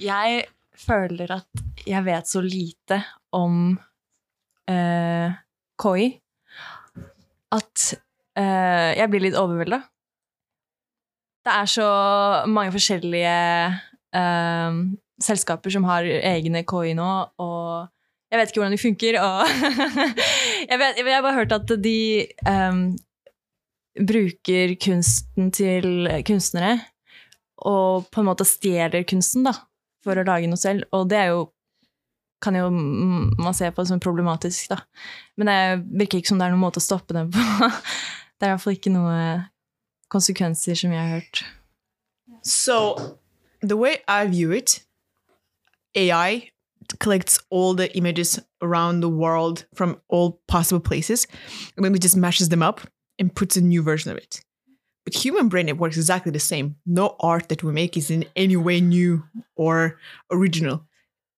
jeg 0.00 0.44
føler 0.76 1.32
at 1.38 1.64
jeg 1.86 2.04
vet 2.04 2.28
så 2.28 2.42
lite 2.44 3.00
om 3.36 3.76
eh, 4.68 5.36
KI 5.80 6.06
at 7.56 7.84
eh, 8.36 8.92
jeg 8.98 9.10
blir 9.12 9.26
litt 9.28 9.38
overvelda. 9.38 9.80
Det 11.46 11.54
er 11.54 11.68
så 11.70 11.88
mange 12.50 12.74
forskjellige 12.74 13.36
eh, 14.18 14.80
selskaper 15.22 15.72
som 15.72 15.86
har 15.88 16.06
egne 16.06 16.64
KI 16.66 16.96
nå, 16.98 17.10
og 17.40 17.86
jeg 18.32 18.40
vet 18.40 18.50
ikke 18.50 18.62
hvordan 18.62 18.74
de 18.74 18.82
funker. 18.82 19.20
Og 19.22 19.54
jeg, 20.70 20.80
vet, 20.82 21.00
jeg 21.00 21.14
har 21.14 21.24
bare 21.24 21.38
hørt 21.38 21.54
at 21.54 21.70
de 21.80 22.00
um, 22.42 22.82
bruker 23.96 24.74
kunsten 24.82 25.52
til 25.54 26.10
kunstnere 26.26 26.80
og 27.64 28.10
på 28.12 28.20
en 28.20 28.28
måte 28.28 28.44
stjeler 28.44 29.06
kunsten 29.08 29.46
da, 29.46 29.54
for 30.06 30.18
å 30.18 30.26
lage 30.26 30.48
noe 30.50 30.60
selv. 30.60 30.86
Og 30.96 31.08
det 31.10 31.20
er 31.20 31.34
jo 31.34 31.44
kan 32.44 32.56
jo 32.56 32.68
man 32.70 33.54
se 33.56 33.68
på 33.72 33.82
det 33.82 33.88
som 33.88 34.00
problematisk, 34.02 34.68
da. 34.70 34.82
Men 35.40 35.48
det 35.50 35.60
virker 36.02 36.20
ikke 36.20 36.34
som 36.34 36.40
det 36.40 36.48
er 36.48 36.54
noen 36.54 36.62
måte 36.66 36.82
å 36.82 36.84
stoppe 36.84 37.16
det 37.16 37.28
på. 37.32 37.70
Det 38.36 38.44
er 38.44 38.50
iallfall 38.52 38.74
ikke 38.76 38.90
noen 38.92 39.46
konsekvenser 40.12 40.76
som 40.76 40.90
jeg 40.92 41.00
har 41.00 41.14
hørt. 41.14 41.38
So, 42.44 43.16
the 43.62 43.78
way 43.78 43.96
I 44.06 44.26
view 44.28 44.52
it, 44.52 44.82
AI 45.94 46.50
collects 47.00 47.40
all 47.48 47.74
the 47.74 47.88
images 47.96 48.38
around 48.60 49.00
the 49.00 49.08
world 49.08 49.64
from 49.74 49.96
all 50.08 50.38
possible 50.48 50.80
places, 50.80 51.26
and 51.76 51.84
then 51.84 51.94
it 51.94 52.02
just 52.02 52.14
mashes 52.14 52.50
them 52.50 52.62
up 52.62 52.82
and 53.18 53.34
puts 53.34 53.56
a 53.56 53.62
new 53.62 53.82
version 53.82 54.12
of 54.12 54.18
it. 54.18 54.44
But 55.06 55.14
human 55.14 55.48
brain, 55.48 55.68
it 55.68 55.78
works 55.78 55.96
exactly 55.96 56.32
the 56.32 56.40
same. 56.40 56.74
No 56.84 57.14
art 57.20 57.48
that 57.48 57.62
we 57.62 57.72
make 57.72 57.96
is 57.96 58.10
in 58.10 58.24
any 58.34 58.56
way 58.56 58.80
new 58.80 59.22
or 59.54 60.00
original. 60.32 60.84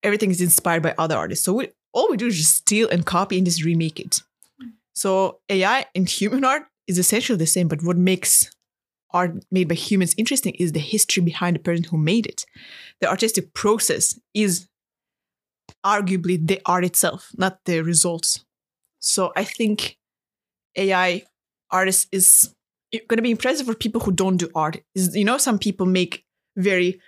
Everything 0.03 0.31
is 0.31 0.41
inspired 0.41 0.83
by 0.83 0.95
other 0.97 1.17
artists. 1.17 1.45
So 1.45 1.53
we, 1.53 1.69
all 1.93 2.09
we 2.11 2.17
do 2.17 2.29
is 2.29 2.39
just 2.39 2.55
steal 2.55 2.89
and 2.89 3.05
copy 3.05 3.37
and 3.37 3.45
just 3.45 3.63
remake 3.63 4.01
it. 4.01 4.23
So 4.95 5.41
AI 5.51 5.85
and 5.95 6.09
human 6.09 6.45
art 6.45 6.63
is 6.87 6.99
essentially 6.99 7.37
the 7.37 7.47
same, 7.47 7.69
but 7.69 7.83
what 7.83 7.99
makes 7.99 8.51
art 9.11 9.45
made 9.51 9.69
by 9.69 9.75
humans 9.75 10.15
interesting 10.17 10.55
is 10.55 10.73
the 10.73 10.81
history 10.81 11.23
behind 11.23 11.57
the 11.57 11.61
person 11.61 11.85
who 11.85 11.99
made 11.99 12.27
it. 12.27 12.47
The 13.03 13.11
artistic 13.11 13.53
process 13.53 14.19
is 14.33 14.67
arguably 15.85 16.45
the 16.45 16.63
art 16.65 16.87
itself, 16.87 17.33
not 17.37 17.59
the 17.67 17.83
results. 17.83 18.47
So 19.01 19.31
I 19.37 19.45
think 19.45 19.99
AI 20.75 21.25
artists 21.71 22.07
is 22.11 22.55
going 22.93 23.17
to 23.17 23.23
be 23.23 23.31
impressive 23.31 23.67
for 23.67 23.75
people 23.75 24.01
who 24.01 24.13
don't 24.13 24.37
do 24.37 24.51
art. 24.55 24.79
Is 24.95 25.15
you 25.17 25.25
know 25.25 25.39
some 25.39 25.59
people 25.59 25.87
make 25.87 26.25
very 26.57 27.01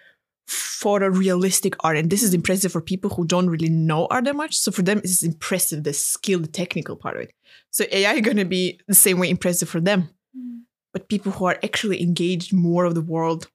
photorealistic 0.49 1.77
art, 1.81 1.97
and 1.97 2.11
this 2.11 2.23
is 2.23 2.35
impressive 2.35 2.73
for 2.73 2.81
people 2.81 3.11
who 3.11 3.25
don't 3.25 3.49
really 3.49 3.69
know 3.69 4.07
art 4.11 4.25
that 4.25 4.37
much. 4.37 4.57
So 4.57 4.73
for 4.73 4.83
them, 4.83 4.99
it's 4.99 5.23
impressive 5.23 5.85
the 5.85 5.93
skill, 5.93 6.41
the 6.41 6.49
technical 6.49 6.97
part 6.97 7.17
of 7.17 7.23
it. 7.23 7.33
So 7.71 7.85
AI 7.91 8.15
is 8.15 8.23
going 8.23 8.37
to 8.37 8.45
be 8.45 8.81
the 8.89 8.95
same 8.95 9.19
way 9.19 9.31
impressive 9.31 9.69
for 9.69 9.81
them. 9.81 10.11
Mm. 10.37 10.63
But 10.93 11.09
people 11.09 11.33
who 11.33 11.45
are 11.45 11.59
actually 11.63 12.03
engaged 12.03 12.53
more 12.53 12.85
of 12.85 12.95
the 12.95 13.01
world 13.01 13.49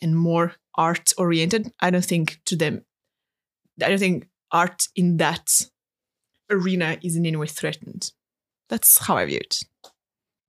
and 0.00 0.16
more 0.16 0.54
art 0.74 1.12
oriented, 1.16 1.72
I 1.80 1.90
don't 1.90 2.04
think 2.04 2.40
to 2.46 2.56
them, 2.56 2.84
I 3.82 3.88
don't 3.88 3.98
think 3.98 4.28
art 4.50 4.88
in 4.94 5.16
that 5.16 5.66
arena 6.50 6.98
is 7.02 7.16
in 7.16 7.24
any 7.24 7.36
way 7.36 7.46
threatened. 7.46 8.12
That's 8.68 8.98
how 9.06 9.16
I 9.16 9.24
view 9.24 9.38
it. 9.38 9.62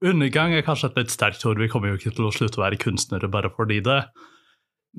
Undergang 0.04 0.52
er 0.52 0.66
kanskje 0.68 0.92
et 0.92 0.98
litt 1.00 1.14
sterkt 1.14 1.46
ord. 1.48 1.62
Vi 1.62 1.70
kommer 1.72 1.94
jo 1.94 2.00
ikke 2.00 2.12
til 2.18 2.28
å 2.28 2.34
slutte 2.36 2.59
å 2.59 2.66
være 2.66 2.80
kunstnere 2.82 3.30
bare 3.32 3.52
fordi 3.54 3.80
det. 3.86 4.02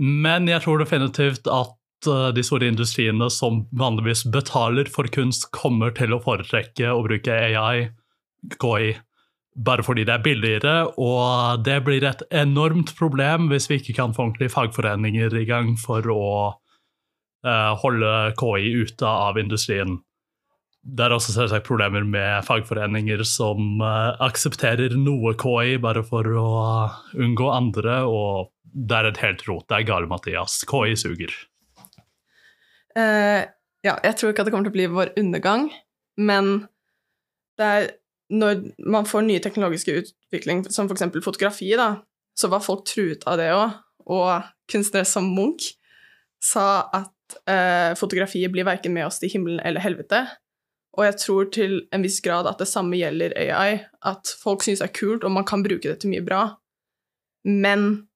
Men 0.00 0.48
jeg 0.48 0.64
tror 0.64 0.80
definitivt 0.80 1.48
at 1.52 2.08
eh, 2.08 2.30
de 2.34 2.44
store 2.46 2.70
industriene 2.72 3.28
som 3.30 3.64
vanligvis 3.76 4.24
betaler 4.32 4.88
for 4.90 5.08
kunst, 5.12 5.50
kommer 5.54 5.92
til 5.94 6.16
å 6.16 6.22
foretrekke 6.24 6.90
å 6.90 7.04
bruke 7.04 7.36
AI, 7.36 7.90
KI, 8.56 8.94
bare 9.54 9.84
fordi 9.86 10.06
det 10.08 10.16
er 10.16 10.24
billigere. 10.24 10.74
Og 10.96 11.62
det 11.66 11.78
blir 11.86 12.06
et 12.08 12.24
enormt 12.34 12.94
problem 12.98 13.50
hvis 13.52 13.68
vi 13.70 13.80
ikke 13.82 13.98
kan 14.00 14.16
få 14.16 14.30
ordentlige 14.30 14.56
fagforeninger 14.56 15.36
i 15.38 15.46
gang 15.48 15.74
for 15.80 16.08
å 16.10 16.24
uh, 17.44 17.72
holde 17.84 18.16
KI 18.40 18.72
ute 18.82 19.06
av 19.28 19.38
industrien. 19.38 20.00
Det 20.84 21.06
er 21.06 21.14
også 21.16 21.32
selvsagt 21.32 21.64
problemer 21.64 22.04
med 22.04 22.44
fagforeninger 22.44 23.22
som 23.28 23.80
uh, 23.80 24.12
aksepterer 24.24 24.92
noe 25.00 25.32
KI 25.40 25.78
bare 25.80 26.04
for 26.04 26.28
å 26.28 26.50
unngå 27.16 27.48
andre, 27.48 28.02
og 28.04 28.52
det 28.74 28.98
er 28.98 29.08
et 29.08 29.22
helt 29.22 29.44
rot. 29.48 29.64
Det 29.70 29.78
er 29.78 29.88
gale, 29.88 30.10
Mathias. 30.10 30.60
KI 30.68 30.92
suger. 31.00 31.32
Uh, 32.94 33.48
ja, 33.84 33.96
jeg 34.04 34.16
tror 34.18 34.32
ikke 34.32 34.44
at 34.44 34.50
det 34.50 34.54
kommer 34.54 34.68
til 34.68 34.74
å 34.74 34.76
bli 34.76 34.90
vår 34.92 35.14
undergang, 35.20 35.70
men 36.20 36.54
det 37.58 37.70
er 37.70 37.88
når 38.34 38.60
man 38.90 39.06
får 39.06 39.26
nye 39.26 39.42
teknologiske 39.42 39.94
utvikling, 40.00 40.64
som 40.72 40.88
f.eks. 40.88 41.04
fotografi, 41.24 41.70
da, 41.78 41.90
så 42.36 42.48
var 42.52 42.64
folk 42.64 42.86
truet 42.88 43.24
av 43.28 43.38
det 43.40 43.50
òg. 43.54 43.80
Og 44.04 44.48
kunstnere 44.68 45.08
som 45.08 45.30
Munch 45.32 45.70
sa 46.44 46.88
at 46.92 47.36
uh, 47.48 47.92
fotografiet 47.96 48.52
blir 48.52 48.66
verken 48.68 48.92
med 48.96 49.06
oss 49.06 49.20
til 49.20 49.32
himmelen 49.32 49.62
eller 49.64 49.84
helvete. 49.84 50.24
Og 50.94 51.04
jeg 51.08 51.18
tror 51.18 51.46
til 51.54 51.78
en 51.94 52.04
viss 52.06 52.20
grad 52.22 52.46
at 52.46 52.60
det 52.62 52.70
samme 52.70 52.98
gjelder 52.98 53.34
AI. 53.34 53.80
At 54.06 54.30
folk 54.40 54.62
syns 54.62 54.82
det 54.82 54.90
er 54.90 54.98
kult, 54.98 55.24
og 55.26 55.34
man 55.34 55.46
kan 55.48 55.64
bruke 55.64 55.88
det 55.88 56.00
til 56.02 56.12
mye 56.12 56.24
bra. 56.24 56.44
Men 57.44 58.06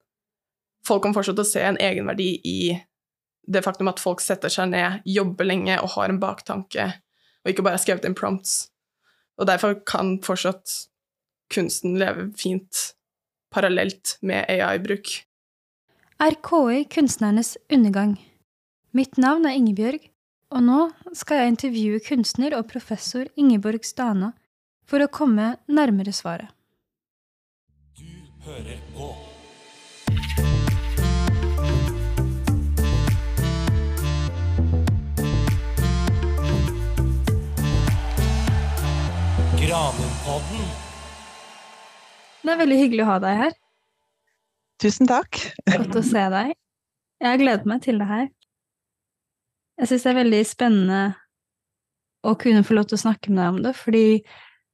folk 0.86 1.08
fortsatt 1.14 1.36
til 1.36 1.44
å 1.44 1.50
se 1.50 1.64
en 1.64 1.80
egenverdi 1.82 2.30
i 2.46 2.60
det 3.48 3.64
faktum 3.64 3.88
at 3.90 4.00
folk 4.02 4.20
setter 4.20 4.52
seg 4.52 4.70
ned, 4.74 5.02
jobber 5.08 5.48
lenge 5.48 5.78
og 5.80 5.94
har 5.96 6.12
en 6.12 6.20
baktanke, 6.20 6.84
og 7.42 7.50
ikke 7.50 7.64
bare 7.64 7.78
har 7.78 7.84
skrevet 7.84 8.04
inn 8.04 8.16
prompts. 8.18 8.68
Og 9.40 9.48
derfor 9.48 9.78
kan 9.88 10.18
fortsatt 10.24 10.74
kunsten 11.52 11.96
leve 12.00 12.28
fint 12.36 12.92
parallelt 13.54 14.18
med 14.20 14.44
AI-bruk. 14.52 15.14
Er 16.20 16.36
KI 16.44 16.82
kunstnernes 16.92 17.56
undergang? 17.72 18.18
Mitt 18.92 19.16
navn 19.20 19.46
er 19.46 19.56
Ingebjørg, 19.56 20.02
og 20.48 20.64
nå 20.64 20.82
skal 21.16 21.42
jeg 21.42 21.52
intervjue 21.52 22.02
kunstner 22.04 22.56
og 22.56 22.68
professor 22.70 23.28
Ingeborg 23.36 23.84
Stana 23.84 24.32
for 24.88 25.04
å 25.04 25.10
komme 25.12 25.56
nærmere 25.68 26.14
svaret. 26.16 26.48
Du 27.98 28.08
hører 28.46 28.80
på 28.94 29.12
Granunpodden. 39.58 40.68
Det 42.40 42.54
er 42.54 42.60
veldig 42.62 42.78
hyggelig 42.80 43.04
å 43.04 43.10
ha 43.10 43.18
deg 43.20 43.40
her. 43.42 43.56
Tusen 44.80 45.10
takk. 45.10 45.42
Godt 45.68 45.98
å 45.98 46.04
se 46.06 46.24
deg. 46.32 46.54
Jeg 47.18 47.28
har 47.34 47.40
gledet 47.42 47.68
meg 47.68 47.82
til 47.84 47.98
det 48.00 48.08
her. 48.08 48.28
Jeg 49.78 49.90
syns 49.90 50.04
det 50.04 50.10
er 50.10 50.18
veldig 50.18 50.42
spennende 50.48 51.02
å 52.26 52.34
kunne 52.40 52.64
få 52.66 52.74
lov 52.74 52.88
til 52.90 52.98
å 52.98 53.04
snakke 53.04 53.30
med 53.30 53.38
deg 53.40 53.52
om 53.52 53.60
det, 53.62 53.74
fordi 53.78 54.06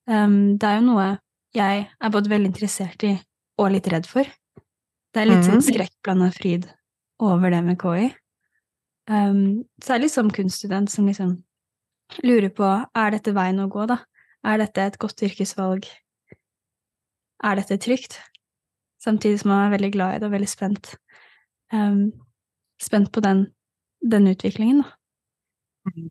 um, 0.08 0.38
det 0.56 0.68
er 0.68 0.78
jo 0.78 0.86
noe 0.86 1.08
jeg 1.54 1.84
er 1.86 2.12
både 2.12 2.32
veldig 2.32 2.50
interessert 2.50 3.04
i 3.06 3.12
og 3.60 3.70
litt 3.70 3.86
redd 3.92 4.08
for. 4.10 4.26
Det 5.14 5.22
er 5.22 5.28
litt 5.28 5.44
sånn 5.46 5.60
mhm. 5.60 5.66
skrekkblanda 5.68 6.30
fryd 6.34 6.66
over 7.22 7.52
det 7.54 7.60
med 7.62 7.78
KI. 7.78 8.08
Um, 9.10 9.62
særlig 9.84 10.08
som 10.10 10.32
kunststudent 10.32 10.90
som 10.90 11.06
liksom 11.06 11.36
lurer 12.24 12.50
på 12.54 12.66
er 12.66 13.14
dette 13.14 13.34
veien 13.36 13.60
å 13.62 13.68
gå, 13.70 13.84
da? 13.90 14.00
Er 14.44 14.58
dette 14.60 14.82
et 14.82 14.98
godt 15.00 15.22
yrkesvalg? 15.24 15.86
Er 17.44 17.60
dette 17.60 17.78
trygt? 17.80 18.18
Samtidig 19.04 19.42
som 19.42 19.52
man 19.52 19.66
er 19.66 19.76
veldig 19.76 19.92
glad 19.94 20.16
i 20.16 20.22
det 20.22 20.28
og 20.28 20.34
veldig 20.34 20.50
spent. 20.50 20.94
Um, 21.72 22.08
spent 22.80 23.12
på 23.12 23.22
den 23.24 23.46
den 24.04 24.28
utviklingen, 24.30 24.82
da. 24.84 24.92
Mm. 25.90 26.10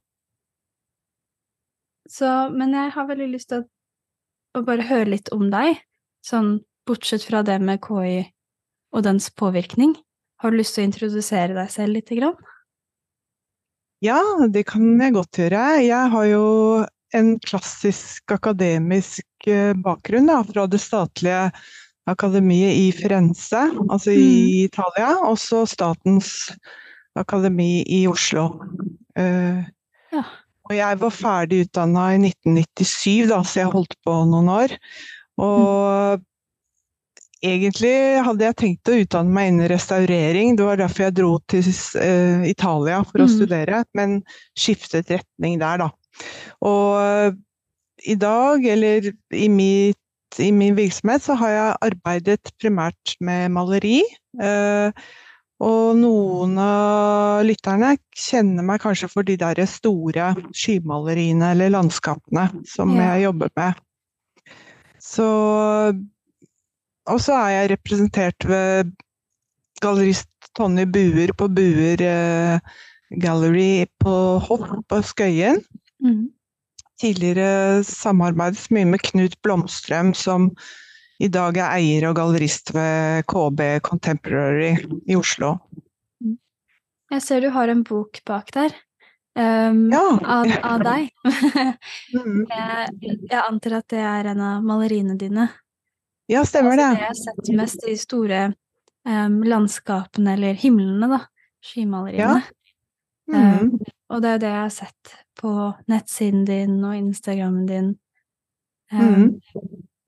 Så, 2.10 2.30
men 2.54 2.76
jeg 2.76 2.92
har 2.94 3.10
veldig 3.10 3.30
lyst 3.32 3.50
til 3.50 3.64
å, 3.64 3.68
å, 4.60 4.64
bare 4.68 4.86
høre 4.86 5.14
litt 5.16 5.32
om 5.34 5.48
deg, 5.54 5.80
sånn 6.26 6.58
bortsett 6.88 7.24
fra 7.26 7.42
det 7.48 7.58
med 7.64 7.82
KI 7.86 8.26
og 8.94 9.06
dens 9.08 9.30
påvirkning. 9.34 9.96
Har 10.44 10.52
du 10.52 10.60
lyst 10.60 10.76
til 10.76 10.84
å 10.84 10.90
introdusere 10.90 11.56
deg 11.56 11.72
selv 11.74 11.98
lite 11.98 12.20
grann? 12.20 12.36
Ja, 14.04 14.20
det 14.52 14.66
kan 14.68 14.84
jeg 15.00 15.16
godt 15.16 15.40
gjøre. 15.40 15.64
Jeg 15.80 16.12
har 16.12 16.26
jo 16.28 16.44
en 17.16 17.38
klassisk 17.46 18.34
akademisk 18.36 19.48
eh, 19.48 19.72
bakgrunn 19.80 20.28
da, 20.28 20.42
fra 20.44 20.66
det 20.68 20.82
statlige 20.84 21.48
akademiet 22.10 22.76
i 22.76 22.90
Firenze, 22.92 23.62
altså 23.88 24.12
i 24.12 24.26
mm. 24.26 24.58
Italia. 24.66 25.14
Også 25.30 25.64
statens 25.72 26.52
akademi 27.20 27.84
i 27.86 28.04
Oslo. 28.10 28.48
Uh, 29.18 29.62
ja. 30.14 30.24
Og 30.70 30.76
jeg 30.78 31.00
var 31.02 31.12
ferdig 31.12 31.66
utdanna 31.66 32.14
i 32.16 32.20
1997, 32.32 33.28
da, 33.30 33.42
så 33.44 33.60
jeg 33.64 33.74
holdt 33.74 33.98
på 34.08 34.14
noen 34.30 34.48
år. 34.54 34.76
Og 35.44 36.22
egentlig 37.44 37.96
hadde 38.24 38.46
jeg 38.48 38.58
tenkt 38.62 38.92
å 38.92 39.00
utdanne 39.02 39.36
meg 39.36 39.50
innen 39.52 39.68
restaurering. 39.72 40.54
Det 40.56 40.68
var 40.68 40.80
derfor 40.80 41.08
jeg 41.08 41.18
dro 41.20 41.34
til 41.52 41.66
uh, 41.68 42.46
Italia 42.48 43.02
for 43.10 43.26
å 43.26 43.28
Mhm. 43.28 43.34
studere, 43.36 43.84
men 43.94 44.22
skiftet 44.56 45.12
retning 45.12 45.60
der, 45.60 45.84
da. 45.84 45.90
Og 46.64 46.96
uh, 47.02 47.36
i 48.08 48.16
dag, 48.20 48.64
eller 48.66 49.12
i, 49.32 49.48
mitt, 49.52 50.00
i 50.40 50.52
min 50.52 50.76
virksomhet, 50.76 51.22
så 51.24 51.36
har 51.40 51.50
jeg 51.50 51.78
arbeidet 51.92 52.52
primært 52.60 53.16
med 53.24 53.52
maleri. 53.56 54.02
Eh, 54.42 54.92
og 55.64 55.96
noen 56.00 56.58
av 56.60 57.44
lytterne 57.48 57.94
kjenner 58.20 58.66
meg 58.68 58.82
kanskje 58.84 59.08
for 59.12 59.24
de 59.28 59.38
der 59.40 59.62
store 59.70 60.34
skymaleriene 60.52 61.54
eller 61.56 61.72
landskapene 61.78 62.50
som 62.68 62.92
Ja. 62.98 63.14
jeg 63.14 63.24
jobber 63.30 63.50
med. 63.56 63.80
Så 65.00 65.28
Og 67.06 67.20
så 67.20 67.34
er 67.36 67.50
jeg 67.52 67.72
representert 67.74 68.46
ved 68.48 68.92
gallerist 69.84 70.30
Tonje 70.56 70.86
Buer 70.88 71.34
på 71.36 71.50
Buer 71.52 72.00
eh, 72.00 72.60
Gallery 73.20 73.86
på 74.00 74.14
Hopp 74.40 74.70
på 74.88 75.02
Skøyen. 75.04 75.60
Mm. 76.00 76.30
Tidligere 77.02 77.84
samarbeidet 77.84 78.72
mye 78.72 78.86
med 78.86 79.04
Knut 79.04 79.36
Blomstrøm, 79.44 80.14
som 80.14 80.52
i 81.20 81.28
dag 81.32 81.58
er 81.58 81.76
eier 81.78 82.08
og 82.10 82.16
gallerist 82.18 82.72
ved 82.76 83.24
KB 83.30 83.62
Contemporary 83.86 84.74
i 85.08 85.16
Oslo. 85.16 85.58
Jeg 87.14 87.22
ser 87.22 87.44
du 87.44 87.50
har 87.54 87.70
en 87.70 87.84
bok 87.86 88.22
bak 88.26 88.50
der. 88.56 88.74
Um, 89.36 89.90
Ja. 89.92 90.02
av, 90.24 90.50
av 90.64 90.84
deg. 90.86 91.10
Jeg, 92.14 93.20
jeg 93.30 93.40
antar 93.42 93.80
at 93.80 93.88
det 93.90 94.02
er 94.02 94.30
en 94.34 94.42
av 94.42 94.66
maleriene 94.66 95.16
dine. 95.18 95.48
Ja, 96.30 96.44
stemmer 96.48 96.78
Altså, 96.78 96.82
det 96.82 96.90
det. 96.90 97.00
jeg 97.00 97.08
har 97.08 97.20
sett 97.20 97.56
mest, 97.58 97.86
de 97.86 97.96
store 98.00 98.42
um, 99.06 99.40
landskapene, 99.44 100.34
eller 100.38 100.54
himlene, 100.58 101.10
da. 101.18 101.20
Skymaleriene. 101.64 102.44
Mhm. 103.32 103.74
Og 104.14 104.22
det 104.22 104.30
er 104.30 104.34
jo 104.36 104.42
det 104.44 104.50
jeg 104.52 104.62
har 104.62 104.74
sett 104.76 105.14
på 105.40 105.52
nettsiden 105.90 106.44
din 106.46 106.78
og 106.86 106.96
Instagrammen 106.98 107.66
din. 107.70 107.92
Mm 108.94 109.02
Ehm, 109.02 109.30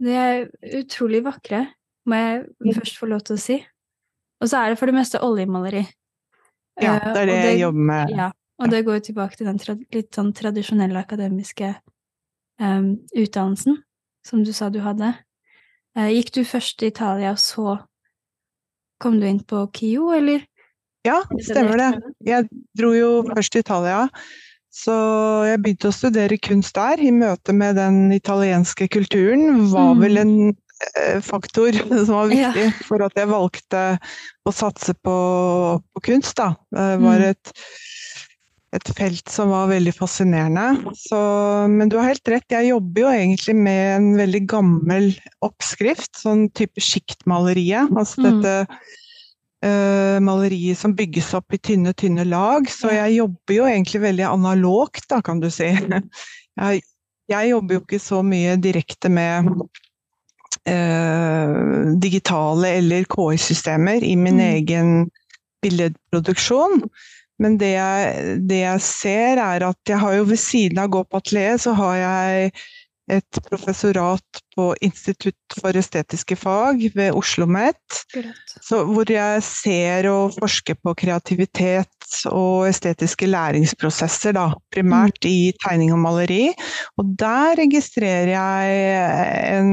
De 0.03 0.11
er 0.11 0.47
utrolig 0.81 1.21
vakre, 1.25 1.65
må 2.05 2.17
jeg 2.19 2.75
først 2.75 2.97
få 2.99 3.09
lov 3.09 3.23
til 3.25 3.37
å 3.37 3.41
si. 3.41 3.59
Og 4.43 4.51
så 4.51 4.61
er 4.61 4.73
det 4.73 4.79
for 4.79 4.91
det 4.91 4.97
meste 4.97 5.21
oljemaleri. 5.23 5.85
Ja, 6.81 6.97
Eh, 6.99 7.13
det 7.13 7.21
er 7.21 7.25
det 7.25 7.35
det 7.35 7.51
jeg 7.53 7.61
jobber 7.63 7.85
med. 7.89 8.09
Ja, 8.11 8.31
og 8.59 8.71
det 8.71 8.85
går 8.85 8.99
tilbake 8.99 9.37
til 9.37 9.47
den 9.47 9.83
litt 9.93 10.15
sånn 10.15 10.33
tradisjonelle 10.35 10.99
akademiske 10.99 11.75
um, 12.59 12.97
utdannelsen 13.15 13.79
som 14.25 14.43
du 14.43 14.51
sa 14.53 14.69
du 14.69 14.81
hadde. 14.83 15.13
Uh, 15.95 16.09
gikk 16.11 16.33
du 16.35 16.43
først 16.43 16.79
til 16.79 16.91
Italia, 16.91 17.31
og 17.31 17.39
så 17.39 17.77
kom 18.99 19.19
du 19.19 19.27
inn 19.27 19.39
på 19.39 19.65
KIO, 19.75 20.11
eller? 20.15 20.43
Ja, 21.05 21.21
stemmer 21.39 21.79
det. 21.79 21.89
Jeg 22.25 22.49
dro 22.75 22.91
jo 22.95 23.09
først 23.29 23.53
til 23.53 23.63
Italia, 23.63 24.07
så 24.75 24.93
jeg 25.47 25.61
begynte 25.63 25.87
å 25.91 25.95
studere 25.95 26.37
kunst 26.43 26.75
der. 26.75 26.99
I 26.99 27.11
møte 27.15 27.53
med 27.55 27.77
den 27.79 28.11
italienske 28.15 28.89
kulturen 28.91 29.69
var 29.71 29.93
Mm. 29.95 30.01
vel 30.03 30.17
en 30.21 30.33
eh, 30.99 31.21
faktor 31.23 31.71
som 32.05 32.15
var 32.17 32.27
viktig 32.33 32.65
for 32.83 33.01
at 33.05 33.15
jeg 33.15 33.31
valgte 33.31 33.83
å 34.45 34.51
satse 34.53 34.93
på, 34.99 35.15
på 35.95 36.03
kunst. 36.11 36.35
Da. 36.41 36.51
Det 36.75 36.89
var 37.05 37.23
Mm. 37.23 37.29
et, 37.31 37.53
et 38.75 38.91
felt 38.97 39.31
som 39.31 39.53
var 39.55 39.69
veldig 39.71 39.93
fascinerende. 39.95 40.91
Så, 41.07 41.17
men 41.71 41.87
du 41.87 41.95
har 41.95 42.09
helt 42.11 42.27
rett, 42.27 42.43
jeg 42.51 42.73
jobber 42.73 43.05
jo 43.05 43.13
egentlig 43.15 43.55
med 43.55 43.95
en 43.95 44.09
veldig 44.19 44.43
gammel 44.51 45.13
oppskrift. 45.47 46.11
Sånn 46.19 46.49
type 46.51 46.83
sjiktmaleriet. 46.83 47.95
Altså 47.95 48.19
Mm. 48.19 48.41
dette 48.41 48.67
eh, 49.65 50.17
maleriet 50.23 50.79
som 50.79 50.95
bygges 50.95 51.33
opp 51.37 51.55
i 51.55 51.59
tynne, 51.59 51.93
tynne 51.97 52.25
lag. 52.29 52.69
Så 52.71 52.93
jeg 52.93 53.17
jobber 53.17 53.57
jo 53.57 53.65
egentlig 53.69 54.03
veldig 54.05 54.27
analogt, 54.29 55.07
da, 55.11 55.21
kan 55.25 55.41
du 55.43 55.49
si. 55.53 55.71
Jeg, 56.55 56.85
jeg 57.27 57.49
jobber 57.49 57.75
jo 57.75 57.81
ikke 57.81 57.97
så 57.99 58.21
mye 58.23 58.53
direkte 58.63 59.09
med 59.11 59.49
eh, 60.71 61.55
digitale 61.99 62.69
eller 62.77 63.03
KI-systemer 63.11 64.05
i 64.07 64.13
min 64.15 64.39
Mm. 64.39 64.45
egen 64.53 64.93
billedproduksjon. 65.65 66.85
Men 67.43 67.57
det 67.59 67.73
jeg, 67.73 68.37
det 68.47 68.61
jeg 68.61 68.81
ser 68.81 69.41
er 69.43 69.67
at 69.67 69.91
jeg 69.91 69.99
har 69.99 70.13
jo 70.15 70.29
ved 70.29 70.39
siden 70.39 70.79
av 70.79 70.93
gå 70.93 71.03
på 71.03 71.19
atelier, 71.19 71.57
så 71.59 71.73
har 71.75 71.95
jeg 71.99 72.51
et 73.11 73.39
professorat 73.45 74.39
på 74.55 74.71
Institutt 74.81 75.57
for 75.59 75.77
estetiske 75.77 76.37
fag 76.39 76.79
ved 76.95 77.11
Oslo 77.13 77.45
OsloMet. 77.45 77.77
Så 78.61 78.83
hvor 78.87 79.09
jeg 79.11 79.43
ser 79.43 80.07
og 80.09 80.35
forsker 80.39 80.77
på 80.81 80.93
kreativitet 80.97 81.87
og 82.31 82.67
estetiske 82.69 83.27
læringsprosesser, 83.27 84.35
da, 84.37 84.53
primært 84.73 85.25
i 85.25 85.53
tegning 85.63 85.93
og 85.93 85.99
maleri. 85.99 86.53
Og 86.97 87.13
der 87.19 87.55
registrerer 87.59 88.31
jeg 88.33 89.57
en, 89.57 89.71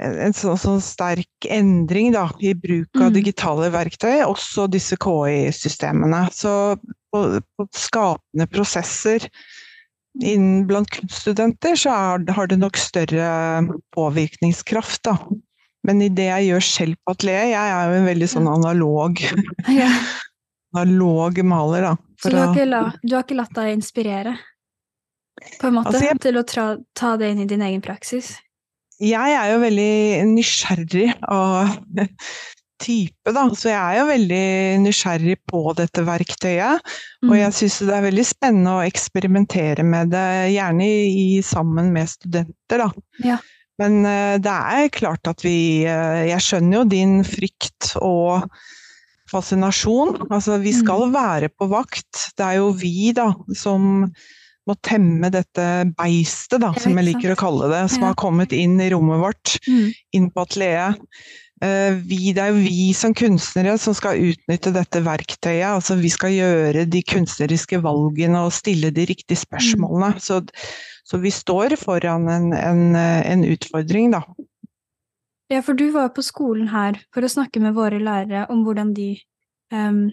en 0.00 0.36
sånn, 0.36 0.58
sånn 0.60 0.80
sterk 0.84 1.48
endring 1.48 2.14
da, 2.16 2.28
i 2.40 2.54
bruk 2.54 2.96
av 2.96 3.10
Mm. 3.10 3.16
digitale 3.18 3.70
verktøy, 3.72 4.22
også 4.24 4.68
disse 4.70 4.96
KI-systemene. 4.96 6.28
Så 6.32 6.76
på, 7.10 7.40
på 7.56 7.66
skapende 7.74 8.46
prosesser 8.46 9.28
innen 10.18 10.66
blant 10.66 10.90
kunststudenter 10.90 11.76
så 11.78 11.92
er, 11.94 12.24
har 12.34 12.50
det 12.50 12.58
nok 12.58 12.76
større 12.80 13.28
påvirkningskraft, 13.94 15.04
da. 15.06 15.16
Men 15.86 16.02
i 16.04 16.10
det 16.12 16.26
jeg 16.28 16.48
gjør 16.50 16.64
selv 16.66 16.98
på 17.06 17.14
atelieret, 17.14 17.52
jeg 17.54 17.72
er 17.76 17.86
jo 17.92 18.00
en 18.02 18.08
veldig 18.10 18.28
sånn 18.34 18.48
analog, 18.50 19.22
Ja. 19.80 19.88
analog 20.76 21.38
maler, 21.46 21.86
da. 21.88 21.94
Så 22.20 22.28
du 22.34 22.36
har, 22.36 22.50
ikke 22.52 22.66
la, 22.68 22.82
du 23.00 23.14
har 23.16 23.24
ikke 23.24 23.38
latt 23.38 23.54
deg 23.56 23.72
inspirere, 23.78 24.34
på 25.60 25.70
en 25.70 25.78
måte, 25.78 25.94
Altså, 25.94 26.04
jeg- 26.10 26.20
til 26.20 26.36
å 26.36 26.44
tra, 26.44 26.66
ta 26.94 27.14
det 27.16 27.30
inn 27.32 27.40
i 27.46 27.48
din 27.48 27.62
egen 27.64 27.80
praksis? 27.84 28.34
jeg 29.00 29.32
er 29.32 29.54
jo 29.54 29.60
veldig 29.62 30.26
nysgjerrig 30.34 31.06
av 31.32 31.70
type, 32.80 33.32
da. 33.36 33.44
Så 33.54 33.68
jeg 33.70 33.78
er 33.78 33.98
jo 34.00 34.06
veldig 34.08 34.44
nysgjerrig 34.86 35.36
på 35.50 35.62
dette 35.78 36.04
verktøyet. 36.06 36.80
Og 37.22 37.30
Mm. 37.34 37.38
jeg 37.42 37.52
syns 37.58 37.78
det 37.86 37.94
er 37.98 38.06
veldig 38.08 38.24
spennende 38.26 38.74
å 38.78 38.84
eksperimentere 38.88 39.84
med 39.84 40.10
det, 40.14 40.26
gjerne 40.56 40.86
i, 40.88 41.38
i 41.38 41.42
sammen 41.44 41.92
med 41.92 42.08
studenter, 42.08 42.78
da. 42.86 42.90
Ja. 43.24 43.38
Men 43.80 44.04
eh, 44.04 44.36
det 44.38 44.52
er 44.52 44.90
klart 44.92 45.24
at 45.30 45.40
vi 45.44 45.84
eh, 45.88 46.26
Jeg 46.28 46.40
skjønner 46.44 46.80
jo 46.80 46.84
din 46.84 47.14
frykt 47.24 47.94
og 48.00 48.48
fascinasjon. 49.30 50.26
Altså, 50.30 50.58
vi 50.60 50.72
skal 50.74 51.06
Mm. 51.08 51.12
være 51.14 51.48
på 51.54 51.68
vakt. 51.70 52.32
Det 52.36 52.44
er 52.44 52.56
jo 52.58 52.72
vi, 52.72 53.12
da, 53.12 53.32
som 53.54 54.12
må 54.68 54.74
temme 54.82 55.30
dette 55.32 55.66
beistet, 55.96 56.60
da, 56.60 56.72
som 56.78 56.94
jeg 56.94 57.06
liker 57.14 57.32
å 57.34 57.38
kalle 57.38 57.70
det, 57.72 57.90
som 57.90 58.02
har 58.04 58.14
kommet 58.14 58.52
inn 58.52 58.78
i 58.80 58.90
rommet 58.90 59.18
vårt 59.22 59.58
Mm. 59.66 59.92
inn 60.12 60.30
på 60.30 60.42
atelieret. 60.44 60.98
Eh, 61.60 61.96
Vi, 62.08 62.32
det 62.32 62.42
er 62.42 62.54
jo 62.54 62.62
vi 62.64 62.92
som 62.96 63.12
kunstnere 63.16 63.76
som 63.78 63.94
skal 63.96 64.20
utnytte 64.30 64.72
dette 64.72 65.02
verktøyet. 65.04 65.66
altså 65.68 65.98
Vi 66.00 66.08
skal 66.12 66.32
gjøre 66.32 66.86
de 66.88 67.02
kunstneriske 67.04 67.82
valgene 67.84 68.46
og 68.46 68.54
stille 68.56 68.90
de 68.90 69.04
riktige 69.10 69.36
spørsmålene. 69.42 70.20
Så, 70.20 70.40
så 71.04 71.20
vi 71.20 71.30
står 71.30 71.76
foran 71.76 72.28
en, 72.28 72.52
en, 72.56 72.96
en 72.96 73.44
utfordring, 73.44 74.14
da. 74.16 74.24
Ja, 75.50 75.60
for 75.66 75.74
du 75.74 75.90
var 75.90 76.12
på 76.14 76.22
skolen 76.22 76.70
her 76.70 77.00
for 77.12 77.26
å 77.26 77.32
snakke 77.32 77.60
med 77.60 77.74
våre 77.74 77.98
lærere 77.98 78.46
om 78.54 78.62
hvordan 78.64 78.94
de 78.96 79.12
um, 79.74 80.08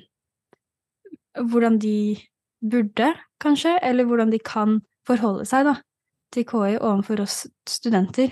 Hvordan 1.38 1.76
de 1.78 2.18
burde, 2.66 3.12
kanskje, 3.38 3.76
eller 3.86 4.08
hvordan 4.10 4.32
de 4.34 4.40
kan 4.42 4.80
forholde 5.06 5.44
seg 5.46 5.68
da, 5.68 5.76
til 6.34 6.48
KI 6.50 6.80
overfor 6.82 7.22
oss 7.22 7.44
studenter. 7.70 8.32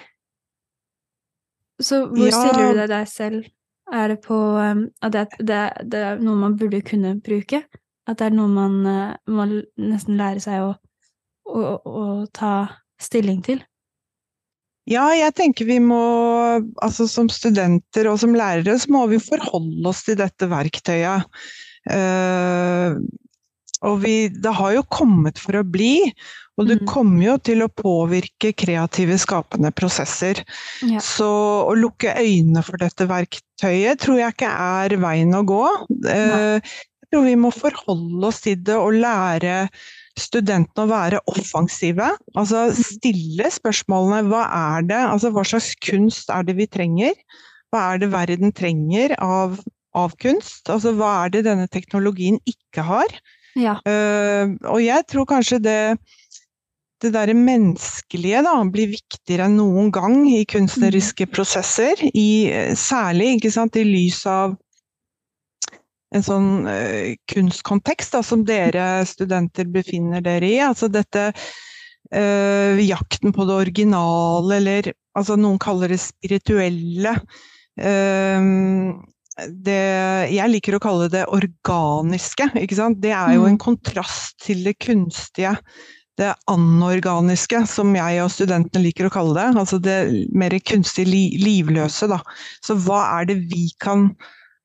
Så 1.82 2.06
hvor 2.08 2.28
Ja. 2.30 2.36
stiller 2.36 2.72
du 2.72 2.80
deg 2.80 2.90
deg 2.90 3.08
selv? 3.12 3.46
Er 3.94 4.08
det 4.10 4.22
på 4.26 4.36
em, 4.58 4.88
at 5.02 5.14
det, 5.14 5.28
det, 5.40 5.62
det 5.92 6.00
er 6.02 6.22
noe 6.24 6.36
man 6.40 6.58
burde 6.58 6.82
kunne 6.82 7.20
bruke? 7.22 7.64
At 8.08 8.20
det 8.20 8.30
er 8.30 8.38
noe 8.38 8.50
man 8.50 8.80
eh, 8.90 9.16
må 9.30 9.46
nesten 9.78 10.18
lære 10.18 10.42
seg 10.42 10.64
å, 10.64 10.74
å, 11.46 11.62
å 11.86 12.04
ta 12.34 12.56
stilling 13.02 13.44
til? 13.46 13.62
Ja, 14.86 15.08
jeg 15.18 15.34
tenker 15.34 15.66
vi 15.66 15.80
må, 15.82 16.00
altså 16.86 17.08
som 17.10 17.30
studenter 17.34 18.06
og 18.12 18.20
som 18.22 18.36
lærere, 18.38 18.78
så 18.78 18.92
må 18.94 19.06
vi 19.10 19.18
forholde 19.22 19.90
oss 19.90 20.04
til 20.06 20.20
dette 20.20 20.50
verktøyet. 20.50 21.26
Uh, 21.90 22.98
og 23.86 24.00
vi, 24.04 24.30
det 24.30 24.54
har 24.58 24.76
jo 24.78 24.86
kommet 24.90 25.42
for 25.42 25.58
å 25.58 25.66
bli, 25.66 26.14
og 26.58 26.68
det 26.70 26.80
Mm. 26.82 26.88
kommer 26.88 27.24
jo 27.26 27.38
til 27.38 27.62
å 27.66 27.68
påvirke 27.70 28.54
kreative, 28.56 29.18
skapende 29.20 29.72
prosesser. 29.76 30.40
Ja. 30.82 31.00
Så 31.04 31.28
å 31.68 31.74
lukke 31.76 32.14
øynene 32.16 32.64
for 32.64 32.78
dette 32.78 33.08
verktøyet 33.10 34.00
tror 34.00 34.18
jeg 34.22 34.34
ikke 34.34 34.52
er 34.52 34.96
veien 34.98 35.34
å 35.36 35.44
gå. 35.46 35.64
Eh, 36.08 36.60
Jeg 37.06 37.12
tror 37.22 37.26
vi 37.28 37.36
må 37.36 37.52
forholde 37.54 38.26
oss 38.28 38.42
til 38.42 38.56
det 38.66 38.76
og 38.76 38.94
lære 38.98 39.70
studentene 40.18 40.84
å 40.86 40.90
være 40.90 41.20
offensive. 41.28 42.08
Altså 42.36 42.72
stille 42.74 43.46
spørsmålene 43.52 44.24
hva 44.32 44.42
er 44.80 44.82
det, 44.90 44.98
altså 45.12 45.30
hva 45.32 45.44
slags 45.46 45.76
kunst 45.86 46.30
er 46.34 46.44
det 46.44 46.56
vi 46.58 46.66
trenger? 46.68 47.14
Hva 47.72 47.94
er 47.94 48.00
det 48.00 48.10
verden 48.12 48.52
trenger 48.52 49.14
av, 49.22 49.60
av 49.94 50.16
kunst? 50.20 50.66
Altså 50.68 50.96
hva 50.98 51.26
er 51.26 51.30
det 51.36 51.46
denne 51.46 51.68
teknologien 51.72 52.40
ikke 52.48 52.84
har? 52.84 53.08
Ja. 53.56 53.78
Eh, 53.88 54.50
og 54.68 54.82
jeg 54.84 55.06
tror 55.08 55.26
kanskje 55.30 55.62
det 55.64 55.80
det 57.04 57.12
derre 57.16 57.36
menneskelige 57.38 58.42
da, 58.46 58.56
blir 58.72 58.94
viktigere 58.94 59.50
enn 59.50 59.58
noen 59.60 59.92
gang 59.94 60.22
i 60.30 60.46
kunstneriske 60.48 61.28
prosesser. 61.34 62.00
I, 62.16 62.52
særlig 62.80 63.36
ikke 63.36 63.52
sant, 63.54 63.76
i 63.80 63.86
lys 63.88 64.22
av 64.30 64.56
en 66.16 66.24
sånn 66.24 66.52
uh, 66.70 67.16
kunstkontekst 67.32 68.16
da, 68.16 68.22
som 68.24 68.46
dere 68.48 69.04
studenter 69.10 69.68
befinner 69.72 70.24
dere 70.24 70.48
i. 70.48 70.62
Altså 70.64 70.88
dette 70.92 71.32
uh, 71.36 72.80
jakten 72.80 73.36
på 73.36 73.50
det 73.50 73.60
originale, 73.66 74.62
eller 74.62 74.94
altså 75.18 75.36
noen 75.40 75.60
kaller 75.62 75.92
det 75.92 76.00
spirituelle. 76.04 77.18
Eh, 77.76 78.48
det, 79.68 79.82
jeg 80.32 80.52
liker 80.52 80.78
å 80.78 80.82
kalle 80.84 81.10
det 81.12 81.26
organiske. 81.28 82.48
Det 82.56 83.12
er 83.12 83.34
jo 83.36 83.48
en 83.50 83.60
kontrast 83.60 84.40
til 84.46 84.64
det 84.68 84.78
kunstige 84.80 85.58
det 86.20 86.32
anorganiske, 86.52 87.66
som 87.68 87.92
jeg 87.98 88.22
og 88.24 88.32
studentene 88.32 88.86
liker 88.86 89.10
å 89.10 89.14
kalle 89.14 89.36
det. 89.36 89.48
Altså 89.60 89.80
det 89.84 89.98
mer 90.32 90.56
kunstig 90.64 91.08
li 91.10 91.24
livløse, 91.42 92.08
da. 92.12 92.22
Så 92.64 92.78
hva 92.86 93.02
er 93.20 93.30
det 93.32 93.42
vi 93.52 93.68
kan 93.84 94.14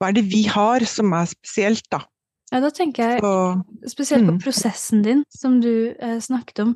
Hva 0.01 0.09
er 0.09 0.15
det 0.17 0.31
vi 0.33 0.47
har 0.49 0.81
som 0.89 1.13
er 1.13 1.27
spesielt, 1.29 1.85
da? 1.93 1.99
Ja, 2.51 2.63
da 2.65 2.71
tenker 2.73 3.05
jeg 3.05 3.21
Så, 3.21 3.33
spesielt 3.93 4.25
på 4.25 4.33
mm. 4.39 4.39
prosessen 4.41 5.03
din, 5.05 5.25
som 5.29 5.59
du 5.61 5.93
eh, 5.93 6.17
snakket 6.25 6.63
om. 6.65 6.71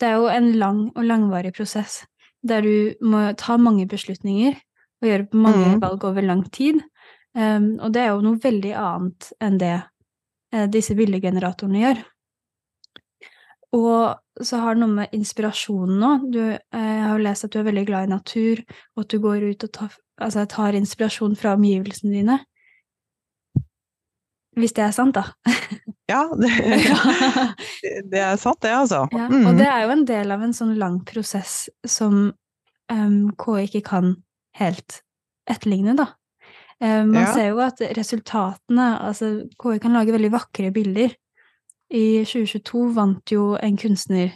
Det 0.00 0.08
er 0.08 0.16
jo 0.16 0.30
en 0.32 0.48
lang 0.58 0.80
og 0.96 1.04
langvarig 1.04 1.52
prosess, 1.54 2.00
der 2.42 2.64
du 2.64 2.94
må 3.04 3.20
ta 3.36 3.58
mange 3.60 3.84
beslutninger 3.90 4.56
og 5.02 5.08
gjøre 5.10 5.28
mange 5.36 5.74
Mm. 5.74 5.82
valg 5.82 6.04
over 6.04 6.22
lang 6.22 6.42
tid. 6.50 6.80
Um, 7.34 7.78
og 7.80 7.92
det 7.92 8.02
er 8.02 8.10
jo 8.12 8.24
noe 8.24 8.40
veldig 8.40 8.72
annet 8.76 9.32
enn 9.40 9.58
det 9.60 9.82
eh, 10.52 10.66
disse 10.68 10.94
bildegeneratorene 10.94 11.80
gjør. 11.80 12.02
Og 13.72 14.44
så 14.44 14.58
har 14.60 14.74
det 14.76 14.82
noe 14.82 14.92
med 14.92 15.12
inspirasjonen 15.16 15.98
nå. 16.00 16.12
Du, 16.32 16.40
eh, 16.52 16.58
jeg 16.72 17.04
har 17.06 17.16
jo 17.16 17.24
lest 17.24 17.46
at 17.46 17.52
du 17.54 17.60
er 17.60 17.68
veldig 17.70 17.84
glad 17.88 18.08
i 18.08 18.12
natur, 18.12 18.62
og 18.96 19.04
at 19.04 19.12
du 19.12 19.18
går 19.22 19.46
ut 19.48 19.64
og 19.68 19.72
tar, 19.72 19.94
altså, 20.20 20.44
tar 20.50 20.76
inspirasjon 20.76 21.36
fra 21.40 21.54
omgivelsene 21.56 22.12
dine. 22.18 22.38
Hvis 24.60 24.74
det 24.76 24.84
er 24.84 24.92
sant, 24.92 25.16
da. 25.16 25.22
ja, 26.12 26.26
det, 26.36 26.50
det 28.12 28.20
er 28.20 28.36
sant, 28.40 28.60
det, 28.64 28.74
altså. 28.76 29.06
Ja, 29.16 29.28
og 29.32 29.56
det 29.56 29.68
er 29.68 29.86
jo 29.86 29.94
en 29.94 30.04
del 30.08 30.34
av 30.34 30.44
en 30.44 30.52
sånn 30.56 30.74
lang 30.80 31.00
prosess 31.08 31.70
som 31.88 32.26
um, 32.92 33.16
KI 33.40 33.64
ikke 33.70 33.84
kan 33.88 34.12
helt 34.60 35.00
etterligne, 35.48 35.96
da. 35.96 36.10
Um, 36.82 37.12
man 37.14 37.22
Ja. 37.22 37.32
ser 37.32 37.48
jo 37.52 37.60
at 37.62 37.78
resultatene 37.94 38.88
Altså, 38.98 39.46
KI 39.54 39.78
kan 39.80 39.94
lage 39.94 40.12
veldig 40.12 40.32
vakre 40.34 40.72
bilder. 40.74 41.14
I 41.92 42.24
2022 42.24 42.86
vant 42.96 43.32
jo 43.34 43.52
en 43.60 43.76
kunstner 43.76 44.32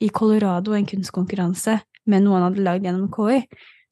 i 0.00 0.08
Colorado 0.08 0.72
en 0.72 0.86
kunstkonkurranse 0.88 1.78
med 2.08 2.24
noe 2.24 2.38
han 2.38 2.46
hadde 2.48 2.64
lagd 2.64 2.86
gjennom 2.86 3.10
KI. 3.12 3.42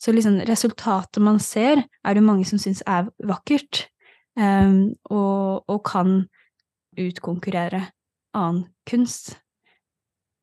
Så 0.01 0.15
liksom 0.17 0.41
resultatet 0.49 1.23
man 1.23 1.39
ser, 1.41 1.85
er 2.03 2.17
det 2.17 2.25
mange 2.25 2.47
som 2.49 2.59
syns 2.59 2.83
er 2.89 3.07
vakkert, 3.29 3.87
um, 4.35 4.91
og, 5.13 5.63
og 5.71 5.81
kan 5.87 6.25
utkonkurrere 6.99 7.85
annen 8.37 8.65
kunst. 8.89 9.37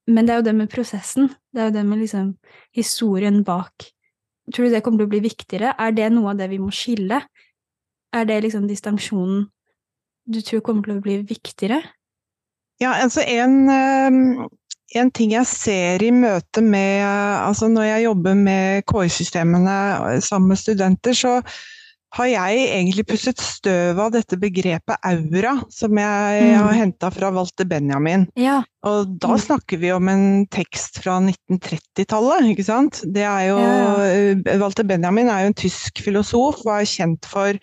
Men 0.10 0.26
det 0.26 0.34
er 0.34 0.40
jo 0.40 0.48
det 0.48 0.56
med 0.62 0.72
prosessen, 0.72 1.30
det 1.54 1.62
er 1.62 1.70
jo 1.70 1.76
det 1.76 1.86
med 1.86 2.02
liksom 2.06 2.34
historien 2.78 3.44
bak. 3.46 3.90
Tror 4.54 4.70
du 4.70 4.74
det 4.74 4.82
kommer 4.86 5.04
til 5.04 5.10
å 5.10 5.12
bli 5.12 5.22
viktigere? 5.26 5.76
Er 5.78 5.94
det 5.94 6.08
noe 6.14 6.32
av 6.32 6.40
det 6.40 6.50
vi 6.50 6.62
må 6.62 6.72
skille? 6.74 7.20
Er 8.16 8.26
det 8.26 8.40
liksom 8.46 8.66
distinksjonen 8.70 9.46
du 10.30 10.40
tror 10.46 10.62
kommer 10.66 10.86
til 10.86 10.98
å 10.98 11.04
bli 11.04 11.20
viktigere? 11.26 11.82
Ja, 12.80 12.94
altså 13.04 13.22
en, 13.28 13.70
eh, 13.70 14.46
en 15.00 15.12
ting 15.12 15.34
jeg 15.36 15.46
ser 15.46 16.02
i 16.02 16.12
møte 16.16 16.62
med 16.66 17.04
Altså 17.06 17.68
når 17.70 17.84
jeg 17.94 18.06
jobber 18.08 18.34
med 18.40 18.86
KI-systemene 18.90 20.22
sammen 20.26 20.48
med 20.54 20.58
studenter, 20.58 21.14
så 21.14 21.42
har 22.18 22.26
jeg 22.26 22.62
egentlig 22.74 23.04
pusset 23.06 23.38
støv 23.38 24.00
av 24.02 24.10
dette 24.16 24.34
begrepet 24.42 24.96
aura, 25.06 25.52
som 25.70 25.94
jeg 26.02 26.42
Mm. 26.42 26.56
har 26.64 26.74
henta 26.74 27.12
fra 27.14 27.30
Walter 27.30 27.66
Benjamin. 27.70 28.24
Ja. 28.36 28.64
Og 28.84 29.20
da 29.20 29.36
Mm. 29.36 29.40
snakker 29.44 29.78
vi 29.78 29.92
om 29.92 30.10
en 30.10 30.48
tekst 30.48 31.04
fra 31.04 31.20
1930-tallet, 31.22 32.50
ikke 32.50 32.66
sant? 32.66 33.04
Det 33.14 33.22
er 33.22 33.50
jo 33.50 33.58
Ja, 33.60 34.02
eh, 34.10 34.58
Walter 34.60 34.84
Benjamin 34.84 35.30
er 35.30 35.42
jo 35.42 35.48
en 35.48 35.54
tysk 35.54 36.02
filosof 36.02 36.66
og 36.66 36.80
er 36.82 36.86
kjent 36.90 37.26
for 37.26 37.54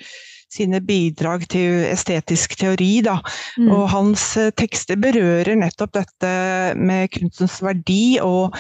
sine 0.53 0.81
bidrag 0.85 1.47
til 1.53 1.85
estetisk 1.91 2.57
teori, 2.61 3.00
da. 3.07 3.19
Mm. 3.59 3.71
Og 3.75 3.87
hans 3.93 4.25
eh, 4.41 4.50
tekster 4.57 4.97
berører 5.00 5.57
nettopp 5.59 5.93
dette 5.99 6.33
med 6.79 7.11
kunstens 7.15 7.61
verdi 7.65 8.19
og 8.23 8.57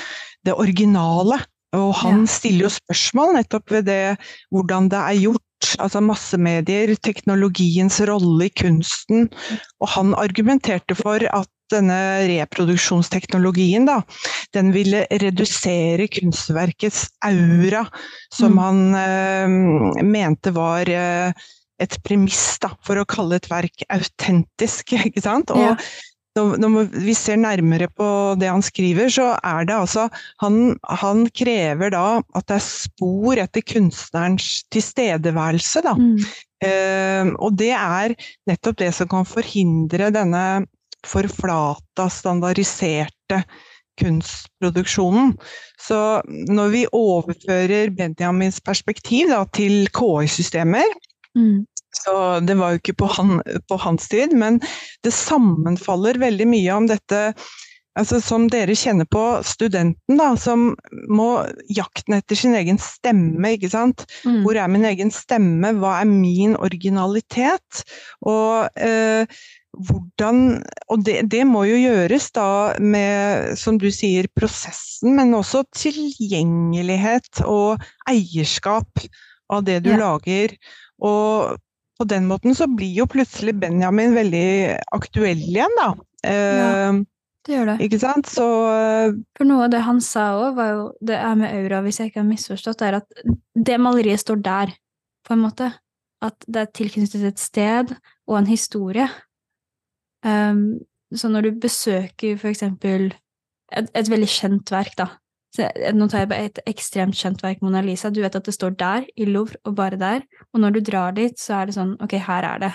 det 0.46 0.54
originale. 0.54 1.40
Og 1.76 1.90
han 2.02 2.22
Ja. 2.24 2.30
stiller 2.30 2.68
jo 2.68 2.76
spørsmål 2.76 3.34
nettopp 3.36 3.70
ved 3.70 3.84
det, 3.90 4.16
hvordan 4.50 4.88
det 4.88 4.98
er 5.02 5.20
gjort. 5.26 5.42
Altså 5.80 6.00
massemedier, 6.04 6.94
teknologiens 7.02 7.98
rolle 8.06 8.44
i 8.46 8.52
kunsten. 8.54 9.28
Og 9.80 9.88
han 9.88 10.14
argumenterte 10.14 10.94
for 10.94 11.16
at 11.24 11.48
denne 11.72 11.96
reproduksjonsteknologien, 12.28 13.86
da, 13.88 14.00
den 14.54 14.70
ville 14.74 15.06
redusere 15.10 16.06
kunstverkets 16.12 17.08
aura, 17.26 17.86
som 18.32 18.52
Mm. 18.52 18.58
han 18.58 18.94
eh, 18.94 20.04
mente 20.04 20.52
var 20.54 20.88
eh, 20.88 21.32
et 21.82 21.96
premiss 22.06 22.58
da, 22.62 22.72
for 22.86 23.00
å 23.00 23.06
kalle 23.08 23.38
et 23.40 23.48
verk 23.50 23.86
autentisk. 23.92 24.94
ikke 25.08 25.24
sant? 25.24 25.52
Og 25.54 25.62
Ja. 25.62 25.74
når, 26.36 26.56
når 26.60 26.88
vi 27.04 27.14
ser 27.16 27.38
nærmere 27.40 27.88
på 27.88 28.06
det 28.40 28.50
han 28.52 28.64
skriver, 28.64 29.08
så 29.12 29.30
er 29.40 29.68
det 29.68 29.76
altså 29.76 30.08
Han, 30.42 30.76
han 30.84 31.26
krever 31.32 31.94
da 31.94 32.20
at 32.36 32.48
det 32.48 32.58
er 32.58 32.66
spor 32.66 33.40
etter 33.40 33.64
kunstnerens 33.64 34.64
tilstedeværelse, 34.74 35.84
da. 35.86 35.94
Mm. 35.96 36.18
Eh, 36.64 37.30
og 37.40 37.56
det 37.60 37.72
er 37.76 38.16
nettopp 38.48 38.80
det 38.80 38.92
som 38.96 39.08
kan 39.08 39.28
forhindre 39.28 40.10
denne 40.12 40.66
forflata, 41.06 42.08
standardiserte 42.10 43.42
kunstproduksjonen. 44.00 45.34
Så 45.80 45.98
når 46.26 46.72
vi 46.72 46.82
overfører 46.92 47.92
Benjamins 47.96 48.60
perspektiv 48.64 49.30
da, 49.32 49.44
til 49.56 49.86
KI-systemer, 49.96 50.96
Mm. 51.36 51.66
så 51.96 52.40
det 52.44 52.56
var 52.58 52.72
jo 52.74 52.80
ikke 52.80 52.96
på, 53.04 53.06
han, 53.18 53.38
på 53.68 53.76
hans 53.82 54.08
tid, 54.08 54.32
men 54.36 54.58
det 55.04 55.12
sammenfaller 55.12 56.18
veldig 56.20 56.46
mye 56.48 56.74
om 56.76 56.88
dette 56.90 57.20
altså 57.96 58.18
som 58.20 58.46
dere 58.52 58.74
kjenner 58.76 59.08
på 59.08 59.22
studenten, 59.46 60.18
da, 60.20 60.34
som 60.36 60.74
må 61.08 61.28
jakten 61.72 62.18
etter 62.18 62.36
sin 62.36 62.56
egen 62.58 62.76
stemme, 62.82 63.54
ikke 63.56 63.70
sant. 63.72 64.04
Mm. 64.28 64.42
Hvor 64.44 64.58
er 64.60 64.68
min 64.68 64.84
egen 64.84 65.12
stemme? 65.14 65.70
Hva 65.80 65.94
er 66.02 66.10
min 66.10 66.56
originalitet? 66.60 67.84
Og 68.28 68.68
eh, 68.76 69.24
hvordan 69.76 70.62
Og 70.92 71.02
det, 71.04 71.18
det 71.32 71.42
må 71.48 71.64
jo 71.68 71.76
gjøres 71.76 72.30
da 72.36 72.48
med, 72.80 73.56
som 73.60 73.76
du 73.80 73.90
sier, 73.92 74.28
prosessen, 74.36 75.16
men 75.16 75.34
også 75.36 75.64
tilgjengelighet 75.76 77.42
og 77.44 77.82
eierskap 78.08 79.04
av 79.52 79.64
det 79.64 79.82
du 79.84 79.90
Ja. 79.94 79.98
lager. 80.04 80.56
Og 81.04 81.56
på 81.96 82.06
den 82.08 82.26
måten 82.28 82.56
så 82.56 82.68
blir 82.68 82.92
jo 82.92 83.08
plutselig 83.08 83.56
Benjamin 83.60 84.14
veldig 84.16 84.48
aktuell 84.96 85.40
igjen, 85.40 85.76
da. 85.78 85.90
ja, 86.28 86.90
Det 87.46 87.54
gjør 87.54 87.70
det. 87.70 87.76
Ikke 87.86 88.00
sant? 88.02 88.28
Så 88.28 88.44
eh, 88.72 89.16
For 89.38 89.48
noe 89.48 89.66
av 89.68 89.72
det 89.72 89.82
han 89.86 90.00
sa 90.04 90.28
òg, 90.36 90.56
var 90.58 90.72
jo 90.74 90.82
det 91.08 91.16
er 91.16 91.38
med 91.40 91.54
aura, 91.56 91.82
hvis 91.84 92.00
jeg 92.00 92.10
ikke 92.10 92.20
har 92.22 92.28
misforstått, 92.28 92.84
er 92.84 92.98
at 93.00 93.22
det 93.54 93.78
maleriet 93.80 94.24
står 94.24 94.42
der, 94.44 94.74
på 95.26 95.34
en 95.34 95.44
måte. 95.46 95.70
At 96.24 96.44
det 96.48 96.62
er 96.62 96.74
tilknyttet 96.74 97.24
et 97.28 97.40
sted 97.40 97.94
og 98.26 98.38
en 98.38 98.50
historie. 98.50 99.08
Um, 100.26 100.82
så 101.14 101.30
når 101.30 101.48
du 101.48 101.60
besøker 101.62 102.38
for 102.40 102.50
eksempel 102.50 103.12
et, 103.70 103.88
et 103.94 104.10
veldig 104.10 104.28
kjent 104.30 104.72
verk, 104.74 104.96
da 104.98 105.10
så, 105.54 105.68
Nå 105.94 106.08
tar 106.10 106.24
jeg 106.24 106.30
bare 106.32 106.48
et 106.50 106.58
ekstremt 106.68 107.16
kjent 107.16 107.42
verk, 107.44 107.62
Mona 107.64 107.82
Lisa. 107.84 108.10
Du 108.10 108.20
vet 108.24 108.34
at 108.36 108.48
det 108.48 108.54
står 108.56 108.74
der, 108.80 109.06
i 109.16 109.28
Louvre, 109.28 109.58
og 109.64 109.76
bare 109.78 109.98
der. 110.00 110.26
Og 110.52 110.60
når 110.60 110.76
du 110.76 110.80
drar 110.90 111.14
dit, 111.16 111.38
så 111.40 111.60
er 111.60 111.68
det 111.68 111.76
sånn 111.78 111.94
Ok, 112.02 112.18
her 112.26 112.48
er 112.48 112.64
det. 112.66 112.72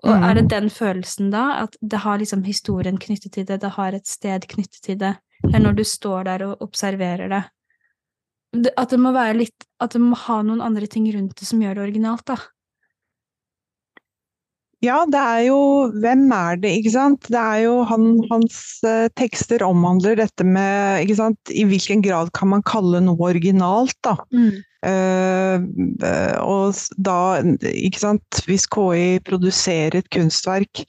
Og 0.00 0.12
mm. 0.16 0.26
er 0.26 0.36
det 0.38 0.44
den 0.48 0.70
følelsen 0.72 1.32
da, 1.32 1.46
at 1.66 1.74
det 1.80 2.02
har 2.04 2.20
liksom 2.20 2.44
historien 2.46 2.98
knyttet 3.00 3.34
til 3.36 3.46
det, 3.48 3.60
det 3.60 3.72
har 3.76 3.96
et 3.96 4.08
sted 4.08 4.46
knyttet 4.48 4.80
til 4.86 4.96
det, 5.00 5.14
eller 5.44 5.66
når 5.66 5.76
du 5.76 5.84
står 5.84 6.24
der 6.28 6.44
og 6.46 6.62
observerer 6.64 7.28
det. 7.32 7.42
det 8.64 8.72
at 8.80 8.94
det 8.94 9.00
må 9.00 9.12
være 9.12 9.36
litt 9.42 9.66
At 9.80 9.92
det 9.92 10.00
må 10.00 10.16
ha 10.16 10.42
noen 10.44 10.60
andre 10.60 10.86
ting 10.86 11.06
rundt 11.14 11.38
det 11.40 11.46
som 11.48 11.60
gjør 11.62 11.78
det 11.78 11.84
originalt, 11.88 12.24
da. 12.28 12.36
Ja, 14.80 15.02
det 15.04 15.20
er 15.20 15.42
jo 15.50 15.60
Hvem 16.00 16.22
er 16.32 16.56
det, 16.60 16.72
ikke 16.80 16.92
sant? 16.94 17.28
Det 17.28 17.40
er 17.40 17.64
jo 17.66 17.74
han, 17.88 18.14
Hans 18.30 18.80
eh, 18.88 19.10
tekster 19.18 19.64
omhandler 19.66 20.16
dette 20.22 20.46
med 20.46 21.04
ikke 21.04 21.18
sant? 21.18 21.52
I 21.52 21.66
hvilken 21.68 22.04
grad 22.04 22.32
kan 22.36 22.52
man 22.54 22.64
kalle 22.66 23.02
noe 23.04 23.30
originalt, 23.30 23.96
da? 24.06 24.16
Mm. 24.32 24.60
Eh, 24.88 25.56
eh, 26.08 26.36
og 26.40 26.78
da, 26.96 27.18
ikke 27.68 28.00
sant, 28.00 28.40
hvis 28.48 28.64
KI 28.72 29.20
produserer 29.26 30.00
et 30.00 30.08
kunstverk, 30.14 30.86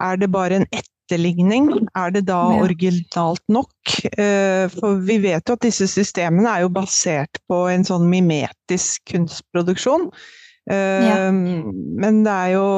er 0.00 0.20
det 0.20 0.30
bare 0.32 0.62
en 0.62 0.68
etterligning? 0.72 1.68
Er 1.98 2.16
det 2.16 2.24
da 2.30 2.40
originalt 2.62 3.44
nok? 3.52 3.72
Eh, 4.14 4.64
for 4.72 5.04
vi 5.04 5.20
vet 5.28 5.44
jo 5.44 5.58
at 5.58 5.68
disse 5.68 5.90
systemene 5.92 6.48
er 6.48 6.64
jo 6.64 6.72
basert 6.72 7.40
på 7.50 7.66
en 7.68 7.84
sånn 7.84 8.08
mimetisk 8.08 9.04
kunstproduksjon. 9.12 10.08
Ja. 10.68 11.30
Men 11.32 12.22
det 12.26 12.32
er 12.32 12.54
jo 12.54 12.68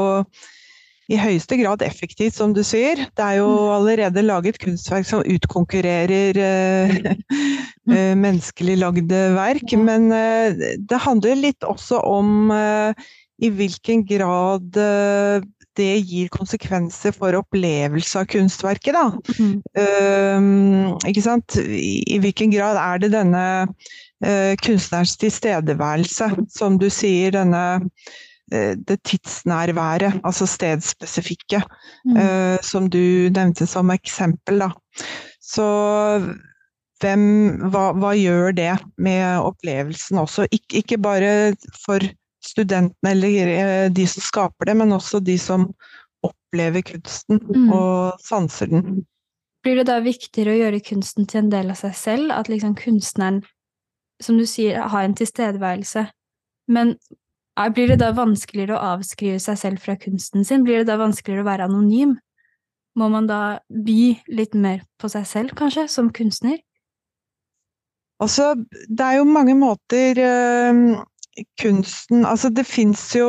i 1.10 1.18
høyeste 1.18 1.58
grad 1.58 1.82
effektivt, 1.82 2.36
som 2.38 2.52
du 2.54 2.62
sier. 2.66 3.02
Det 3.18 3.24
er 3.24 3.40
jo 3.40 3.50
allerede 3.74 4.22
laget 4.22 4.60
kunstverk 4.62 5.08
som 5.08 5.24
utkonkurrerer 5.26 6.38
eh, 6.38 6.98
eh, 7.90 8.14
menneskelig 8.18 8.76
lagde 8.78 9.22
verk. 9.34 9.74
Men 9.78 10.10
eh, 10.14 10.76
det 10.78 11.02
handler 11.02 11.40
litt 11.40 11.66
også 11.66 12.02
om 12.06 12.52
i 13.40 13.48
hvilken 13.56 14.04
grad 14.04 14.76
det 15.78 16.00
gir 16.02 16.30
konsekvenser 16.34 17.14
for 17.14 17.36
opplevelse 17.38 18.18
av 18.18 18.26
kunstverket, 18.32 18.96
da. 18.96 19.06
Mm. 19.38 19.52
Uh, 19.78 20.96
ikke 21.10 21.22
sant? 21.24 21.56
I, 21.60 22.18
hvilken 22.22 22.50
grad 22.54 22.80
er 22.80 23.04
det 23.04 23.12
denne 23.14 23.44
uh, 23.68 24.52
kunstnerens 24.64 25.14
tilstedeværelse, 25.20 26.32
som 26.50 26.78
du 26.80 26.88
sier, 26.92 27.32
denne 27.36 27.62
eh, 28.50 28.74
det 28.74 28.98
tidsnærværet, 29.06 30.20
altså 30.26 30.46
stedsspesifikke, 30.50 31.62
Mm. 32.04 32.16
eh, 32.16 32.58
som 32.62 32.88
du 32.90 33.30
nevnte 33.30 33.66
som 33.66 33.90
eksempel, 33.90 34.58
da. 34.58 34.72
Så 35.40 35.66
hvem, 37.00 37.22
hva, 37.70 37.90
hva 37.96 38.12
gjør 38.16 38.52
det 38.56 38.72
med 38.98 39.38
opplevelsen 39.40 40.18
også? 40.18 40.46
Ik 40.50 40.74
ikke 40.82 40.98
bare 40.98 41.54
for 41.84 42.02
studentene 42.40 43.10
eller 43.12 43.48
eh, 43.54 43.88
de 43.92 44.06
som 44.08 44.22
skaper 44.24 44.70
det, 44.70 44.76
men 44.80 44.92
også 44.96 45.20
de 45.24 45.36
som 45.38 45.68
opplever 46.24 46.82
kunsten 46.82 47.40
Mm. 47.40 47.72
og 47.72 48.20
sanser 48.20 48.66
den. 48.70 49.06
Blir 49.64 49.76
det 49.76 49.86
da 49.90 49.98
viktigere 50.00 50.54
å 50.54 50.60
gjøre 50.60 50.80
kunsten 50.84 51.26
til 51.28 51.38
en 51.44 51.50
del 51.52 51.70
av 51.70 51.76
seg 51.76 51.94
selv? 51.94 52.30
At 52.32 52.48
liksom 52.48 52.74
kunstneren, 52.76 53.42
som 54.20 54.38
du 54.40 54.46
sier, 54.48 54.80
har 54.88 55.02
en 55.04 55.14
tilstedeværelse? 55.14 56.06
Men 56.68 56.96
er- 57.58 57.70
blir 57.70 57.88
det 57.88 57.98
da 58.00 58.12
vanskeligere 58.12 58.76
å 58.78 58.96
avskrive 58.96 59.40
seg 59.40 59.58
selv 59.58 59.78
fra 59.80 59.96
kunsten 59.96 60.44
sin? 60.44 60.64
Blir 60.64 60.78
det 60.78 60.86
da 60.86 60.96
vanskeligere 60.96 61.42
å 61.44 61.50
være 61.50 61.68
anonym? 61.68 62.16
Må 62.96 63.10
man 63.10 63.26
da 63.26 63.58
by 63.70 64.20
litt 64.28 64.54
mer 64.54 64.80
på 64.98 65.08
seg 65.10 65.26
selv, 65.26 65.54
kanskje, 65.54 65.88
som 65.88 66.10
kunstner? 66.10 66.58
Altså, 68.20 68.54
det 68.88 69.00
er 69.00 69.16
jo 69.20 69.24
mange 69.24 69.54
måter 69.56 70.18
eh, 70.20 71.04
kunsten 71.60 72.24
Altså, 72.26 72.50
det 72.50 72.66
fins 72.68 73.10
jo 73.16 73.28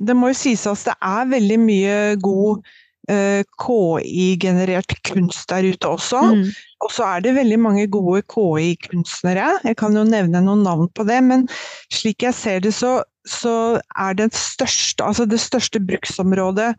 Det 0.00 0.16
må 0.16 0.30
jo 0.30 0.38
sies 0.38 0.66
at 0.68 0.86
det 0.88 0.94
er 1.04 1.32
veldig 1.32 1.58
mye 1.60 1.96
god 2.22 2.62
eh, 3.10 3.42
KI-generert 3.60 4.94
kunst 5.04 5.50
der 5.50 5.66
ute 5.72 5.88
også. 5.88 6.20
Mm. 6.30 6.46
Og 6.84 6.94
så 6.94 7.08
er 7.08 7.24
det 7.24 7.34
veldig 7.36 7.58
mange 7.60 7.86
gode 7.92 8.22
KI-kunstnere. 8.30 9.50
Jeg 9.66 9.76
kan 9.80 9.96
jo 9.96 10.06
nevne 10.08 10.40
noen 10.44 10.64
navn 10.64 10.88
på 10.94 11.04
det, 11.08 11.18
men 11.26 11.46
slik 11.92 12.24
jeg 12.24 12.36
ser 12.38 12.64
det, 12.64 12.72
så, 12.76 13.00
så 13.28 13.54
er 13.98 14.16
det 14.16 14.30
største, 14.36 15.04
altså 15.04 15.28
det 15.28 15.42
største 15.42 15.82
bruksområdet 15.84 16.72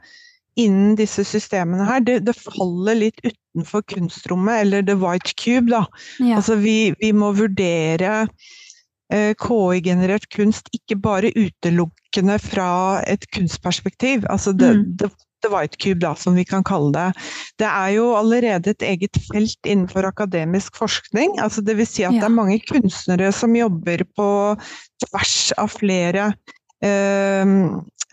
innen 0.60 0.96
disse 1.00 1.24
systemene 1.28 1.86
her, 1.88 2.02
det, 2.04 2.22
det 2.28 2.36
faller 2.36 2.98
litt 2.98 3.22
utenfor 3.24 3.86
kunstrommet, 3.92 4.66
eller 4.66 4.84
the 4.84 4.98
white 5.00 5.36
cube, 5.40 5.72
da. 5.72 5.86
Ja. 6.20 6.40
Altså 6.40 6.58
vi, 6.60 6.92
vi 7.00 7.14
må 7.16 7.32
vurdere 7.38 8.26
KI-generert 9.12 10.30
kunst 10.32 10.70
ikke 10.76 10.96
bare 11.04 11.34
utelukkende 11.36 12.38
fra 12.40 13.02
et 13.12 13.26
kunstperspektiv. 13.36 14.24
Altså 14.32 14.54
det, 14.56 14.70
Mm. 14.78 14.86
det, 15.02 15.10
the 15.42 15.50
white 15.50 15.78
cube, 15.82 16.00
da, 16.00 16.14
som 16.16 16.36
vi 16.36 16.46
kan 16.46 16.64
kalle 16.64 16.92
det. 16.94 17.08
Det 17.58 17.68
er 17.68 17.90
jo 17.96 18.12
allerede 18.16 18.72
et 18.72 18.82
eget 18.86 19.18
felt 19.32 19.58
innenfor 19.68 20.06
akademisk 20.08 20.78
forskning. 20.78 21.40
Altså 21.42 21.64
det 21.66 21.78
vil 21.78 21.88
si 21.90 22.04
at 22.04 22.14
Ja. 22.14 22.20
det 22.20 22.30
er 22.30 22.36
mange 22.36 22.60
kunstnere 22.70 23.32
som 23.34 23.56
jobber 23.56 24.04
på 24.18 24.30
tvers 25.06 25.52
av 25.58 25.70
flere 25.70 26.34
eh, 26.84 27.46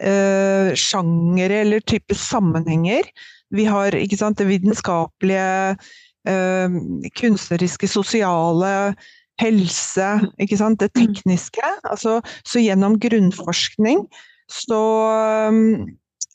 eh, 0.01 0.75
sjangere 0.77 1.63
eller 1.65 1.81
type 1.81 2.15
sammenhenger. 2.15 3.03
Vi 3.51 3.65
har 3.65 3.93
sant, 4.17 4.37
det 4.39 4.47
vitenskapelige, 4.47 5.79
eh, 6.27 6.69
kunstneriske, 7.17 7.89
sosiale, 7.89 8.95
helse, 9.41 10.09
ikke 10.41 10.59
sant, 10.61 10.81
det 10.81 10.91
Mm. 10.95 11.15
tekniske. 11.15 11.63
Altså, 11.85 12.21
så 12.45 12.59
gjennom 12.63 12.99
grunnforskning 12.99 14.07
så 14.51 14.81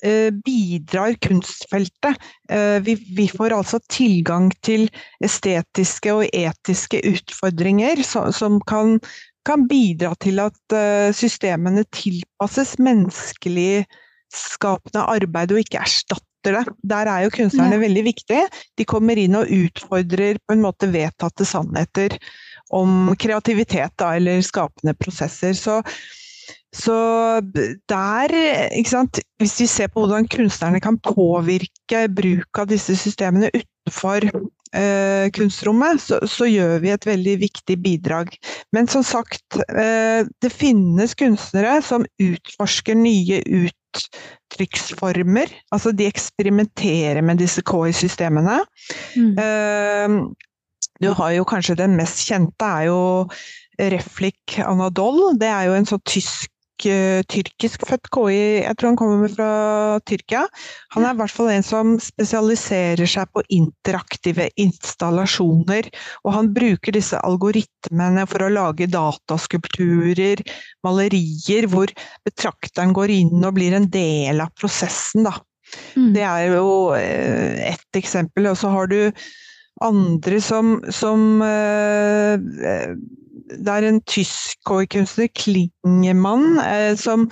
eh, 0.04 0.30
bidrar 0.46 1.16
kunstfeltet. 1.24 2.18
Eh, 2.50 2.80
vi, 2.84 2.96
vi 3.18 3.28
får 3.32 3.56
altså 3.56 3.80
tilgang 3.90 4.52
til 4.66 4.90
estetiske 5.24 6.14
og 6.14 6.26
etiske 6.34 7.00
utfordringer 7.14 8.04
så, 8.04 8.28
som 8.36 8.60
kan, 8.68 9.00
kan 9.48 9.68
bidra 9.68 10.14
til 10.24 10.40
at 10.44 10.76
eh, 10.76 11.12
systemene 11.16 11.86
tilpasses 11.96 12.78
menneskelig 12.84 13.86
skapende 14.34 15.06
arbeid 15.06 15.52
og 15.54 15.60
ikke 15.62 15.82
erstatter 15.84 16.58
det. 16.58 16.64
Der 16.84 17.08
er 17.08 17.22
jo 17.24 17.30
kunstnerne 17.32 17.78
Ja. 17.78 17.84
veldig 17.86 18.04
viktige. 18.04 18.48
De 18.78 18.84
kommer 18.84 19.16
inn 19.16 19.36
og 19.40 19.48
utfordrer 19.48 20.36
på 20.44 20.52
en 20.58 20.64
måte 20.66 20.90
vedtatte 20.92 21.46
sannheter 21.48 22.18
om 22.74 23.14
kreativitet 23.20 23.96
da, 24.02 24.16
eller 24.18 24.42
skapende 24.46 24.96
prosesser. 24.98 25.54
Så, 25.58 25.80
så 26.76 26.98
der, 27.90 28.34
Hvis 29.40 29.60
vi 29.62 29.68
ser 29.68 29.94
på 29.94 30.04
hvordan 30.04 30.28
kunstnerne 30.28 30.82
kan 30.82 30.98
påvirke 30.98 32.08
bruk 32.10 32.60
av 32.60 32.72
disse 32.72 32.98
systemene 32.98 33.52
utenfor 33.54 34.30
eh, 34.74 35.30
kunstrommet, 35.36 36.02
så, 36.02 36.20
så 36.28 36.48
gjør 36.50 36.80
vi 36.84 36.92
et 36.94 37.08
veldig 37.08 37.38
viktig 37.44 37.78
bidrag. 37.84 38.34
Men 38.76 38.90
som 38.92 39.04
sagt, 39.06 39.60
eh, 39.70 40.26
det 40.42 40.54
finnes 40.54 41.16
kunstnere 41.20 41.82
som 41.86 42.06
utforsker 42.22 42.98
nye 42.98 43.42
uttrykksformer. 43.62 45.54
Altså 45.76 45.94
de 45.94 46.08
eksperimenterer 46.10 47.22
med 47.22 47.42
disse 47.44 47.62
KI-systemene. 47.70 48.64
Mm. 49.18 49.38
Eh, 49.38 50.10
Du 51.02 51.10
har 51.18 51.34
jo 51.34 51.46
kanskje 51.48 51.80
den 51.80 51.98
mest 51.98 52.22
kjente 52.28 52.68
er 52.68 52.90
jo 52.92 53.00
Reflik 53.80 54.60
Anadol. 54.62 55.34
Det 55.42 55.50
er 55.50 55.70
jo 55.70 55.78
en 55.78 55.90
sånn 55.90 56.04
tysk 56.06 56.50
tyrkisk 56.84 57.86
født 57.88 58.10
KI, 58.12 58.64
jeg 58.64 58.76
tror 58.76 58.90
han 58.90 58.98
kommer 58.98 59.30
fra 59.32 60.00
Tyrkia. 60.10 60.42
Han 60.96 61.06
er 61.06 61.14
i 61.14 61.20
hvert 61.22 61.32
fall 61.32 61.52
en 61.54 61.64
som 61.64 61.94
spesialiserer 62.02 63.08
seg 63.08 63.30
på 63.34 63.44
interaktive 63.54 64.50
installasjoner. 64.60 65.90
Og 66.26 66.34
han 66.34 66.52
bruker 66.54 66.96
disse 66.96 67.20
algoritmene 67.24 68.26
for 68.28 68.44
å 68.44 68.52
lage 68.52 68.90
dataskulpturer, 68.92 70.44
malerier, 70.84 71.70
hvor 71.72 71.94
betrakteren 72.26 72.94
går 72.94 73.16
inn 73.16 73.44
og 73.44 73.56
blir 73.56 73.78
en 73.78 73.90
del 73.94 74.44
av 74.44 74.52
prosessen. 74.60 75.30
Da. 75.30 75.38
Mm. 75.96 76.12
Det 76.18 76.28
er 76.28 76.58
jo 76.58 76.68
eh, 76.98 77.72
ett 77.72 78.02
eksempel. 78.02 78.52
Og 78.52 78.60
så 78.60 78.74
har 78.74 78.92
du 78.92 79.00
andre 79.84 80.42
som, 80.42 80.78
som 80.92 81.42
eh, 81.42 82.34
eh, 82.72 82.96
Det 83.54 83.70
er 83.70 83.86
en 83.86 84.00
tysk 84.10 84.62
KI-kunstner, 84.66 85.28
Klingemann, 85.38 86.58
eh, 86.64 86.96
som, 86.98 87.28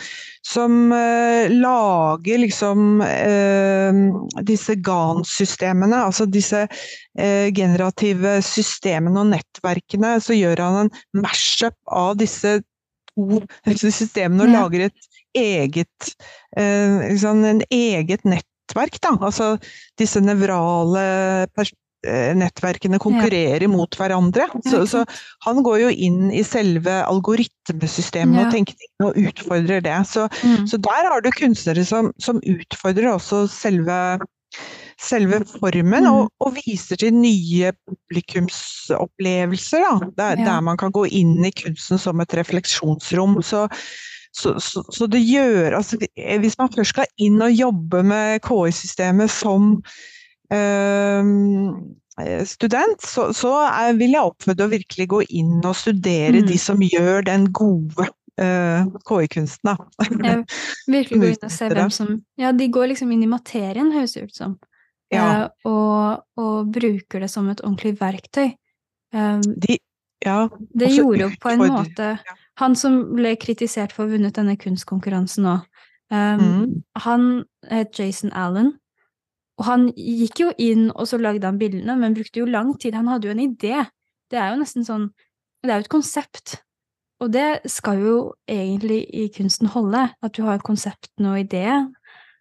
som 0.46 0.92
lager 0.92 2.42
liksom 2.44 3.02
disse 4.46 4.76
GAN-systemene, 4.76 6.04
altså 6.10 6.28
disse 6.30 6.66
generative 7.16 8.36
systemene 8.46 9.24
og 9.24 9.32
nettverkene. 9.32 10.18
Så 10.22 10.38
gjør 10.38 10.62
han 10.62 10.80
en 10.84 11.24
mash-up 11.24 11.78
av 11.88 12.20
disse 12.20 12.60
to 13.16 13.42
systemene 13.80 14.46
og 14.46 14.54
lager 14.54 14.88
et 14.90 15.10
eget 15.40 16.14
liksom 16.58 17.46
en 17.48 17.64
eget 17.72 18.28
nettverk, 18.28 19.00
da. 19.02 19.16
Altså 19.18 19.56
disse 20.00 20.22
nevrale 20.22 21.48
nettverkene 22.36 22.98
konkurrerer 23.00 23.68
mot 23.70 23.94
hverandre. 23.96 24.48
Så, 24.66 24.86
så 24.90 25.04
han 25.46 25.62
går 25.64 25.80
jo 25.84 25.90
inn 25.94 26.32
i 26.34 26.42
selve 26.44 27.04
algoritmesystemet 27.06 28.40
Ja. 28.42 28.46
og 28.48 28.52
tenkningen 28.56 29.06
og 29.06 29.16
utfordrer 29.22 29.82
det. 29.86 30.00
Så, 30.10 30.28
Mm. 30.44 30.66
så 30.68 30.78
der 30.82 31.10
har 31.12 31.22
du 31.22 31.30
kunstnere 31.32 31.86
som, 31.86 32.12
som 32.20 32.42
utfordrer 32.42 33.12
også 33.14 33.48
selve 33.50 34.20
selve 35.02 35.40
formen, 35.58 36.04
Mm. 36.06 36.12
og, 36.14 36.30
og 36.40 36.54
viser 36.66 36.96
til 37.02 37.14
nye 37.14 37.72
publikumsopplevelser. 37.90 39.82
Da, 39.82 40.10
der, 40.18 40.36
Ja. 40.40 40.46
der 40.46 40.60
man 40.62 40.78
kan 40.78 40.92
gå 40.92 41.06
inn 41.10 41.44
i 41.46 41.52
kunsten 41.52 41.98
som 41.98 42.20
et 42.22 42.34
refleksjonsrom. 42.34 43.42
Så, 43.44 43.68
Så, 44.34 44.54
så, 44.64 44.80
så 44.96 45.08
det 45.12 45.20
gjør 45.28 45.74
altså, 45.76 45.98
Hvis 46.40 46.58
man 46.58 46.70
først 46.72 46.90
skal 46.94 47.06
inn 47.20 47.42
og 47.42 47.52
jobbe 47.52 48.00
med 48.04 48.40
KI-systemet 48.42 49.30
som 49.30 49.84
eh, 49.84 49.92
student, 52.46 53.02
så, 53.02 53.30
så 53.34 53.52
vil 53.98 54.16
jeg 54.18 54.32
oppfordre 54.32 54.68
å 54.68 54.72
virkelig 54.72 55.08
gå 55.14 55.22
inn 55.30 55.62
og 55.64 55.78
studere 55.80 56.42
Mm. 56.42 56.48
de 56.50 56.58
som 56.60 56.82
gjør 56.84 57.24
den 57.26 57.48
gode 57.56 58.10
uh, 58.42 58.88
KI-kunsten. 59.08 59.78
virkelig 60.88 61.20
gå 61.20 61.30
inn 61.32 61.48
og 61.48 61.54
se 61.54 61.70
hvem 61.72 61.94
som 61.94 62.20
Ja, 62.40 62.52
de 62.52 62.68
går 62.68 62.92
liksom 62.94 63.12
inn 63.12 63.24
i 63.24 63.32
materien, 63.32 63.94
høres 63.96 64.14
det 64.18 64.28
ut 64.30 64.36
som. 64.36 64.58
Ja. 65.12 65.50
Uh, 65.66 65.72
og, 65.72 66.24
og 66.40 66.72
bruker 66.72 67.24
det 67.24 67.32
som 67.32 67.50
et 67.52 67.64
ordentlig 67.64 67.98
verktøy. 68.00 68.54
Um, 69.14 69.42
De, 69.44 69.78
ja, 70.24 70.46
det 70.78 70.94
gjorde 70.94 71.26
jo 71.26 71.32
på 71.42 71.52
en 71.52 71.66
måte 71.68 72.14
ja. 72.16 72.36
Han 72.62 72.76
som 72.78 73.16
ble 73.18 73.34
kritisert 73.42 73.92
for 73.92 74.06
å 74.06 74.08
ha 74.08 74.14
vunnet 74.14 74.36
denne 74.38 74.54
kunstkonkurransen 74.60 75.48
nå, 75.48 75.56
um, 76.14 76.42
mm. 76.44 76.66
han 77.04 77.24
het 77.72 77.98
Jason 77.98 78.30
Allen. 78.38 78.76
Og 79.62 79.68
han 79.68 79.86
gikk 79.94 80.42
jo 80.42 80.50
inn, 80.58 80.88
og 80.90 81.06
så 81.06 81.20
lagde 81.22 81.46
han 81.46 81.60
bildene, 81.62 81.94
men 82.02 82.18
brukte 82.18 82.42
jo 82.42 82.50
lang 82.50 82.74
tid. 82.82 82.98
Han 82.98 83.12
hadde 83.12 83.30
jo 83.30 83.36
en 83.36 83.44
idé. 83.44 83.86
Det 84.32 84.40
er 84.42 84.50
jo 84.50 84.62
nesten 84.64 84.88
sånn 84.88 85.12
Det 85.62 85.70
er 85.70 85.78
jo 85.78 85.86
et 85.86 85.94
konsept. 85.94 86.56
Og 87.22 87.30
det 87.30 87.70
skal 87.70 88.00
jo 88.02 88.16
egentlig 88.50 89.04
i 89.14 89.28
kunsten 89.30 89.70
holde, 89.70 90.08
at 90.10 90.34
du 90.34 90.42
har 90.48 90.58
et 90.58 90.66
konsept 90.66 91.12
og 91.22 91.38
idé. 91.38 91.68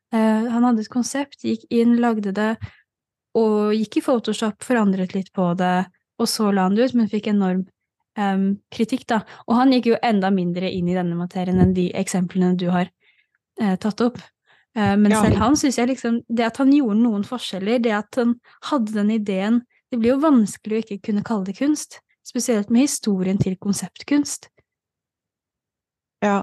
Uh, 0.08 0.48
han 0.48 0.64
hadde 0.64 0.80
et 0.80 0.88
konsept, 0.88 1.44
gikk 1.44 1.66
inn, 1.68 1.98
lagde 2.00 2.32
det, 2.32 2.54
og 3.36 3.74
gikk 3.76 4.00
i 4.00 4.04
Photoshop, 4.06 4.64
forandret 4.64 5.12
litt 5.12 5.28
på 5.36 5.50
det, 5.60 5.84
og 6.16 6.28
så 6.32 6.48
la 6.48 6.64
han 6.64 6.78
det 6.78 6.88
ut, 6.88 6.96
men 6.96 7.12
fikk 7.12 7.28
enorm 7.28 7.66
um, 8.16 8.46
kritikk, 8.72 9.04
da. 9.12 9.20
Og 9.44 9.60
han 9.60 9.76
gikk 9.76 9.92
jo 9.92 10.00
enda 10.02 10.32
mindre 10.32 10.72
inn 10.72 10.88
i 10.88 10.96
denne 10.96 11.18
materien 11.18 11.60
enn 11.60 11.76
de 11.76 11.90
eksemplene 12.00 12.56
du 12.56 12.70
har 12.72 12.88
uh, 12.88 13.76
tatt 13.76 14.00
opp. 14.08 14.18
Eh, 14.76 14.94
men 14.96 15.10
selv 15.16 15.40
han 15.40 15.56
syns 15.58 15.80
jeg 15.80 15.90
liksom 15.90 16.20
Det 16.30 16.44
at 16.46 16.60
han 16.62 16.70
gjorde 16.70 17.00
noen 17.00 17.24
forskjeller, 17.26 17.80
det 17.82 17.90
at 17.96 18.20
han 18.20 18.36
hadde 18.68 18.94
den 18.94 19.10
ideen 19.16 19.56
Det 19.90 19.98
blir 19.98 20.12
jo 20.12 20.20
vanskelig 20.22 20.76
å 20.76 20.82
ikke 20.84 21.00
kunne 21.08 21.24
kalle 21.26 21.48
det 21.48 21.56
kunst. 21.58 21.98
Spesielt 22.22 22.70
med 22.70 22.86
historien 22.86 23.40
til 23.42 23.56
konseptkunst. 23.58 24.46
Ja, 26.22 26.42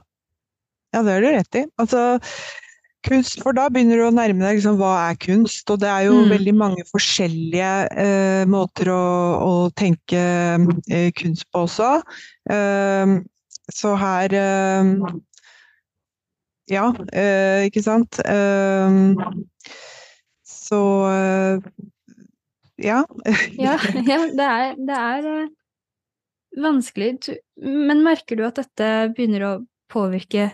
ja 0.91 1.03
det 1.05 1.13
er 1.13 1.23
du 1.23 1.27
rett 1.31 1.55
i. 1.55 1.61
Altså, 1.79 2.01
kunst, 3.07 3.39
for 3.39 3.55
da 3.55 3.69
begynner 3.71 4.01
du 4.01 4.07
å 4.09 4.11
nærme 4.11 4.43
deg 4.43 4.57
liksom, 4.57 4.75
hva 4.81 4.91
er 5.05 5.19
kunst, 5.21 5.63
og 5.71 5.79
det 5.79 5.87
er 5.87 6.09
jo 6.09 6.17
Mm. 6.25 6.29
veldig 6.33 6.55
mange 6.59 6.83
forskjellige 6.91 7.71
eh, 8.03 8.43
måter 8.51 8.91
å, 8.91 9.05
å 9.47 9.53
tenke 9.71 10.19
eh, 10.91 11.07
kunst 11.15 11.47
på 11.53 11.63
også. 11.69 12.01
Eh, 12.51 13.15
så 13.71 13.95
her 13.95 14.33
eh, 14.33 14.91
Ja, 16.67 16.89
eh, 17.15 17.67
ikke 17.69 17.83
sant. 17.85 18.19
Eh, 18.27 18.97
så 20.47 20.81
ja. 22.77 23.05
Ja, 23.57 23.77
ja 24.05 24.19
det 24.37 24.47
er, 24.47 24.75
det 24.77 24.99
er 24.99 25.27
eh, 25.31 25.49
vanskelig. 26.61 27.17
Men 27.61 28.03
merker 28.05 28.37
du 28.37 28.45
at 28.47 28.59
dette 28.61 29.09
begynner 29.15 29.47
å 29.47 29.53
påvirke 29.91 30.51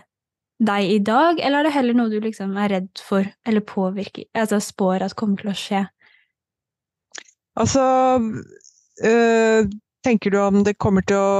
deg 0.64 0.90
i 0.92 1.00
dag, 1.02 1.40
eller 1.42 1.60
er 1.60 1.68
det 1.68 1.74
heller 1.74 1.98
noe 1.98 2.12
du 2.12 2.20
liksom 2.22 2.54
er 2.62 2.70
redd 2.76 3.02
for, 3.02 3.26
eller 3.46 3.64
påvirker, 3.66 4.28
altså 4.38 4.60
spår 4.62 5.02
at 5.04 5.16
kommer 5.18 5.42
til 5.42 5.50
å 5.50 5.56
skje? 5.58 5.82
Altså 7.58 7.82
øh, 9.04 9.66
Tenker 10.04 10.30
du 10.30 10.38
om 10.38 10.62
det 10.66 10.76
kommer 10.78 11.04
til 11.06 11.18
å 11.18 11.34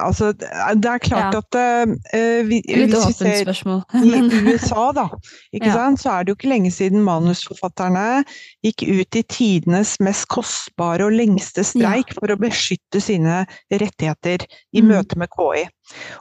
Altså, 0.00 0.32
det 0.32 0.48
er 0.88 0.98
klart 1.02 1.34
Ja. 1.34 1.40
at 1.42 1.56
uh, 1.58 2.48
vi, 2.48 2.60
Litt 2.68 2.94
åpent 2.94 3.36
spørsmål. 3.42 3.82
i 4.06 4.20
USA, 4.52 4.92
da, 4.96 5.06
Ja. 5.52 5.72
sant, 5.74 6.00
så 6.00 6.10
er 6.14 6.24
det 6.24 6.32
jo 6.32 6.38
ikke 6.40 6.52
lenge 6.52 6.70
siden 6.72 7.02
manusforfatterne 7.04 8.24
gikk 8.64 8.84
ut 8.88 9.18
i 9.18 9.22
tidenes 9.28 9.96
mest 10.00 10.28
kostbare 10.32 11.04
og 11.08 11.12
lengste 11.16 11.64
streik 11.66 12.14
for 12.18 12.32
å 12.32 12.38
beskytte 12.40 13.00
sine 13.02 13.42
rettigheter 13.70 14.46
i 14.72 14.80
Mm. 14.82 14.88
møte 14.88 15.16
med 15.20 15.28
KI. 15.30 15.66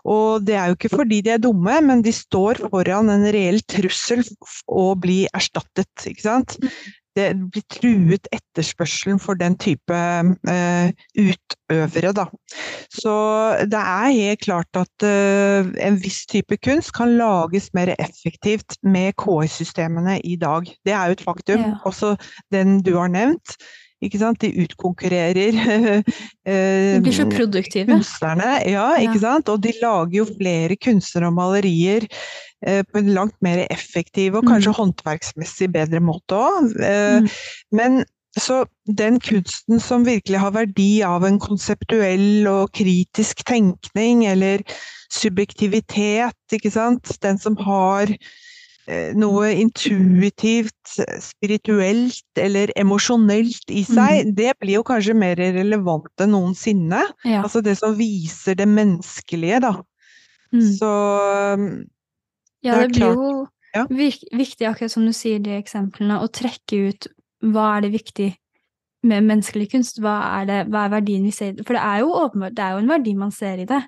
Og 0.06 0.44
det 0.46 0.56
er 0.60 0.68
jo 0.72 0.76
ikke 0.76 0.92
fordi 0.98 1.22
de 1.24 1.30
er 1.36 1.38
dumme, 1.42 1.80
men 1.86 2.02
de 2.02 2.12
står 2.12 2.60
foran 2.70 3.10
en 3.10 3.24
reell 3.32 3.62
trussel 3.72 4.24
å 4.68 4.92
bli 5.00 5.28
erstattet, 5.34 5.88
ikke 6.06 6.22
sant. 6.26 6.58
Det 7.18 7.28
blir 7.52 7.64
truet 7.68 8.28
etterspørselen 8.32 9.20
for 9.20 9.36
den 9.40 9.58
type 9.60 9.96
eh, 9.96 10.92
utøvere, 11.20 12.14
da. 12.16 12.26
Så 12.94 13.16
det 13.68 13.82
er 13.82 14.16
helt 14.16 14.44
klart 14.46 14.80
at 14.80 15.06
eh, 15.08 15.68
en 15.88 16.00
viss 16.04 16.24
type 16.32 16.58
kunst 16.64 16.94
kan 16.96 17.18
lages 17.20 17.72
mer 17.76 17.94
effektivt 17.98 18.80
med 18.84 19.18
KI-systemene 19.20 20.22
i 20.24 20.38
dag. 20.40 20.72
Det 20.86 20.96
er 20.96 21.12
jo 21.12 21.20
et 21.20 21.28
faktum. 21.28 21.68
Ja. 21.68 21.78
Også 21.86 22.16
den 22.54 22.80
du 22.86 22.96
har 22.98 23.12
nevnt. 23.12 23.58
Ikke 24.02 24.18
sant? 24.22 24.40
De 24.42 24.50
utkonkurrerer 24.64 25.58
eh, 26.02 26.96
De 26.96 27.02
blir 27.06 27.14
så 27.14 27.28
produktive. 27.30 27.86
kunstnerne. 27.92 28.62
Ja, 28.70 28.88
Ja. 29.02 29.14
sant? 29.22 29.50
Og 29.50 29.62
de 29.62 29.74
lager 29.82 30.22
jo 30.22 30.26
flere 30.26 30.76
kunstnere 30.82 31.30
og 31.30 31.38
malerier 31.38 32.08
eh, 32.66 32.82
på 32.84 32.98
en 33.04 33.14
langt 33.14 33.38
mer 33.46 33.66
effektiv 33.70 34.36
og 34.40 34.48
kanskje 34.50 34.74
håndverksmessig 34.80 35.70
bedre 35.74 36.02
måte 36.02 36.40
òg. 36.40 36.74
Eh, 36.82 37.22
Mm. 37.22 37.30
Men 37.72 38.04
så 38.40 38.64
den 38.88 39.20
kunsten 39.20 39.80
som 39.84 40.06
virkelig 40.06 40.40
har 40.40 40.52
verdi 40.56 41.02
av 41.04 41.26
en 41.28 41.38
konseptuell 41.40 42.48
og 42.48 42.72
kritisk 42.72 43.44
tenkning, 43.46 44.26
eller 44.26 44.64
subjektivitet, 45.12 46.38
ikke 46.56 46.72
sant, 46.72 47.12
den 47.22 47.38
som 47.42 47.58
har 47.60 48.08
noe 49.16 49.52
intuitivt, 49.62 50.96
spirituelt 51.22 52.42
eller 52.42 52.72
emosjonelt 52.80 53.70
i 53.72 53.84
seg, 53.88 54.34
det 54.36 54.56
blir 54.60 54.80
jo 54.80 54.84
kanskje 54.88 55.14
mer 55.16 55.38
relevant 55.38 56.24
enn 56.24 56.34
noensinne. 56.34 57.04
Ja. 57.24 57.44
Altså 57.46 57.62
det 57.64 57.78
som 57.80 57.96
viser 58.00 58.58
det 58.60 58.68
menneskelige, 58.68 59.62
da. 59.64 59.76
Mm. 60.52 60.68
Så 60.76 60.92
um, 61.56 61.68
Ja, 62.62 62.76
Det 62.82 62.90
det 62.90 62.98
blir 62.98 63.16
jo 63.16 63.48
Ja. 63.74 63.86
viktig, 63.88 64.68
akkurat 64.68 64.92
som 64.92 65.06
du 65.08 65.14
sier, 65.16 65.40
de 65.40 65.54
eksemplene, 65.56 66.20
å 66.20 66.28
trekke 66.28 66.90
ut 66.90 67.08
hva 67.42 67.78
er 67.78 67.86
det 67.86 67.92
viktig 67.94 68.34
med 69.08 69.24
menneskelig 69.24 69.72
kunst, 69.72 70.02
hva 70.04 70.42
er, 70.42 70.46
det, 70.46 70.58
hva 70.70 70.84
er 70.86 70.92
verdien 70.92 71.24
vi 71.24 71.32
ser 71.32 71.54
i 71.54 71.56
det? 71.56 71.66
For 71.66 71.74
det 71.74 71.82
er 71.82 72.02
jo 72.04 72.12
åpenbart, 72.12 72.54
det 72.58 72.66
er 72.66 72.76
jo 72.76 72.82
en 72.84 72.92
verdi 72.92 73.14
man 73.18 73.32
ser 73.32 73.64
i 73.64 73.66
det. 73.66 73.80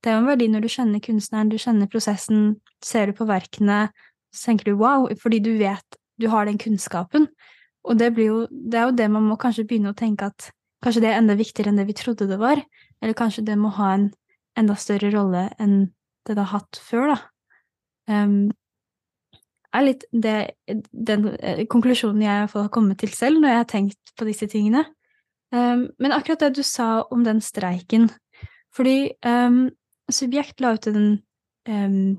Det 0.00 0.08
er 0.08 0.14
jo 0.14 0.22
en 0.22 0.30
verdi 0.30 0.46
når 0.48 0.62
du 0.64 0.68
kjenner 0.72 1.02
kunstneren, 1.02 1.50
du 1.50 1.58
kjenner 1.60 1.90
prosessen, 1.90 2.56
ser 2.80 3.10
du 3.10 3.18
på 3.18 3.26
verkene, 3.28 3.90
så 4.32 4.50
tenker 4.50 4.70
du 4.70 4.80
wow, 4.80 5.06
fordi 5.20 5.42
du 5.44 5.52
vet, 5.60 5.98
du 6.20 6.28
har 6.32 6.48
den 6.48 6.60
kunnskapen. 6.60 7.28
Og 7.82 7.98
det 7.98 8.12
jo, 8.16 8.46
det 8.50 8.78
er 8.78 8.88
jo 8.88 8.96
det 8.96 9.08
man 9.10 9.26
må 9.26 9.36
kanskje 9.40 9.66
begynne 9.68 9.92
å 9.92 9.98
tenke 9.98 10.30
at 10.30 10.50
kanskje 10.82 11.02
det 11.04 11.12
er 11.12 11.20
enda 11.20 11.36
viktigere 11.38 11.72
enn 11.72 11.80
det 11.80 11.88
vi 11.88 11.96
trodde 11.98 12.28
det 12.30 12.38
var, 12.40 12.62
eller 13.02 13.18
kanskje 13.18 13.44
det 13.46 13.58
må 13.58 13.72
ha 13.78 13.92
en 13.96 14.08
enda 14.58 14.76
større 14.78 15.10
rolle 15.14 15.48
enn 15.62 15.92
det 16.26 16.36
det 16.36 16.42
har 16.44 16.60
hatt 16.60 16.78
før, 16.82 17.14
da. 17.14 17.18
Um, 18.10 18.50
er 19.72 19.86
litt 19.86 20.04
det, 20.12 20.36
den 20.92 21.28
eh, 21.38 21.62
konklusjonen 21.70 22.24
jeg 22.24 22.48
har 22.52 22.72
kommet 22.74 23.00
til 23.00 23.12
selv 23.14 23.40
når 23.40 23.52
jeg 23.52 23.60
har 23.60 23.70
tenkt 23.70 24.12
på 24.18 24.26
disse 24.28 24.48
tingene. 24.50 24.84
Um, 25.52 25.88
men 26.02 26.14
akkurat 26.14 26.44
det 26.44 26.58
du 26.58 26.62
sa 26.64 27.02
om 27.12 27.26
den 27.26 27.42
streiken 27.44 28.06
Fordi 28.72 29.12
um, 29.20 29.66
Subjekt 30.08 30.62
la 30.64 30.70
ut 30.78 30.86
en, 30.88 31.18
um, 31.68 32.14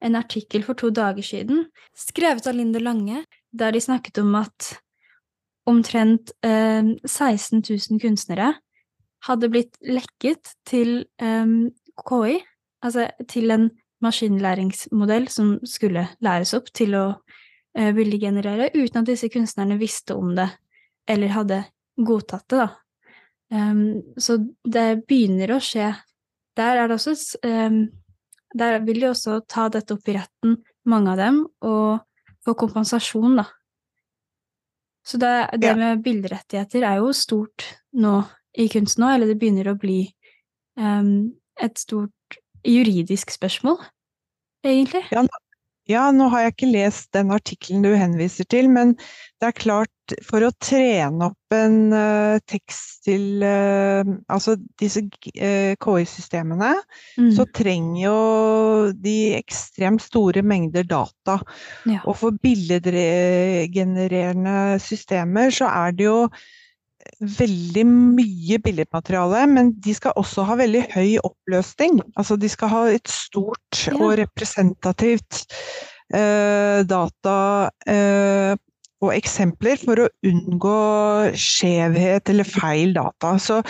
en 0.00 0.16
artikkel 0.16 0.64
for 0.64 0.78
to 0.78 0.90
dager 0.94 1.24
siden, 1.24 1.66
skrevet 1.96 2.46
av 2.48 2.56
Linde 2.56 2.80
Lange, 2.80 3.24
der 3.52 3.74
de 3.74 3.82
snakket 3.82 4.22
om 4.22 4.34
at 4.40 4.72
omtrent 5.68 6.32
eh, 6.46 6.94
16 7.04 7.62
000 7.62 8.00
kunstnere 8.02 8.54
hadde 9.26 9.50
blitt 9.52 9.76
lekket 9.84 10.54
til 10.68 11.04
eh, 11.20 11.52
KI, 12.00 12.40
altså 12.80 13.10
til 13.28 13.52
en 13.52 13.68
maskinlæringsmodell 14.00 15.28
som 15.28 15.58
skulle 15.68 16.06
læres 16.24 16.54
opp 16.56 16.70
til 16.76 16.96
å 16.96 17.06
eh, 17.76 17.92
bildegenerere, 17.96 18.70
uten 18.74 19.02
at 19.02 19.10
disse 19.10 19.28
kunstnerne 19.32 19.76
visste 19.80 20.16
om 20.16 20.32
det, 20.38 20.48
eller 21.10 21.36
hadde 21.36 21.64
godtatt 22.00 22.48
det, 22.48 22.64
da. 22.64 22.70
Um, 23.50 24.14
så 24.14 24.36
det 24.62 25.02
begynner 25.10 25.56
å 25.56 25.62
skje. 25.62 25.88
Der 26.54 26.78
er 26.78 26.86
det 26.86 27.00
også 27.00 27.40
um, 27.42 27.80
Der 28.58 28.80
vil 28.82 29.00
de 29.00 29.10
også 29.10 29.40
ta 29.46 29.68
dette 29.70 29.94
opp 29.94 30.08
i 30.10 30.16
retten, 30.16 30.56
mange 30.90 31.12
av 31.12 31.20
dem, 31.20 31.42
og 31.62 32.00
få 32.44 32.54
kompensasjon, 32.58 33.36
da. 33.42 33.46
Så 35.06 35.18
det, 35.18 35.60
det 35.60 35.70
Ja. 35.70 35.76
med 35.76 36.02
bilderettigheter 36.04 36.84
er 36.84 36.96
jo 37.00 37.12
stort 37.16 37.64
nå 37.92 38.24
i 38.58 38.68
kunst 38.68 38.98
nå, 38.98 39.08
eller 39.08 39.26
det 39.30 39.38
begynner 39.38 39.70
å 39.70 39.78
bli 39.78 40.12
um, 40.76 41.32
et 41.60 41.78
stort 41.78 42.12
juridisk 42.66 43.30
spørsmål, 43.30 43.78
egentlig. 44.66 45.04
Ja, 45.10 45.24
nå 46.14 46.28
har 46.30 46.40
jeg 46.44 46.52
ikke 46.54 46.68
lest 46.70 47.08
den 47.16 47.32
artikkelen 47.34 47.82
du 47.82 47.96
henviser 47.98 48.46
til, 48.46 48.68
men 48.70 48.94
det 49.40 49.46
er 49.48 49.52
klart, 49.56 49.90
for 50.26 50.42
å 50.42 50.50
trene 50.62 51.24
opp 51.30 51.54
en 51.54 51.92
uh, 51.94 52.38
tekst 52.50 53.04
til 53.06 53.42
uh, 53.46 54.02
Altså 54.30 54.56
disse 54.80 55.00
uh, 55.06 55.74
KI-systemene, 55.80 56.74
Mm. 57.18 57.30
så 57.36 57.44
trenger 57.54 58.02
jo 58.04 58.18
de 58.94 59.34
ekstremt 59.36 60.02
store 60.02 60.42
mengder 60.46 60.84
data. 60.86 61.40
Ja. 61.90 62.00
Og 62.06 62.16
for 62.20 62.30
billedgenererende 62.42 64.78
systemer 64.82 65.50
så 65.54 65.64
er 65.68 65.92
det 65.96 66.04
jo 66.06 66.28
veldig 67.20 67.84
mye 67.88 68.58
billedmateriale, 68.64 69.44
men 69.50 69.74
de 69.84 69.94
skal 69.96 70.16
også 70.20 70.44
ha 70.48 70.56
veldig 70.60 70.86
høy 70.94 71.18
oppløsning. 71.24 72.00
Altså 72.16 72.38
de 72.40 72.48
skal 72.52 72.72
ha 72.72 72.82
et 72.94 73.12
stort 73.12 73.84
Ja. 73.86 73.94
og 73.96 74.16
representativt 74.18 75.44
eh, 76.14 76.80
data 76.88 77.70
eh, 77.86 78.56
og 79.00 79.14
eksempler 79.14 79.80
for 79.80 80.02
å 80.02 80.08
unngå 80.28 80.80
skjevhet 81.32 82.28
eller 82.32 82.44
feil 82.44 82.92
data. 82.96 83.36
Så 83.40 83.62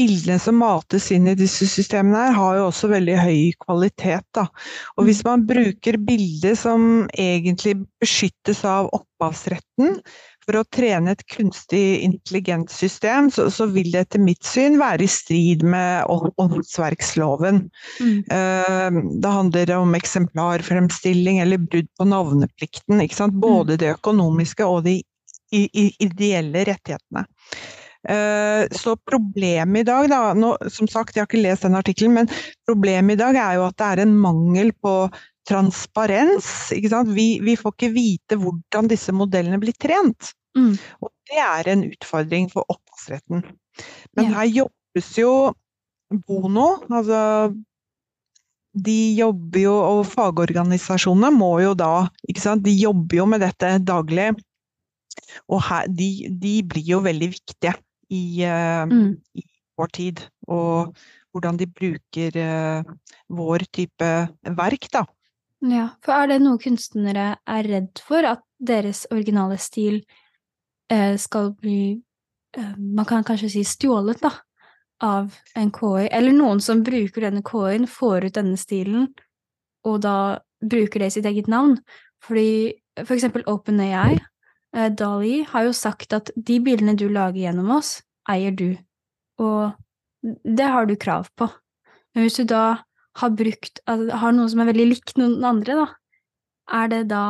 bildene 0.00 0.38
som 0.40 0.56
mates 0.56 1.10
inn 1.12 1.28
i 1.28 1.36
disse 1.36 1.68
systemene 1.68 2.30
her, 2.30 2.36
har 2.38 2.56
jo 2.56 2.68
også 2.70 2.88
veldig 2.92 3.18
høy 3.20 3.42
kvalitet. 3.60 4.24
Da. 4.36 4.46
Og 4.96 5.04
hvis 5.08 5.20
man 5.26 5.44
bruker 5.48 6.00
bilder 6.00 6.56
som 6.56 6.88
egentlig 7.12 7.76
beskyttes 8.00 8.64
av 8.64 8.88
opphavsretten, 8.96 10.00
for 10.46 10.60
å 10.60 10.64
trene 10.72 11.14
et 11.14 11.24
kunstig 11.30 12.00
intelligent 12.06 12.70
system, 12.72 13.28
så, 13.30 13.48
så 13.52 13.66
vil 13.70 13.90
det 13.92 14.06
etter 14.06 14.22
mitt 14.22 14.46
syn 14.46 14.78
være 14.80 15.04
i 15.04 15.10
strid 15.10 15.64
med 15.66 16.08
åndsverksloven. 16.10 17.62
Mm. 18.00 18.16
Eh, 18.36 19.00
Det 19.20 19.34
handler 19.34 19.74
om 19.76 19.94
eksemplarfremstilling 19.98 21.42
eller 21.44 21.60
brudd 21.62 21.90
på 21.98 22.08
navneplikten. 22.08 23.04
Sant? 23.12 23.36
Både 23.40 23.78
det 23.80 23.94
økonomiske 23.98 24.66
og 24.66 24.84
de 24.88 25.00
ideelle 25.50 26.64
rettighetene. 26.68 27.26
Eh, 28.08 28.66
Så 28.70 28.96
problemet 28.96 29.80
i 29.80 29.84
dag, 29.84 30.08
da, 30.08 30.20
nå, 30.34 30.54
som 30.72 30.88
sagt 30.88 31.16
jeg 31.16 31.24
har 31.24 31.28
ikke 31.28 31.42
lest 31.42 31.66
den 31.66 31.76
artikkelen, 31.76 32.14
men 32.16 32.30
problemet 32.68 33.18
i 33.18 33.20
dag 33.20 33.36
er 33.36 33.58
jo 33.58 33.66
at 33.68 33.76
det 33.76 33.90
er 33.90 34.02
en 34.06 34.16
mangel 34.16 34.72
på 34.72 34.94
transparens. 35.50 36.48
Ikke 36.76 36.92
sant? 36.92 37.10
Vi, 37.16 37.28
vi 37.44 37.56
får 37.58 37.74
ikke 37.76 37.92
vite 37.94 38.38
hvordan 38.40 38.90
disse 38.90 39.14
modellene 39.14 39.58
blir 39.62 39.74
trent. 39.82 40.32
Mm. 40.58 40.74
Og 41.02 41.10
det 41.30 41.38
er 41.42 41.68
en 41.74 41.84
utfordring 41.90 42.48
for 42.52 42.66
opphavsretten. 42.72 43.44
Men 44.18 44.30
Ja. 44.30 44.40
her 44.40 44.48
jobbes 44.62 45.10
jo 45.18 45.32
Bono, 46.26 46.80
altså 46.90 47.20
de 48.74 48.96
jobber 49.18 49.60
jo, 49.64 49.74
og 49.74 50.00
fagorganisasjonene 50.10 51.30
må 51.34 51.52
jo 51.62 51.72
da, 51.78 52.08
ikke 52.30 52.42
sant, 52.42 52.62
de 52.66 52.74
jobber 52.78 53.18
jo 53.20 53.26
med 53.30 53.42
dette 53.42 53.70
daglig. 53.86 54.28
Og 55.50 55.62
her, 55.66 55.86
de, 55.90 56.08
de 56.42 56.52
blir 56.66 56.86
jo 56.96 57.00
veldig 57.02 57.30
viktige 57.32 57.74
i, 58.10 58.42
uh, 58.46 58.86
Mm. 58.90 59.16
i 59.38 59.42
vår 59.78 59.90
tid. 59.94 60.22
Og 60.50 60.94
hvordan 61.34 61.58
de 61.58 61.66
bruker 61.70 62.38
uh, 62.42 62.94
vår 63.30 63.66
type 63.74 64.10
verk, 64.58 64.90
da. 64.94 65.04
Ja, 65.60 65.90
for 66.00 66.16
er 66.16 66.30
det 66.30 66.38
noe 66.40 66.60
kunstnere 66.60 67.34
er 67.44 67.66
redd 67.68 68.00
for, 68.00 68.24
at 68.24 68.40
deres 68.56 69.04
originale 69.12 69.58
stil 69.60 70.00
eh, 70.92 71.16
skal 71.20 71.52
bli 71.60 72.00
eh, 72.56 72.76
Man 72.78 73.08
kan 73.08 73.24
kanskje 73.28 73.50
si 73.52 73.64
stjålet, 73.68 74.22
da, 74.24 74.32
av 75.04 75.36
en 75.56 75.72
KI, 75.72 76.08
eller 76.08 76.32
noen 76.36 76.60
som 76.64 76.84
bruker 76.84 77.26
denne 77.26 77.44
KI-en, 77.44 77.88
får 77.88 78.28
ut 78.28 78.38
denne 78.40 78.56
stilen, 78.60 79.10
og 79.84 80.00
da 80.04 80.40
bruker 80.60 81.04
det 81.04 81.12
sitt 81.12 81.28
eget 81.28 81.48
navn. 81.48 81.78
Fordi 82.24 82.72
for 83.04 83.16
eksempel 83.16 83.44
OpenAI, 83.48 84.18
eh, 84.76 84.88
Dali, 84.92 85.42
har 85.48 85.68
jo 85.68 85.76
sagt 85.76 86.16
at 86.16 86.32
de 86.36 86.60
bildene 86.64 86.96
du 86.96 87.08
lager 87.08 87.40
gjennom 87.44 87.76
oss, 87.76 87.98
eier 88.28 88.56
du, 88.56 88.76
og 89.40 89.76
det 90.44 90.68
har 90.68 90.88
du 90.88 90.96
krav 91.00 91.28
på. 91.36 91.48
Men 92.14 92.24
hvis 92.24 92.40
du 92.40 92.44
da 92.48 92.82
har 93.18 93.30
brukt 93.34 93.80
altså, 93.90 94.16
Har 94.22 94.32
noe 94.36 94.48
som 94.50 94.62
er 94.62 94.70
veldig 94.70 94.88
likt 94.92 95.16
noen 95.18 95.44
andre, 95.44 95.74
da, 95.82 95.86
er 96.80 96.90
det 96.92 97.04
da 97.10 97.24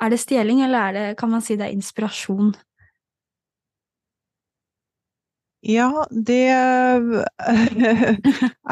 Er 0.00 0.10
det 0.12 0.20
stjeling, 0.22 0.62
eller 0.64 0.80
er 0.80 0.92
det, 0.96 1.06
kan 1.20 1.30
man 1.32 1.42
si 1.44 1.56
det 1.58 1.66
er 1.66 1.76
inspirasjon? 1.76 2.54
Ja, 5.60 6.06
det 6.08 6.46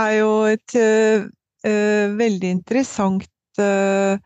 er 0.05 0.13
jo 0.17 0.31
et 0.49 0.75
eh, 0.81 2.17
veldig 2.17 2.49
interessant 2.49 3.29
uh, 3.61 4.17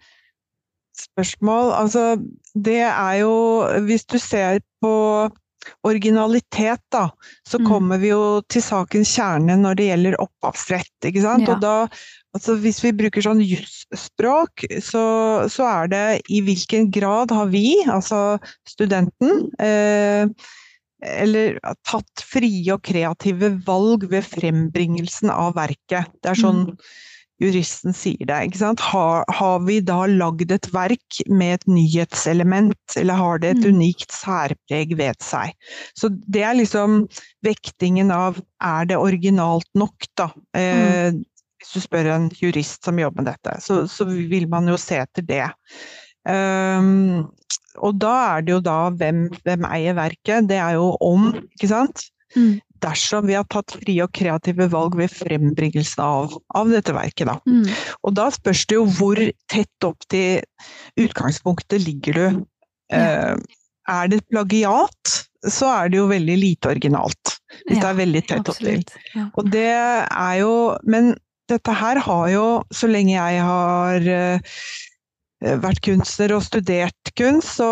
spørsmål. 0.95 1.73
Altså, 1.75 2.23
det 2.55 2.81
er 2.87 3.13
jo 3.25 3.67
Hvis 3.89 4.05
du 4.05 4.19
ser 4.19 4.61
på 4.81 4.93
originalitet, 5.87 6.81
da, 6.91 7.09
så 7.49 7.59
Mm. 7.61 7.67
kommer 7.69 7.99
vi 7.99 8.09
jo 8.11 8.41
til 8.49 8.63
sakens 8.63 9.13
kjerne 9.17 9.57
når 9.61 9.77
det 9.79 9.87
gjelder 9.91 10.21
opphavsrett, 10.21 10.95
ikke 11.05 11.23
sant. 11.23 11.49
Ja. 11.49 11.55
Og 11.55 11.61
da 11.61 11.77
Altså 12.33 12.55
hvis 12.57 12.79
vi 12.81 12.95
bruker 12.97 13.21
sånn 13.21 13.43
jusspråk, 13.45 14.63
så, 14.81 15.45
så 15.53 15.67
er 15.69 15.91
det 15.93 16.23
i 16.33 16.39
hvilken 16.41 16.87
grad 16.91 17.29
har 17.31 17.51
vi, 17.53 17.75
altså 17.85 18.39
studenten, 18.65 19.51
eh, 19.61 20.25
eller 21.03 21.59
tatt 21.85 22.25
frie 22.25 22.73
og 22.73 22.81
kreative 22.89 23.51
valg 23.67 24.09
ved 24.09 24.25
frembringelsen 24.25 25.29
av 25.29 25.59
verket. 25.61 26.09
Det 26.23 26.33
er 26.33 26.41
sånn 26.41 26.63
juristen 27.41 27.95
sier 27.97 28.27
det. 28.29 28.37
ikke 28.49 28.59
sant? 28.61 28.81
Har, 28.81 29.25
har 29.33 29.59
vi 29.67 29.81
da 29.81 30.05
lagd 30.07 30.53
et 30.53 30.69
verk 30.75 31.21
med 31.29 31.55
et 31.61 31.67
nyhetselement, 31.67 32.77
eller 32.97 33.15
har 33.19 33.39
det 33.43 33.51
et 33.57 33.65
Mm. 33.65 33.75
unikt 33.79 34.13
særpreg 34.13 34.97
ved 34.99 35.17
seg? 35.23 35.55
Så 35.99 36.11
det 36.29 36.43
er 36.43 36.55
liksom 36.55 37.09
vektingen 37.43 38.11
av 38.15 38.41
er 38.63 38.85
det 38.87 38.97
originalt 39.01 39.69
nok, 39.75 40.07
da. 40.17 40.31
Eh, 40.55 41.13
Hvis 41.63 41.75
du 41.77 41.81
spør 41.81 42.09
en 42.11 42.29
jurist 42.35 42.83
som 42.85 42.99
jobber 42.99 43.23
med 43.23 43.33
dette, 43.33 43.61
så, 43.63 43.87
så 43.87 44.05
vil 44.05 44.49
man 44.51 44.67
jo 44.67 44.75
se 44.77 44.97
etter 44.99 45.23
det. 45.23 45.45
Um, 46.27 47.29
og 47.83 47.99
da 48.03 48.37
er 48.37 48.43
det 48.43 48.53
jo 48.57 48.61
da 48.67 48.91
hvem, 48.91 49.29
hvem 49.45 49.65
eier 49.71 49.95
verket, 49.95 50.49
det 50.51 50.59
er 50.59 50.75
jo 50.75 50.89
om, 51.01 51.29
ikke 51.55 51.69
sant? 51.71 52.03
Mm. 52.35 52.59
Dersom 52.83 53.27
vi 53.29 53.37
har 53.39 53.47
tatt 53.53 53.77
frie 53.79 54.03
og 54.05 54.13
kreative 54.17 54.69
valg 54.73 54.97
ved 54.99 55.13
frembringelsen 55.15 56.03
av, 56.03 56.37
av 56.59 56.71
dette 56.73 56.95
verket, 56.97 57.29
da. 57.31 57.39
Mm. 57.47 57.67
Og 58.03 58.15
da 58.19 58.29
spørs 58.35 58.65
det 58.69 58.79
jo 58.79 58.87
hvor 58.99 59.21
tett 59.53 59.87
opp 59.87 60.07
til 60.13 60.43
utgangspunktet 61.01 61.85
ligger 61.87 62.19
du. 62.19 62.25
Ja. 62.93 63.03
Eh, 63.03 63.59
er 63.91 64.11
det 64.13 64.23
plagiat, 64.31 65.15
så 65.51 65.71
er 65.73 65.91
det 65.91 65.99
jo 65.99 66.07
veldig 66.11 66.39
lite 66.39 66.71
originalt. 66.71 67.37
Hvis 67.67 67.81
det 67.83 67.89
er 67.89 67.99
veldig 67.99 68.23
tett 68.29 68.51
opp 68.53 68.61
til. 68.63 68.85
Ja. 69.17 69.27
Og 69.37 69.51
det 69.53 69.69
er 69.69 70.35
jo 70.41 70.53
Men 70.89 71.15
dette 71.51 71.75
her 71.77 71.99
har 72.01 72.29
jo, 72.33 72.47
så 72.73 72.89
lenge 72.89 73.13
jeg 73.13 73.43
har 73.45 74.07
eh, 74.09 74.61
vært 75.43 75.81
kunstner 75.85 76.33
og 76.37 76.45
studert 76.47 77.11
kunst, 77.19 77.57
så 77.59 77.69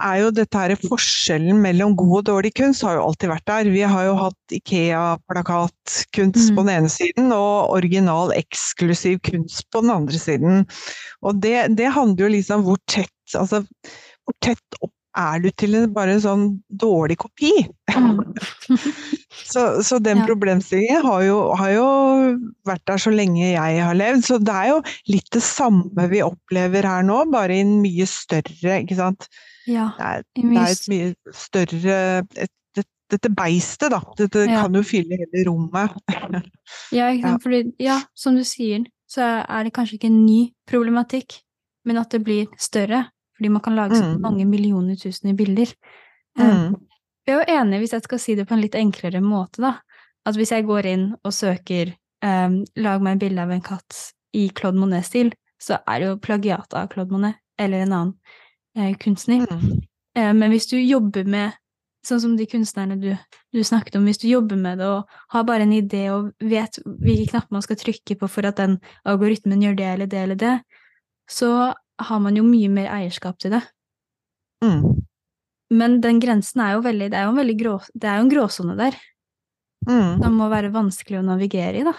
er 0.00 0.20
jo 0.22 0.30
dette 0.34 0.56
her 0.56 0.72
forskjellen 0.80 1.60
mellom 1.62 1.96
god 1.98 2.14
og 2.20 2.24
dårlig 2.30 2.52
kunst 2.56 2.84
har 2.86 2.96
jo 2.96 3.06
alltid 3.08 3.32
vært 3.32 3.46
der. 3.50 3.70
Vi 3.74 3.82
har 3.84 4.06
jo 4.08 4.14
hatt 4.18 4.54
Ikea-plakatkunst 4.56 6.50
Mm. 6.50 6.56
på 6.56 6.64
den 6.66 6.72
ene 6.76 6.92
siden, 6.92 7.32
og 7.32 7.70
original 7.76 8.32
eksklusiv 8.36 9.20
kunst 9.26 9.66
på 9.70 9.82
den 9.84 9.90
andre 9.90 10.18
siden. 10.18 10.64
Og 11.22 11.42
det, 11.42 11.76
det 11.76 11.92
handler 11.92 12.24
jo 12.26 12.32
liksom 12.36 12.64
hvor 12.64 12.80
tett, 12.88 13.12
altså 13.34 13.64
hvor 14.24 14.34
tett 14.40 14.80
opp 14.80 14.94
er 15.18 15.40
du 15.42 15.48
til 15.58 15.74
en 15.74 15.92
bare 15.94 16.12
en 16.16 16.22
sånn 16.22 16.44
dårlig 16.70 17.16
kopi? 17.22 17.50
Mm. 17.96 18.20
Så, 19.50 19.82
så 19.82 19.98
den 20.02 20.20
Ja. 20.20 20.26
problemstillingen 20.28 21.02
har 21.02 21.22
jo, 21.24 21.36
har 21.58 21.70
jo 21.72 21.84
vært 22.68 22.82
der 22.86 23.00
så 23.02 23.10
lenge 23.10 23.48
jeg 23.52 23.80
har 23.82 23.96
levd. 23.96 24.22
Så 24.26 24.36
det 24.42 24.52
er 24.54 24.68
jo 24.68 24.76
litt 25.10 25.26
det 25.34 25.42
samme 25.42 26.04
vi 26.10 26.20
opplever 26.22 26.86
her 26.86 27.02
nå, 27.06 27.24
bare 27.32 27.56
i 27.56 27.62
en 27.64 27.76
mye 27.82 28.06
større 28.06 28.76
ikke 28.84 28.98
sant? 28.98 29.26
ja. 29.66 29.88
Det 29.98 30.06
er, 30.06 30.22
det 30.38 30.60
er 30.60 30.74
et 30.74 30.86
mye 30.92 31.34
større 31.34 31.98
et, 32.46 32.52
det, 32.78 32.84
Dette 33.10 33.30
beistet, 33.34 33.90
da. 33.94 34.00
Dette 34.18 34.46
Ja. 34.46 34.62
kan 34.64 34.74
jo 34.78 34.82
fylle 34.86 35.18
hele 35.18 35.44
rommet. 35.50 35.94
Ja, 36.94 37.10
ikke 37.10 37.26
sant? 37.32 37.42
Fordi, 37.42 37.62
ja, 37.82 38.00
som 38.14 38.36
du 38.38 38.44
sier, 38.46 38.84
så 39.10 39.26
er 39.42 39.66
det 39.66 39.74
kanskje 39.74 39.98
ikke 39.98 40.10
en 40.12 40.24
ny 40.26 40.40
problematikk, 40.70 41.40
men 41.86 41.98
at 41.98 42.10
det 42.14 42.22
blir 42.26 42.46
større, 42.58 43.08
fordi 43.40 43.50
man 43.56 43.62
kan 43.64 43.74
lage 43.78 43.96
så 43.96 44.04
Mm. 44.04 44.20
mange 44.20 44.44
millioner 44.46 44.96
tusener 45.00 45.34
bilder. 45.34 45.72
Eh, 46.38 46.44
Mm. 46.44 46.76
Jeg 47.26 47.36
er 47.36 47.40
jo 47.40 47.60
enig, 47.60 47.78
hvis 47.80 47.92
jeg 47.92 48.02
skal 48.02 48.18
si 48.18 48.34
det 48.34 48.46
på 48.48 48.54
en 48.54 48.60
litt 48.60 48.74
enklere 48.74 49.20
måte, 49.22 49.60
da, 49.62 49.78
at 50.26 50.34
hvis 50.36 50.50
jeg 50.52 50.66
går 50.66 50.86
inn 50.86 51.14
og 51.24 51.32
søker 51.32 51.94
um, 52.22 52.64
'lag 52.76 53.00
meg 53.00 53.18
bilde 53.18 53.38
av 53.40 53.50
en 53.50 53.62
katt' 53.62 54.12
i 54.34 54.48
Claude 54.50 54.76
Monet-stil, 54.78 55.32
så 55.60 55.78
er 55.88 55.98
det 56.00 56.06
jo 56.08 56.16
plagiat 56.16 56.74
av 56.74 56.88
Claude 56.88 57.10
Monet, 57.10 57.34
eller 57.58 57.82
en 57.82 57.92
annen 57.92 58.14
eh, 58.76 58.94
kunstner. 58.96 59.46
Mm. 59.46 59.80
Eh, 60.16 60.32
Men 60.32 60.50
hvis 60.50 60.66
du 60.68 60.76
jobber 60.76 61.24
med, 61.24 61.52
sånn 62.04 62.20
som 62.20 62.36
de 62.36 62.46
kunstnerne 62.46 63.00
du, 63.00 63.16
du 63.52 63.60
snakket 63.64 63.96
om, 63.96 64.04
hvis 64.04 64.18
du 64.18 64.28
jobber 64.28 64.56
med 64.56 64.78
det 64.78 64.86
og 64.86 65.04
har 65.30 65.44
bare 65.44 65.62
en 65.62 65.72
idé 65.72 66.08
og 66.10 66.32
vet 66.40 66.78
hvilke 66.84 67.30
knapper 67.30 67.52
man 67.52 67.62
skal 67.62 67.76
trykke 67.76 68.16
på 68.18 68.28
for 68.28 68.46
at 68.46 68.56
den 68.56 68.78
algoritmen 69.04 69.60
gjør 69.62 69.76
det 69.76 69.86
eller 69.86 70.06
det 70.06 70.18
eller 70.18 70.34
det, 70.36 70.60
så 71.28 71.74
har 72.08 72.20
man 72.24 72.36
jo 72.38 72.44
mye 72.46 72.70
mer 72.72 72.90
eierskap 72.94 73.38
til 73.42 73.54
det. 73.56 73.62
Mm. 74.64 74.82
Men 75.70 76.00
den 76.04 76.18
grensen 76.20 76.60
er 76.60 76.74
jo 76.74 76.82
veldig 76.84 77.06
Det 77.12 77.16
er 77.16 77.24
jo 77.24 77.30
en 77.32 77.38
veldig 77.40 77.54
grå, 77.60 77.76
det 77.94 78.08
er 78.10 78.18
jo 78.18 78.24
en 78.26 78.32
gråsone 78.32 78.76
der. 78.80 78.98
Mm. 79.88 80.20
som 80.20 80.34
må 80.36 80.50
være 80.52 80.68
vanskelig 80.74 81.22
å 81.22 81.24
navigere 81.24 81.80
i, 81.80 81.84
da. 81.86 81.94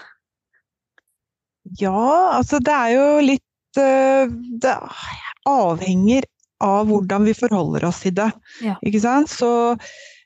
Ja, 1.80 2.38
altså 2.38 2.60
det 2.62 2.74
er 2.74 2.92
jo 2.94 3.06
litt 3.26 3.80
eh, 3.80 4.30
Det 4.62 4.76
avhenger 5.50 6.26
av 6.62 6.86
hvordan 6.86 7.26
vi 7.26 7.34
forholder 7.34 7.88
oss 7.88 8.04
til 8.04 8.14
det. 8.14 8.28
Ja. 8.62 8.78
Ikke 8.86 9.02
sant? 9.02 9.32
Så 9.32 9.50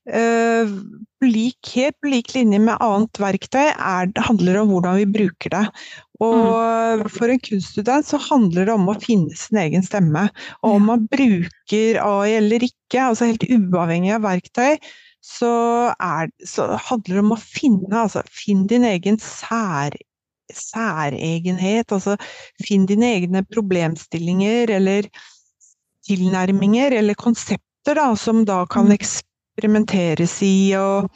Uh, 0.06 0.70
likhet 1.18 1.96
på 1.98 2.12
lik 2.12 2.28
linje 2.36 2.60
med 2.62 2.78
annet 2.78 3.18
verktøy 3.18 3.72
er, 3.72 4.12
handler 4.28 4.60
om 4.60 4.68
hvordan 4.70 5.00
vi 5.00 5.06
bruker 5.16 5.50
det. 5.50 5.62
Og 6.24 7.02
for 7.12 7.28
en 7.28 7.40
kunststudent 7.44 8.06
så 8.08 8.20
handler 8.30 8.68
det 8.68 8.74
om 8.76 8.88
å 8.88 8.96
finne 9.02 9.36
sin 9.36 9.58
egen 9.60 9.84
stemme. 9.84 10.28
Og 10.62 10.78
om 10.78 10.88
man 10.92 11.04
bruker 11.12 11.98
AI 12.00 12.36
eller 12.38 12.64
ikke, 12.64 13.02
altså 13.02 13.28
helt 13.28 13.44
uavhengig 13.44 14.14
av 14.16 14.24
verktøy, 14.24 14.78
så, 15.26 15.52
er, 16.00 16.30
så 16.46 16.70
handler 16.88 17.18
det 17.18 17.24
om 17.24 17.34
å 17.34 17.40
finne 17.42 18.04
altså, 18.06 18.22
Finn 18.30 18.64
din 18.70 18.86
egen 18.86 19.18
sær, 19.20 19.96
særegenhet. 20.52 21.92
Altså 21.92 22.16
finn 22.62 22.86
dine 22.88 23.10
egne 23.18 23.42
problemstillinger 23.50 24.72
eller 24.78 25.10
tilnærminger 26.06 26.94
eller 27.00 27.18
konsepter 27.18 27.98
da, 27.98 28.12
som 28.16 28.44
da 28.46 28.62
kan 28.70 28.86
Mm. 28.86 28.96
eksperimenteres 28.98 30.38
i 30.46 30.74
og, 30.78 31.10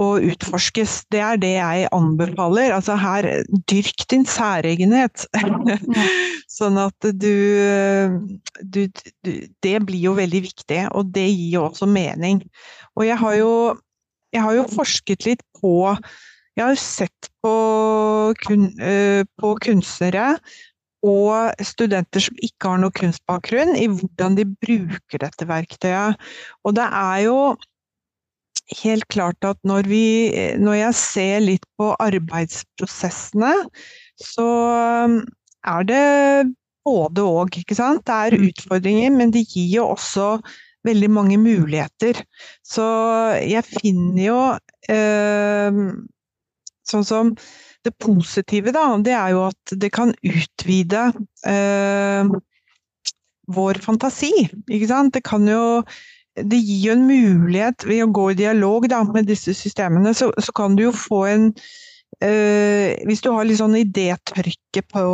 og 0.00 0.24
utforskes. 0.26 1.02
Det 1.12 1.20
er 1.22 1.38
det 1.40 1.52
jeg 1.54 1.88
anbefaler. 1.94 2.74
Altså 2.74 2.96
her, 2.98 3.28
dyrk 3.70 4.06
din 4.10 4.26
særegenhet. 4.26 5.26
sånn 6.58 6.78
at 6.82 7.08
du, 7.18 7.34
du, 8.60 8.82
du 9.24 9.32
Det 9.62 9.78
blir 9.86 10.02
jo 10.08 10.14
veldig 10.18 10.42
viktig, 10.44 10.82
og 10.94 11.14
det 11.14 11.26
gir 11.30 11.58
jo 11.58 11.66
også 11.68 11.88
mening. 11.90 12.42
Og 12.98 13.06
jeg 13.08 13.18
har 13.22 13.38
jo, 13.38 13.54
jeg 14.34 14.46
har 14.46 14.58
jo 14.58 14.68
forsket 14.74 15.26
litt 15.30 15.42
på 15.60 15.94
Jeg 16.54 16.62
har 16.68 16.78
sett 16.78 17.32
på, 17.42 17.54
kun, 18.46 18.68
eh, 18.78 19.26
på 19.40 19.56
kunstnere 19.58 20.36
og 21.04 21.64
studenter 21.66 22.22
som 22.22 22.38
ikke 22.40 22.70
har 22.70 22.78
noe 22.80 22.94
kunstbakgrunn, 22.96 23.74
i 23.76 23.88
hvordan 23.90 24.38
de 24.38 24.46
bruker 24.46 25.20
dette 25.20 25.48
verktøyet. 25.50 26.20
Og 26.64 26.76
det 26.78 26.86
er 26.86 27.18
jo 27.26 27.38
helt 28.80 29.06
klart 29.12 29.44
at 29.44 29.58
når, 29.66 29.88
vi, 29.90 30.04
når 30.60 30.78
jeg 30.78 30.98
ser 31.00 31.44
litt 31.44 31.66
på 31.78 31.92
arbeidsprosessene, 32.00 33.52
så 34.20 34.48
er 35.64 35.88
det 35.88 36.04
både 36.84 37.24
og, 37.24 37.56
ikke 37.56 37.76
sant. 37.76 38.04
Det 38.06 38.14
er 38.14 38.48
utfordringer, 38.48 39.12
men 39.14 39.32
det 39.34 39.46
gir 39.48 39.70
jo 39.78 39.90
også 39.94 40.38
veldig 40.84 41.10
mange 41.12 41.38
muligheter. 41.40 42.20
Så 42.64 42.84
jeg 43.40 43.64
finner 43.68 44.24
jo 44.24 44.40
eh, 44.92 45.84
Sånn 46.84 47.06
som 47.08 47.30
det 47.84 47.94
positive, 47.96 48.74
da, 48.76 48.82
det 49.00 49.14
er 49.16 49.30
jo 49.32 49.46
at 49.46 49.72
det 49.80 49.88
kan 49.96 50.10
utvide 50.20 51.06
eh, 51.48 52.28
vår 53.56 53.80
fantasi. 53.80 54.32
Ikke 54.68 54.88
sant? 54.90 55.14
Det 55.16 55.22
kan 55.24 55.48
jo 55.48 55.80
det 56.34 56.58
gir 56.58 56.88
jo 56.88 56.94
en 56.96 57.06
mulighet 57.06 57.84
ved 57.86 58.02
å 58.04 58.10
gå 58.14 58.30
i 58.32 58.38
dialog 58.38 58.88
da, 58.90 59.02
med 59.06 59.28
disse 59.30 59.54
systemene, 59.54 60.14
så, 60.16 60.32
så 60.42 60.54
kan 60.56 60.74
du 60.74 60.88
jo 60.88 60.94
få 60.94 61.20
en 61.30 61.44
øh, 62.24 62.88
Hvis 63.06 63.22
du 63.22 63.30
har 63.30 63.46
litt 63.46 63.60
sånn 63.60 63.76
idétørke 63.78 64.82
på, 64.90 65.04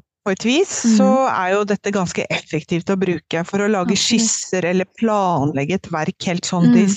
på 0.00 0.32
et 0.32 0.46
vis, 0.48 0.72
mm. 0.86 0.96
så 0.96 1.10
er 1.28 1.52
jo 1.56 1.66
dette 1.68 1.92
ganske 1.92 2.24
effektivt 2.32 2.92
å 2.92 2.96
bruke 3.00 3.44
for 3.48 3.64
å 3.64 3.68
lage 3.68 3.92
okay. 3.92 4.00
skisser 4.00 4.64
eller 4.70 4.88
planlegge 4.96 5.76
et 5.80 5.92
verk 5.92 6.30
helt 6.30 6.48
sånn 6.48 6.72
i 6.72 6.86
Mm. 6.88 6.96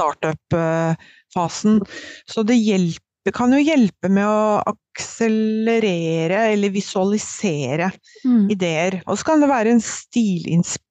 startup-fasen. 0.00 1.80
Så 2.24 2.40
det 2.48 2.56
hjelper, 2.56 3.34
kan 3.36 3.52
jo 3.52 3.58
hjelpe 3.60 4.08
med 4.08 4.24
å 4.24 4.62
akselerere 4.70 6.46
eller 6.54 6.72
visualisere 6.72 7.90
Mm. 8.24 8.46
ideer. 8.54 9.02
Og 9.04 9.18
så 9.20 9.28
kan 9.28 9.44
det 9.44 9.50
være 9.50 9.74
en 9.76 9.84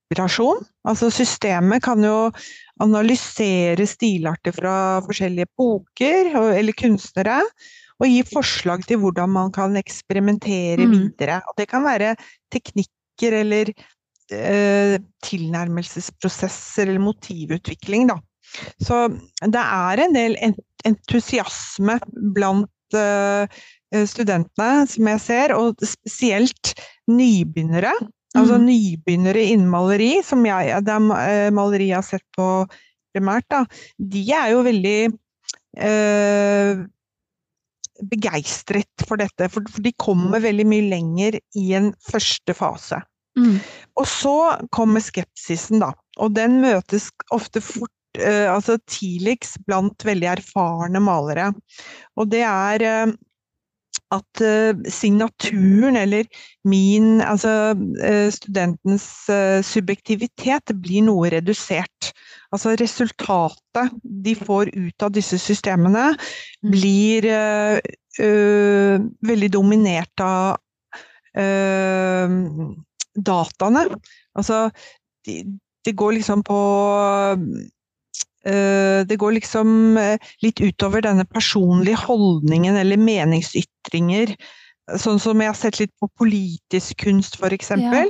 stilinspirasjon. 0.09 0.65
Altså 0.87 1.09
systemet 1.11 1.83
kan 1.83 2.01
jo 2.03 2.31
analysere 2.81 3.85
stilarter 3.87 4.51
fra 4.55 5.01
forskjellige 5.05 5.47
epoker 5.47 6.33
eller 6.57 6.73
kunstnere, 6.73 7.41
og 7.99 8.07
gi 8.07 8.23
forslag 8.23 8.85
til 8.87 8.97
hvordan 8.99 9.29
man 9.29 9.51
kan 9.51 9.75
eksperimentere 9.75 10.85
Mm. 10.85 10.91
videre. 10.91 11.41
Og 11.47 11.53
det 11.57 11.67
kan 11.67 11.83
være 11.83 12.15
teknikker 12.51 13.33
eller 13.41 13.73
eh, 14.31 14.97
tilnærmelsesprosesser 15.23 16.87
eller 16.87 16.99
motivutvikling, 16.99 18.07
da. 18.07 18.15
Så 18.81 19.09
det 19.41 19.55
er 19.55 19.99
en 19.99 20.13
del 20.13 20.37
entusiasme 20.85 21.99
blant 22.33 22.69
eh, 22.93 23.47
studentene, 24.05 24.87
som 24.87 25.07
jeg 25.07 25.19
ser, 25.19 25.53
og 25.53 25.75
spesielt 25.83 26.73
nybegynnere. 27.09 27.91
Altså 28.37 28.59
Mm. 28.59 28.65
nybegynnere 28.67 29.41
innen 29.41 29.69
maleri, 29.71 30.21
som 30.23 30.45
jeg, 30.45 30.83
det 30.85 30.93
er 30.93 31.09
eh, 31.17 31.49
maleri 31.55 31.89
jeg 31.89 31.97
har 31.97 32.05
sett 32.05 32.25
på 32.37 32.67
primært, 33.15 33.47
da. 33.49 33.63
De 33.97 34.21
er 34.37 34.51
jo 34.53 34.61
veldig 34.67 34.97
eh, 35.81 36.83
begeistret 38.09 39.05
for 39.07 39.19
dette, 39.19 39.49
for, 39.49 39.65
de 39.81 39.93
kommer 39.97 40.43
veldig 40.43 40.65
mye 40.69 40.89
lenger 40.91 41.39
i 41.57 41.71
en 41.77 41.89
første 42.05 42.53
fase. 42.53 43.01
Mm. 43.39 43.57
Og 43.99 44.07
så 44.09 44.35
kommer 44.75 45.03
skepsisen, 45.03 45.81
da. 45.81 45.93
Og 46.19 46.35
den 46.35 46.59
møtes 46.63 47.09
ofte 47.35 47.61
fort, 47.63 47.91
eh, 48.19 48.45
altså 48.51 48.77
tidligst 48.89 49.59
blant 49.67 50.05
veldig 50.05 50.29
erfarne 50.37 51.01
malere. 51.03 51.49
Og 52.19 52.29
det 52.31 52.45
er 52.45 52.85
eh, 52.85 53.17
at 54.15 54.41
eh, 54.41 54.73
signaturen, 54.89 55.97
eller 55.99 56.25
min, 56.65 57.21
altså 57.21 57.75
eh, 58.03 58.29
studentens 58.33 59.05
eh, 59.29 59.59
subjektivitet, 59.65 60.73
blir 60.81 61.05
noe 61.05 61.29
redusert. 61.29 62.11
Altså 62.51 62.73
resultatet 62.79 63.93
de 64.03 64.35
får 64.35 64.73
ut 64.75 65.05
av 65.05 65.13
disse 65.13 65.37
systemene, 65.41 66.15
Mm. 66.59 66.71
blir 66.73 67.25
øh, 67.29 68.99
veldig 69.23 69.49
dominert 69.53 70.19
av 70.19 70.57
øh, 71.39 72.33
dataene. 73.15 73.85
Altså, 74.35 74.69
det 75.25 75.45
de 75.85 75.93
går 75.93 76.11
liksom 76.11 76.43
på 76.43 76.59
Det 78.43 79.17
går 79.19 79.33
liksom 79.35 79.97
eh, 79.99 80.17
litt 80.41 80.61
utover 80.63 81.01
denne 81.03 81.25
personlige 81.27 81.99
holdningen 82.05 82.77
eller 82.79 82.97
meningsytringer. 82.97 84.35
Sånn 84.97 85.19
som 85.21 85.41
jeg 85.43 85.51
har 85.51 85.57
sett 85.59 85.79
litt 85.79 85.91
på 86.01 86.07
politisk 86.17 86.97
kunst, 87.03 87.35
for 87.37 87.53
eksempel. 87.53 88.09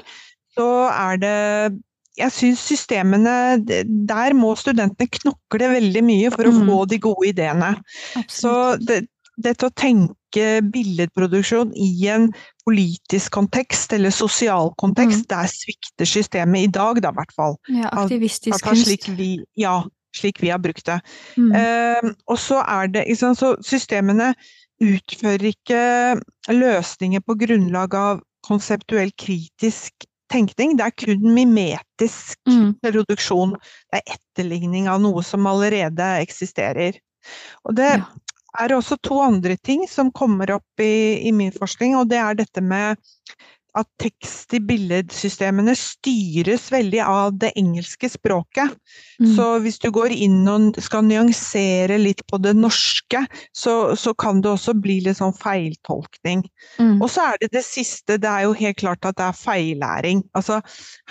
Så 0.55 0.67
er 0.91 1.17
det 1.17 1.35
jeg 2.19 2.31
syns 2.35 2.59
systemene 2.67 3.33
Der 3.63 4.33
må 4.35 4.53
studentene 4.59 5.07
knokle 5.07 5.69
veldig 5.71 6.01
mye 6.03 6.31
for 6.33 6.43
å 6.49 6.51
Mm. 6.51 6.67
få 6.67 6.87
de 6.87 6.97
gode 6.99 7.27
ideene. 7.29 7.75
Så 8.27 8.51
Absolutt. 8.75 8.87
det, 8.87 9.07
dette 9.37 9.65
å 9.67 9.71
tenke 9.75 10.59
billedproduksjon 10.61 11.71
i 11.75 12.07
en 12.11 12.33
politisk 12.67 13.31
kontekst 13.31 13.93
eller 13.93 14.11
sosial 14.11 14.73
kontekst, 14.77 15.27
der 15.31 15.47
svikter 15.47 16.05
systemet 16.05 16.67
i 16.67 16.67
dag, 16.67 17.01
da 17.01 17.09
i 17.09 17.17
hvert 17.17 17.31
fall. 17.35 17.55
ja, 17.69 17.89
aktivistisk 17.89 18.63
kunst. 18.63 19.07
ja, 19.57 19.83
slik 20.15 20.41
vi 20.41 20.49
har 20.49 20.59
brukt 20.59 20.85
det. 20.85 20.99
Mm. 21.37 21.51
Uh, 21.53 22.13
og 22.27 22.39
så 22.39 22.61
er 22.65 22.87
det 22.87 23.05
liksom, 23.07 23.35
Så 23.35 23.55
systemene 23.65 24.33
utfører 24.81 25.43
ikke 25.51 25.81
løsninger 26.49 27.19
på 27.25 27.35
grunnlag 27.41 27.95
av 27.95 28.21
konseptuell 28.47 29.11
kritisk 29.19 30.05
tenkning, 30.31 30.77
det 30.77 30.85
er 30.85 30.93
kun 30.95 31.33
mimetisk 31.33 32.37
Mm. 32.47 32.75
produksjon. 32.85 33.55
Det 33.91 33.99
er 33.99 34.15
etterligning 34.15 34.87
av 34.87 35.01
noe 35.01 35.23
som 35.25 35.45
allerede 35.49 36.05
eksisterer. 36.21 36.93
Og 37.65 37.75
det 37.75 37.97
Ja. 37.97 38.05
er 38.59 38.69
også 38.69 38.97
to 39.01 39.19
andre 39.21 39.57
ting 39.57 39.87
som 39.87 40.11
kommer 40.11 40.51
opp 40.55 40.79
i, 40.79 41.27
i 41.27 41.31
min 41.31 41.51
forskning, 41.51 41.95
og 41.95 42.09
det 42.09 42.17
er 42.17 42.33
dette 42.35 42.61
med 42.61 42.97
at 43.79 43.89
tekst 44.01 44.53
i 44.57 44.59
billedsystemene 44.63 45.73
styres 45.77 46.67
veldig 46.73 47.01
av 47.05 47.37
det 47.41 47.51
engelske 47.59 48.09
språket. 48.11 48.75
Mm. 49.21 49.31
Så 49.35 49.47
hvis 49.63 49.79
du 49.81 49.89
går 49.95 50.13
inn 50.15 50.41
og 50.49 50.79
skal 50.83 51.05
nyansere 51.07 51.99
litt 52.01 52.23
på 52.29 52.39
det 52.43 52.55
norske, 52.57 53.23
så, 53.55 53.95
så 53.99 54.13
kan 54.19 54.43
det 54.43 54.53
også 54.53 54.75
bli 54.77 54.99
litt 55.05 55.19
sånn 55.19 55.35
feiltolkning. 55.37 56.45
Mm. 56.79 56.97
Og 56.99 57.09
så 57.13 57.31
er 57.31 57.43
det 57.43 57.53
det 57.57 57.65
siste, 57.67 58.19
det 58.21 58.29
er 58.29 58.47
jo 58.47 58.57
helt 58.59 58.79
klart 58.81 59.05
at 59.07 59.19
det 59.19 59.27
er 59.29 59.43
feillæring. 59.43 60.23
Altså, 60.37 60.61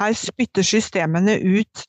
her 0.00 0.18
spytter 0.18 0.66
systemene 0.66 1.38
ut 1.42 1.88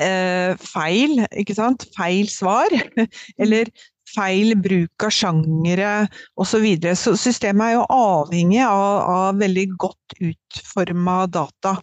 eh, 0.00 0.54
feil, 0.60 1.22
ikke 1.36 1.56
sant? 1.56 1.86
Feil 1.96 2.30
svar. 2.32 2.72
Eller 3.42 3.70
feil 4.14 4.56
bruk 4.60 5.06
av 5.06 5.14
sjangere 5.14 5.92
osv. 6.40 6.66
Så, 6.82 6.94
så 6.96 7.16
systemet 7.20 7.70
er 7.70 7.76
jo 7.76 7.86
avhengig 7.96 8.62
av, 8.66 8.98
av 9.14 9.40
veldig 9.40 9.66
godt 9.80 10.18
utforma 10.20 11.22
data 11.32 11.76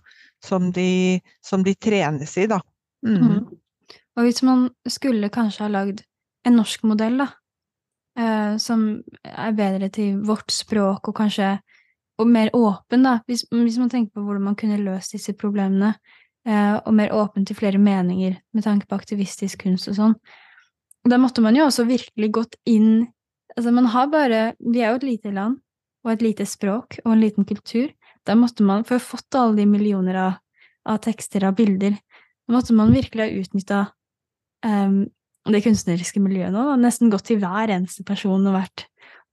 som 0.45 0.71
de, 0.71 1.19
som 1.45 1.63
de, 1.63 1.75
trenes 1.75 2.37
i, 2.37 2.47
da. 2.47 2.61
Mm. 3.05 3.17
Mm. 3.19 3.97
Og 4.17 4.27
hvis 4.27 4.41
man 4.43 4.69
skulle 4.87 5.31
kanskje 5.33 5.65
ha 5.65 5.71
lagd 5.71 6.03
en 6.47 6.57
norsk 6.59 6.85
modell, 6.87 7.19
da, 7.21 7.27
eh, 8.19 8.55
som 8.61 8.85
er 9.23 9.57
bedre 9.57 9.89
til 9.93 10.21
vårt 10.27 10.51
språk 10.53 11.11
og 11.11 11.17
kanskje 11.19 11.57
og 12.19 12.27
mer 12.27 12.49
åpen, 12.55 13.05
da, 13.07 13.19
hvis, 13.27 13.45
hvis 13.51 13.77
man 13.79 13.91
tenker 13.91 14.17
på 14.17 14.25
hvordan 14.25 14.49
man 14.49 14.57
kunne 14.59 14.81
løst 14.83 15.15
disse 15.15 15.33
problemene, 15.39 15.93
eh, 16.47 16.75
og 16.75 16.93
mer 16.95 17.13
åpen 17.15 17.45
til 17.47 17.55
flere 17.55 17.79
meninger 17.79 18.35
med 18.53 18.65
tanke 18.65 18.89
på 18.89 18.99
aktivistisk 18.99 19.63
kunst 19.63 19.87
og 19.91 19.95
sånn, 19.95 20.15
da 21.07 21.19
måtte 21.21 21.41
man 21.41 21.55
jo 21.55 21.67
også 21.69 21.87
virkelig 21.87 22.33
gått 22.35 22.59
inn 22.67 23.07
Altså, 23.57 23.71
man 23.73 23.89
har 23.91 24.05
bare 24.07 24.41
Vi 24.61 24.79
er 24.79 24.93
jo 24.93 24.99
et 24.99 25.07
lite 25.07 25.31
land, 25.33 25.57
og 26.05 26.11
et 26.13 26.21
lite 26.23 26.45
språk, 26.47 26.99
og 27.03 27.11
en 27.11 27.19
liten 27.19 27.47
kultur. 27.49 27.89
Da 28.23 28.35
måtte 28.37 28.63
man, 28.63 28.85
for 28.87 28.95
å 28.95 28.99
ha 29.01 29.03
fått 29.03 29.35
alle 29.35 29.57
de 29.57 29.65
millioner 29.67 30.15
av, 30.21 30.37
av 30.87 30.99
tekster, 31.03 31.43
og 31.49 31.57
bilder, 31.57 31.97
da 32.47 32.55
måtte 32.55 32.75
man 32.77 32.93
virkelig 32.93 33.25
ha 33.25 33.41
utnytta 33.41 33.79
um, 33.89 34.69
ehm, 34.69 34.99
det 35.49 35.63
kunstneriske 35.65 36.21
miljøet 36.23 36.53
nå. 36.53 36.69
og 36.75 36.79
Nesten 36.79 37.11
gått 37.11 37.27
til 37.31 37.41
hver 37.41 37.73
eneste 37.73 38.05
person 38.07 38.47
og 38.47 38.55
vært 38.55 38.85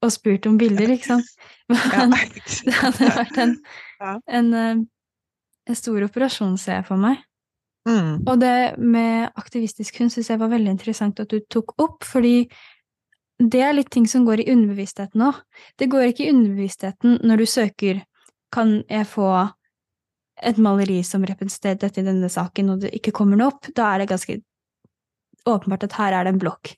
og 0.05 0.13
spurt 0.13 0.49
om 0.49 0.59
bilder, 0.61 0.91
ikke 0.93 1.13
sant. 1.13 1.31
Men 1.71 2.17
det 2.67 2.77
hadde 2.81 3.13
vært 3.15 3.41
en, 3.45 3.55
en, 4.03 4.53
ehm, 4.63 4.85
en 5.67 5.79
stor 5.79 6.09
operasjon, 6.09 6.59
ser 6.61 6.81
jeg 6.81 6.89
for 6.91 7.01
meg. 7.01 7.23
Mm. 7.87 8.25
Og 8.27 8.41
det 8.43 8.57
med 8.83 9.31
aktivistisk 9.39 10.01
kunst 10.01 10.19
syns 10.19 10.33
jeg 10.33 10.41
var 10.41 10.51
veldig 10.51 10.73
interessant 10.75 11.21
at 11.23 11.31
du 11.31 11.39
tok 11.53 11.77
opp, 11.83 12.03
fordi 12.07 12.49
det 13.39 13.61
er 13.63 13.77
litt 13.77 13.93
ting 13.93 14.09
som 14.09 14.25
går 14.27 14.43
i 14.43 14.49
underbevisstheten 14.53 15.23
òg. 15.29 15.39
Det 15.79 15.91
går 15.93 16.11
ikke 16.11 16.27
i 16.27 16.33
underbevisstheten 16.33 17.21
når 17.23 17.43
du 17.43 17.47
søker 17.51 18.03
kan 18.55 18.81
jeg 18.89 19.07
få 19.11 19.31
et 20.47 20.59
maleri 20.61 21.01
som 21.07 21.25
representerer 21.27 21.79
dette 21.81 22.03
i 22.03 22.07
denne 22.07 22.29
saken, 22.33 22.73
og 22.73 22.85
det 22.85 22.93
ikke 22.97 23.15
kommer 23.17 23.39
noe 23.39 23.55
opp, 23.55 23.69
da 23.77 23.93
er 23.93 24.03
det 24.03 24.11
ganske 24.11 24.39
åpenbart 25.47 25.87
at 25.87 25.97
her 25.97 26.17
er 26.17 26.27
det 26.27 26.35
en 26.35 26.43
blokk. 26.43 26.75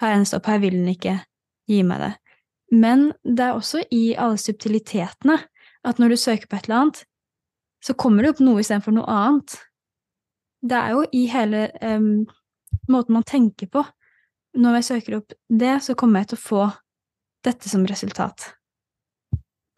Her 0.00 0.14
er 0.14 0.20
en 0.20 0.28
stopp, 0.28 0.48
her 0.48 0.62
vil 0.62 0.78
den 0.78 0.88
ikke 0.92 1.18
gi 1.70 1.82
meg 1.86 2.00
det. 2.02 2.12
Men 2.72 3.10
det 3.22 3.48
er 3.48 3.58
også 3.58 3.82
i 3.92 4.14
alle 4.16 4.40
subtilitetene 4.40 5.36
at 5.84 5.98
når 6.00 6.14
du 6.14 6.20
søker 6.20 6.48
på 6.48 6.56
et 6.56 6.68
eller 6.68 6.78
annet, 6.80 7.02
så 7.82 7.96
kommer 7.98 8.24
det 8.24 8.32
opp 8.32 8.42
noe 8.44 8.62
istedenfor 8.62 8.94
noe 8.94 9.10
annet. 9.10 9.58
Det 10.62 10.78
er 10.78 10.94
jo 10.94 11.02
i 11.10 11.24
hele 11.30 11.66
um, 11.82 12.24
måten 12.90 13.16
man 13.16 13.26
tenker 13.26 13.70
på. 13.72 13.82
Når 14.58 14.78
jeg 14.78 14.88
søker 14.88 15.18
opp 15.18 15.34
det, 15.48 15.76
så 15.82 15.96
kommer 15.98 16.22
jeg 16.22 16.32
til 16.32 16.38
å 16.38 16.44
få 16.46 16.64
dette 17.42 17.70
som 17.70 17.86
resultat. 17.88 18.52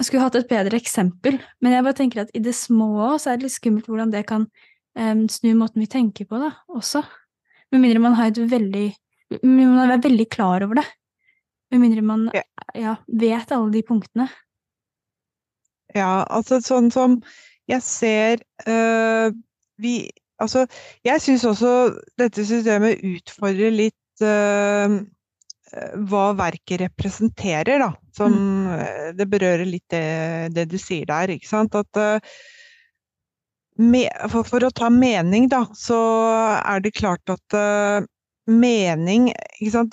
Jeg 0.00 0.08
skulle 0.08 0.24
hatt 0.24 0.36
et 0.36 0.50
bedre 0.50 0.76
eksempel, 0.76 1.38
men 1.62 1.72
jeg 1.72 1.84
bare 1.86 1.96
tenker 1.96 2.24
at 2.24 2.32
i 2.34 2.42
det 2.42 2.52
små 2.58 3.14
så 3.22 3.30
er 3.30 3.38
det 3.38 3.46
litt 3.46 3.56
skummelt 3.56 3.86
hvordan 3.88 4.10
det 4.12 4.24
kan 4.28 4.48
um, 4.98 5.24
snu 5.30 5.54
måten 5.56 5.84
vi 5.84 5.88
tenker 5.90 6.28
på, 6.28 6.40
da, 6.42 6.50
også. 6.74 7.04
Med 7.72 7.80
mindre 7.82 8.02
man 8.02 8.18
har 8.18 8.30
et 8.30 8.38
veldig 8.50 8.90
Man 9.42 9.90
er 9.90 10.02
veldig 10.04 10.26
klar 10.30 10.62
over 10.62 10.78
det. 10.78 10.84
Med 11.72 11.80
mindre 11.80 12.02
man 12.06 12.26
ja, 12.76 12.98
vet 13.08 13.54
alle 13.54 13.72
de 13.72 13.80
punktene. 13.86 14.28
Ja, 15.94 16.26
altså 16.28 16.60
sånn 16.62 16.90
som 16.94 17.16
jeg 17.70 17.82
ser 17.82 18.42
øh, 18.68 19.32
Vi 19.80 19.94
Altså, 20.44 20.66
jeg 21.06 21.22
syns 21.24 21.46
også 21.48 21.74
dette 22.20 22.46
systemet 22.46 23.02
utfordrer 23.04 23.74
litt 23.74 24.24
uh, 24.24 25.00
hva 26.08 26.24
verket 26.38 26.84
representerer, 26.84 27.82
da. 27.82 27.90
Som 28.14 28.34
mm. 28.36 29.14
Det 29.18 29.26
berører 29.30 29.66
litt 29.66 29.86
det, 29.90 30.04
det, 30.54 30.68
du 30.70 30.78
sier 30.78 31.08
der, 31.10 31.32
ikke 31.34 31.50
sant. 31.50 31.74
At 31.74 31.98
uh, 31.98 32.34
me, 33.82 34.04
for, 34.30 34.46
for, 34.46 34.66
å 34.66 34.74
ta 34.74 34.90
mening, 34.92 35.48
da, 35.52 35.64
så 35.74 35.98
er 36.60 36.84
det 36.84 36.94
klart 36.98 37.32
at 37.32 37.58
uh, 37.58 38.06
mening? 38.50 39.30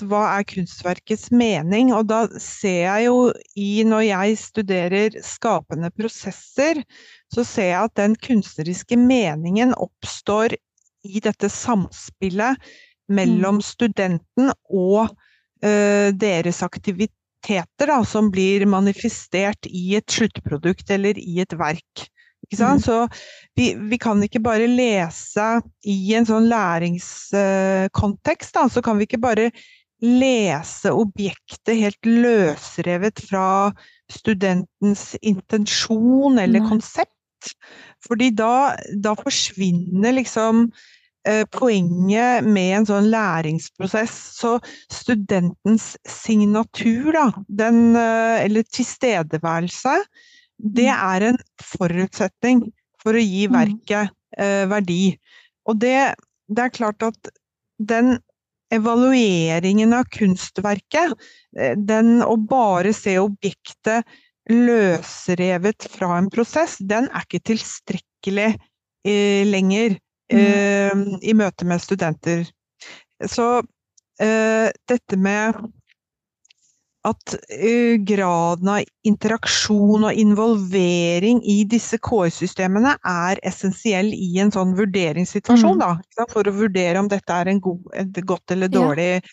Hva 0.10 0.22
er 0.38 0.46
kunstverkets 0.50 1.30
mening? 1.32 1.92
Og 1.96 2.08
da 2.10 2.26
ser 2.42 2.84
jeg 2.86 3.08
jo 3.08 3.18
i, 3.56 3.84
når 3.88 4.06
jeg 4.08 4.38
studerer 4.42 5.18
skapende 5.26 5.92
prosesser, 5.96 6.84
så 7.32 7.46
ser 7.48 7.72
jeg 7.72 7.90
at 7.90 7.98
den 8.00 8.18
kunstneriske 8.20 9.00
meningen 9.00 9.76
oppstår 9.80 10.58
i 11.08 11.24
dette 11.24 11.50
samspillet 11.50 12.60
mellom 13.12 13.60
mm. 13.60 13.66
studenten 13.66 14.52
og 14.70 15.10
uh, 15.10 16.10
deres 16.14 16.62
aktiviteter 16.66 17.90
da, 17.90 18.02
som 18.06 18.30
blir 18.34 18.68
manifestert 18.70 19.68
i 19.68 19.96
et 19.98 20.12
sluttprodukt 20.12 20.92
eller 20.94 21.18
i 21.20 21.42
et 21.44 21.56
verk. 21.58 22.08
Mm. 22.60 22.80
Så 22.84 23.08
vi, 23.56 23.72
vi, 23.76 23.98
kan 24.02 24.24
ikke 24.24 24.42
bare 24.44 24.68
lese 24.68 25.48
i 25.88 26.14
en 26.18 26.28
sånn 26.28 26.50
læringskontekst, 26.52 28.54
da, 28.58 28.68
så 28.70 28.84
kan 28.86 29.00
vi 29.00 29.08
ikke 29.08 29.24
bare 29.24 29.52
lese 30.02 30.92
objektet 30.98 31.78
helt 31.78 32.08
løsrevet 32.08 33.22
fra 33.28 33.72
studentens 34.12 35.12
intensjon 35.22 36.40
eller 36.42 36.66
konsept. 36.68 37.54
Fordi 38.08 38.32
da, 38.38 38.74
da 38.98 39.14
forsvinner 39.18 40.18
liksom 40.18 40.68
Eh, 41.28 41.44
poenget 41.54 42.48
med 42.50 42.80
en 42.80 42.86
sånn 42.90 43.10
læringsprosess. 43.14 44.14
Så 44.40 44.56
studentens 44.90 45.94
signatur, 46.10 47.12
da, 47.14 47.28
den, 47.48 47.96
eh, 47.96 48.46
eller 48.46 48.66
tilstedeværelse, 48.66 50.00
det 50.62 50.90
mm. 50.90 51.04
er 51.14 51.28
en 51.32 51.40
forutsetning 51.66 52.66
for 53.02 53.18
å 53.18 53.24
gi 53.24 53.48
mm. 53.50 53.56
verket 53.56 54.12
eh, 54.38 54.66
verdi. 54.70 55.16
Og 55.70 55.80
det, 55.82 55.96
det, 56.52 56.66
er 56.66 56.76
klart 56.76 57.06
at 57.06 57.32
den 57.82 58.18
evalueringen 58.72 59.96
av 59.98 60.10
kunstverket, 60.14 61.16
eh, 61.58 61.74
den 61.78 62.22
å 62.24 62.38
bare 62.38 62.94
se 62.96 63.18
objektet 63.22 64.08
løsrevet 64.52 65.86
fra 65.92 66.16
en 66.20 66.30
prosess, 66.34 66.78
den 66.80 67.10
er 67.12 67.26
ikke 67.26 67.44
tilstrekkelig 67.52 68.50
eh, 68.52 69.44
lenger 69.48 69.98
eh, 70.32 71.06
i 71.22 71.36
møte 71.38 71.68
med 71.70 71.84
studenter. 71.84 72.48
Så 73.30 73.48
eh, 74.22 74.72
dette 74.90 75.18
med 75.18 75.62
at 77.08 77.34
uh, 77.34 77.96
graden 78.06 78.70
av 78.70 79.08
interaksjon 79.08 80.06
og 80.06 80.20
involvering 80.22 81.42
i 81.50 81.62
disse 81.70 81.98
KS-systemene 81.98 82.94
er 83.08 83.42
essensiell 83.48 84.12
i 84.14 84.36
en 84.44 84.54
sånn 84.54 84.76
vurderingssituasjon, 84.78 85.82
mm. 85.82 85.82
da, 85.82 86.28
for 86.30 86.46
å 86.46 86.56
vurdere 86.56 87.02
om 87.02 87.10
dette 87.12 87.42
er 87.42 87.54
god, 87.64 87.82
et 87.98 88.22
godt 88.30 88.54
eller 88.54 88.70
dårlig 88.72 89.10
ja. 89.16 89.26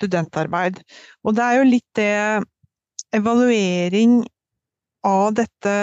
studentarbeid. 0.00 0.82
Og 1.24 1.38
det 1.38 1.48
er 1.48 1.58
jo 1.60 1.66
litt 1.70 1.90
det 1.96 2.12
evaluering 3.14 4.22
av 5.06 5.34
dette 5.38 5.74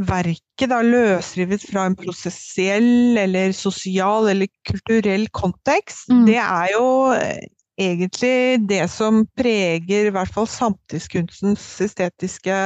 verket 0.00 0.70
da 0.70 0.80
løsrivet 0.84 1.64
fra 1.66 1.88
en 1.88 1.96
prosessiell 1.98 3.18
eller 3.18 3.54
sosial 3.56 4.28
eller 4.30 4.50
kulturell 4.68 5.26
kontekst, 5.34 6.08
mm. 6.12 6.26
det 6.28 6.38
er 6.38 6.68
jo 6.76 6.86
eh, 7.16 7.48
egentlig 7.80 8.60
det 8.68 8.84
som 8.92 9.24
preger 9.38 10.08
i 10.08 10.14
hvert 10.14 10.32
fall 10.34 10.48
samtidskunstens 10.50 11.64
estetiske 11.84 12.56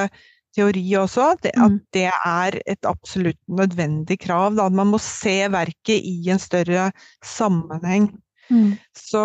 teori 0.54 0.84
også, 0.98 1.34
det, 1.42 1.52
at 1.56 1.72
mm. 1.72 1.80
det 1.94 2.08
er 2.10 2.58
et 2.70 2.86
absolutt 2.86 3.40
nødvendig 3.48 4.20
krav. 4.22 4.54
Da, 4.54 4.68
at 4.68 4.76
man 4.76 4.92
må 4.92 5.00
se 5.02 5.44
verket 5.50 6.04
i 6.06 6.30
en 6.30 6.42
større 6.42 6.90
sammenheng. 7.26 8.12
Mm. 8.50 8.74
Så, 8.96 9.24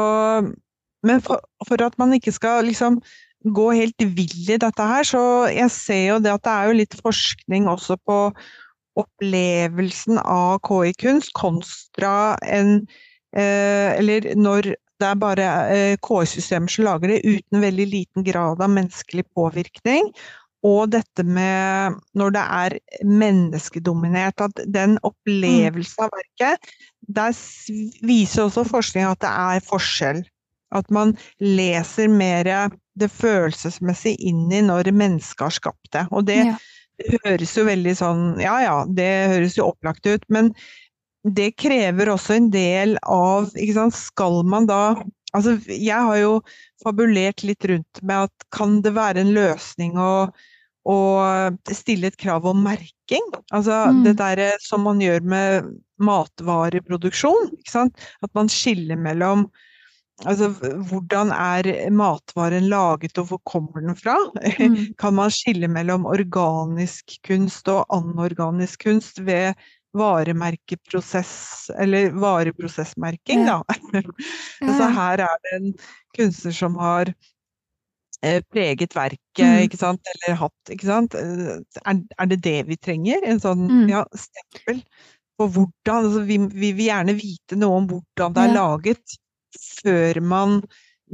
men 1.06 1.22
for, 1.26 1.42
for, 1.68 1.82
at 1.86 1.98
man 2.02 2.14
ikke 2.18 2.34
skal 2.34 2.66
liksom 2.66 3.02
gå 3.46 3.70
helt 3.72 4.08
vill 4.18 4.50
i 4.50 4.58
dette 4.60 4.90
her. 4.94 5.06
Så 5.06 5.22
jeg 5.54 5.72
ser 5.72 6.06
jo 6.14 6.18
det 6.24 6.34
at 6.34 6.46
det 6.48 6.56
er 6.56 6.70
jo 6.70 6.80
litt 6.82 6.98
forskning 7.04 7.70
også 7.72 8.00
på 8.08 8.20
opplevelsen 9.00 10.20
av 10.26 10.60
KI-kunst 10.66 11.32
kontra 11.38 12.36
en 12.44 12.82
eh, 13.38 13.96
Eller 13.96 14.34
når 14.36 14.74
det 15.00 15.08
er 15.08 15.20
bare 15.20 15.48
eh, 15.72 15.96
KI-systemer 16.04 16.72
som 16.72 16.88
lager 16.88 17.14
det 17.14 17.24
uten 17.24 17.64
veldig 17.64 17.88
liten 17.90 18.26
grad 18.28 18.62
av 18.62 18.72
menneskelig 18.74 19.26
påvirkning. 19.36 20.12
Og 20.68 20.90
dette 20.92 21.24
med 21.24 21.96
når 22.20 22.34
det 22.36 22.42
er 22.44 22.76
menneskedominert, 23.08 24.42
at 24.44 24.60
den 24.68 24.98
opplevelsen 25.08 26.04
av 26.04 26.12
verket 26.12 26.74
Der 27.00 27.32
viser 28.06 28.44
også 28.44 28.66
forskning 28.68 29.08
at 29.08 29.22
det 29.24 29.32
er 29.32 29.64
forskjell. 29.66 30.20
At 30.76 30.92
man 30.94 31.16
leser 31.42 32.12
mer 32.12 32.50
det 33.00 33.10
følelsesmessige 33.10 34.20
inn 34.30 34.52
i 34.52 34.60
når 34.62 34.92
mennesket 34.92 35.48
har 35.48 35.56
skapt 35.56 35.94
det. 35.96 36.04
Og 36.12 36.28
det 36.28 36.42
ja. 36.44 36.58
høres 37.24 37.56
jo 37.58 37.66
veldig 37.66 37.96
sånn 37.98 38.28
Ja 38.44 38.60
ja, 38.66 38.76
det 38.86 39.10
høres 39.34 39.58
jo 39.58 39.72
opplagt 39.72 40.06
ut, 40.12 40.28
men 40.28 40.52
det 41.28 41.52
krever 41.60 42.14
også 42.14 42.38
en 42.38 42.50
del 42.54 42.98
av 43.04 43.50
Skal 43.96 44.44
man 44.48 44.70
da 44.70 44.84
Altså, 45.36 45.60
jeg 45.70 45.94
har 45.94 46.18
jo 46.18 46.40
fabulert 46.82 47.44
litt 47.46 47.66
rundt 47.70 48.00
med 48.02 48.30
at 48.30 48.46
kan 48.56 48.80
det 48.82 48.96
være 48.96 49.22
en 49.22 49.34
løsning 49.36 50.00
å, 50.02 50.26
å 50.90 50.98
stille 51.70 52.10
et 52.10 52.18
krav 52.18 52.48
om 52.50 52.64
merking? 52.66 53.28
Altså 53.54 53.92
Mm. 53.92 54.04
det 54.08 54.16
derre 54.18 54.48
som 54.64 54.82
man 54.88 54.98
gjør 55.04 55.22
med 55.22 55.70
matvareproduksjon, 56.02 57.52
ikke 57.60 57.76
sant? 57.76 58.08
At 58.26 58.34
man 58.34 58.50
skiller 58.50 58.98
mellom 58.98 59.52
Altså, 60.28 60.50
hvordan 60.90 61.30
er 61.32 61.90
matvaren 61.96 62.66
laget, 62.68 63.16
og 63.22 63.30
hvor 63.30 63.40
kommer 63.48 63.80
den 63.80 63.96
fra? 63.96 64.18
Mm. 64.60 64.74
Kan 65.00 65.16
man 65.16 65.32
skille 65.32 65.70
mellom 65.72 66.04
organisk 66.10 67.16
kunst 67.24 67.70
og 67.72 67.86
anorganisk 67.96 68.84
kunst 68.84 69.22
ved 69.24 69.56
varemerkeprosess, 69.98 71.70
eller 71.80 72.12
vareprosessmerking, 72.12 73.46
da? 73.48 73.64
Ja, 74.62 74.74
Så 74.78 74.90
her 74.94 75.24
er 75.26 75.38
det 75.44 75.54
en 75.58 75.70
kunstner 76.18 76.52
som 76.56 76.76
har 76.80 77.14
eh, 78.24 78.42
preget 78.54 78.96
verket, 78.96 79.20
Mm. 79.40 79.62
ikke 79.64 79.78
sant, 79.80 80.02
eller 80.14 80.36
hatt, 80.36 80.70
ikke 80.74 80.86
sant. 80.90 81.14
Eh, 81.16 81.62
Er, 81.86 82.02
er 82.20 82.26
det 82.28 82.42
det 82.44 82.58
vi 82.68 82.76
trenger? 82.78 83.24
En 83.24 83.40
sånn, 83.40 83.68
Mm. 83.70 83.90
ja, 83.90 84.04
stempel 84.16 84.84
på 85.40 85.48
hvordan 85.48 86.06
altså 86.06 86.26
vi, 86.28 86.38
vi 86.38 86.74
vil 86.76 86.90
gjerne 86.90 87.16
vite 87.16 87.56
noe 87.56 87.78
om 87.80 87.88
hvordan 87.88 88.34
det 88.36 88.44
er 88.44 88.54
Ja. 88.54 88.60
laget, 88.60 89.18
før 89.82 90.20
man 90.22 90.62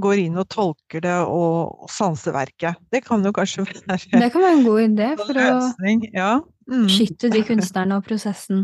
går 0.01 0.21
inn 0.25 0.37
og 0.41 0.47
tolker 0.51 1.03
det 1.05 1.15
og, 1.23 1.85
og 1.85 1.91
sanser 1.91 2.35
verket. 2.35 2.79
Det 2.91 3.03
kan 3.05 3.23
jo 3.25 3.31
kanskje 3.35 3.65
være 3.87 4.21
Det 4.21 4.31
kan 4.33 4.41
være 4.43 4.57
en 4.57 4.63
god 4.65 4.81
idé 4.85 5.09
for 5.21 5.39
å. 5.41 5.49
Ja. 6.13 6.29
Mm. 6.65 6.87
skytte 6.89 7.29
de 7.29 7.43
kunstnerne 7.45 7.99
og 7.99 8.07
prosessen 8.07 8.63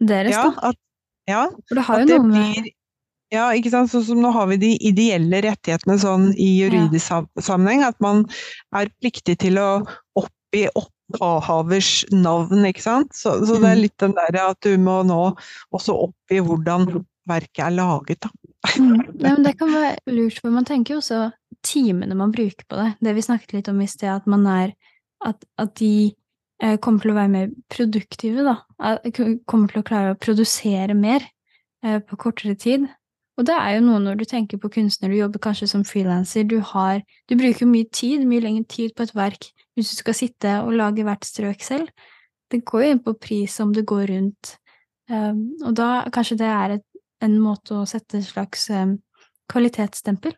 deres, 0.00 0.32
Ja, 0.32 0.46
da. 0.48 0.70
at, 0.70 0.78
ja, 1.28 1.42
For 1.68 1.76
det 1.76 1.82
har 1.84 2.00
jo 2.00 2.06
noe 2.08 2.28
med 2.30 2.54
blir 2.62 2.70
Ja, 3.32 3.50
ikke 3.56 3.70
sant. 3.72 3.90
Sånn 3.92 4.04
som 4.04 4.22
nå 4.24 4.30
har 4.34 4.48
vi 4.50 4.56
de 4.60 4.70
ideelle 4.88 5.38
rettighetene 5.44 5.98
sånn 6.00 6.30
i 6.36 6.48
juridisk 6.62 7.12
ja. 7.14 7.20
sammenheng, 7.40 7.84
at 7.86 7.96
man 8.04 8.26
er 8.76 8.90
pliktig 9.00 9.38
til 9.44 9.56
å 9.60 9.68
oppgi 10.20 10.66
opphavers 10.76 12.02
navn, 12.12 12.66
ikke 12.68 12.84
sant. 12.84 13.14
Så, 13.16 13.38
så 13.46 13.56
det 13.60 13.70
er 13.70 13.78
Mm. 13.78 13.82
litt 13.86 13.96
den 14.04 14.12
derre 14.18 14.50
at 14.50 14.60
du 14.64 14.76
må 14.76 14.98
nå 15.08 15.20
også 15.72 15.96
oppgi 16.08 16.42
hvordan 16.44 17.04
verket 17.28 17.64
er 17.70 17.76
laget, 17.76 18.20
da. 18.20 18.28
Mm. 18.78 19.00
Ja, 19.22 19.32
men 19.34 19.42
det 19.44 19.56
kan 19.58 19.72
være 19.74 19.96
lurt, 20.14 20.38
for 20.40 20.50
man 20.54 20.64
tenker 20.68 20.94
jo 20.94 21.00
også 21.02 21.30
timene 21.66 22.14
man 22.18 22.32
bruker 22.34 22.64
på 22.68 22.78
det. 22.78 22.88
Det 23.02 23.14
vi 23.16 23.24
snakket 23.26 23.52
litt 23.56 23.68
om 23.72 23.80
i 23.82 23.86
sted, 23.90 24.08
at 24.10 24.26
man 24.30 24.46
er 24.46 24.74
At, 25.22 25.44
at 25.58 25.76
de 25.78 26.10
eh, 26.62 26.78
kommer 26.82 26.98
til 27.00 27.12
å 27.12 27.14
være 27.14 27.30
mer 27.30 27.50
produktive, 27.70 28.42
da. 28.42 28.56
At- 28.82 29.04
Kommer 29.46 29.68
til 29.70 29.78
å 29.82 29.86
klare 29.86 30.14
å 30.14 30.18
produsere 30.18 30.96
mer 30.98 31.22
eh, 31.84 32.00
på 32.02 32.16
kortere 32.18 32.56
tid. 32.58 32.88
Og 33.38 33.46
det 33.46 33.54
er 33.54 33.76
jo 33.76 33.84
noe 33.86 34.00
når 34.02 34.18
du 34.18 34.24
tenker 34.26 34.58
på 34.58 34.68
kunstner, 34.74 35.08
du 35.08 35.20
jobber 35.20 35.38
kanskje 35.46 35.68
som 35.70 35.84
frilanser, 35.86 36.42
du 36.44 36.58
har 36.58 37.04
Du 37.30 37.36
bruker 37.38 37.66
mye 37.70 37.86
tid, 37.94 38.26
mye 38.26 38.42
lengre 38.42 38.64
tid 38.66 38.96
på 38.96 39.06
et 39.06 39.14
verk 39.14 39.46
hvis 39.76 39.92
du 39.92 39.96
skal 40.02 40.14
sitte 40.18 40.56
og 40.66 40.74
lage 40.74 41.04
hvert 41.06 41.24
strøk 41.24 41.62
selv. 41.62 41.88
Det 42.50 42.64
går 42.66 42.82
jo 42.82 42.90
inn 42.90 43.00
på 43.06 43.14
pris 43.14 43.54
om 43.62 43.70
det 43.72 43.86
går 43.86 44.10
rundt. 44.10 44.56
Um, 45.08 45.52
og 45.64 45.72
da 45.78 46.02
kanskje 46.12 46.36
det 46.42 46.50
er 46.50 46.74
et, 46.76 46.84
en 47.26 47.38
måte 47.42 47.76
å 47.80 47.86
sette 47.88 48.20
et 48.20 48.28
slags 48.28 48.68
um, 48.70 48.96
kvalitetsstempel. 49.52 50.34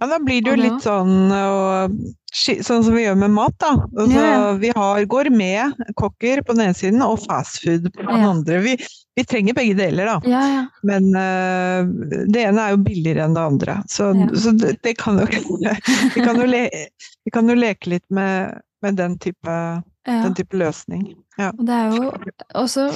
Ja, 0.00 0.06
da 0.08 0.16
blir 0.24 0.40
det 0.42 0.54
jo 0.54 0.56
litt 0.56 0.84
sånn 0.84 1.30
og, 1.36 1.96
Sånn 2.32 2.80
som 2.80 2.94
vi 2.96 3.02
gjør 3.02 3.18
med 3.20 3.34
mat, 3.36 3.52
da. 3.60 3.74
Altså, 3.92 4.16
Ja. 4.16 4.52
Vi 4.56 4.70
har 4.72 5.04
gourmetkokker 5.04 6.40
på 6.46 6.54
den 6.56 6.62
ene 6.64 6.76
siden 6.78 7.02
og 7.04 7.18
fastfood 7.26 7.90
på 7.92 8.06
den 8.06 8.22
Ja. 8.22 8.30
andre. 8.30 8.60
Vi, 8.64 8.72
vi 9.18 9.24
trenger 9.28 9.52
begge 9.58 9.76
deler, 9.76 10.08
da. 10.08 10.14
Ja, 10.24 10.40
ja. 10.48 10.62
Men 10.82 11.10
uh, 11.12 11.84
det 12.32 12.46
ene 12.46 12.64
er 12.64 12.72
jo 12.72 12.80
billigere 12.86 13.26
enn 13.26 13.36
det 13.36 13.44
andre. 13.44 13.76
Så, 13.92 14.08
så 14.32 14.54
det, 14.56 14.78
det 14.82 14.96
kan 14.96 15.20
jo 15.20 15.26
vi, 16.16 16.24
kan 16.24 16.40
jo 16.40 16.48
le, 16.48 16.64
vi 17.28 17.34
kan 17.36 17.52
jo 17.52 17.58
leke 17.60 17.92
litt 17.92 18.06
med, 18.08 18.62
med 18.80 18.96
den, 18.96 19.18
type, 19.20 19.58
den 20.08 20.34
type 20.40 20.56
løsning. 20.56 21.10
Ja. 21.36 21.52
Og 21.52 21.66
det 21.68 21.82
er 21.82 21.92
jo 21.98 22.08
også 22.64 22.88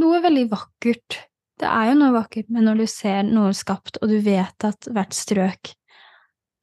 noe 0.00 0.22
veldig 0.24 0.48
vakkert. 0.56 1.20
Det 1.58 1.66
er 1.66 1.90
jo 1.90 1.98
noe 1.98 2.14
vakkert 2.14 2.50
med 2.54 2.66
når 2.68 2.82
du 2.82 2.86
ser 2.90 3.22
noe 3.26 3.54
skapt, 3.56 3.98
og 4.02 4.12
du 4.12 4.18
vet 4.22 4.66
at 4.66 4.88
hvert 4.94 5.16
strøk 5.16 5.72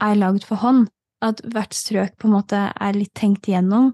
er 0.04 0.20
lagd 0.20 0.46
for 0.48 0.62
hånd. 0.62 0.88
At 1.26 1.41
hvert 1.52 1.74
strøk 1.76 2.16
på 2.20 2.30
en 2.30 2.36
måte 2.38 2.62
er 2.72 2.96
litt 2.96 3.14
tenkt 3.18 3.50
igjennom. 3.50 3.93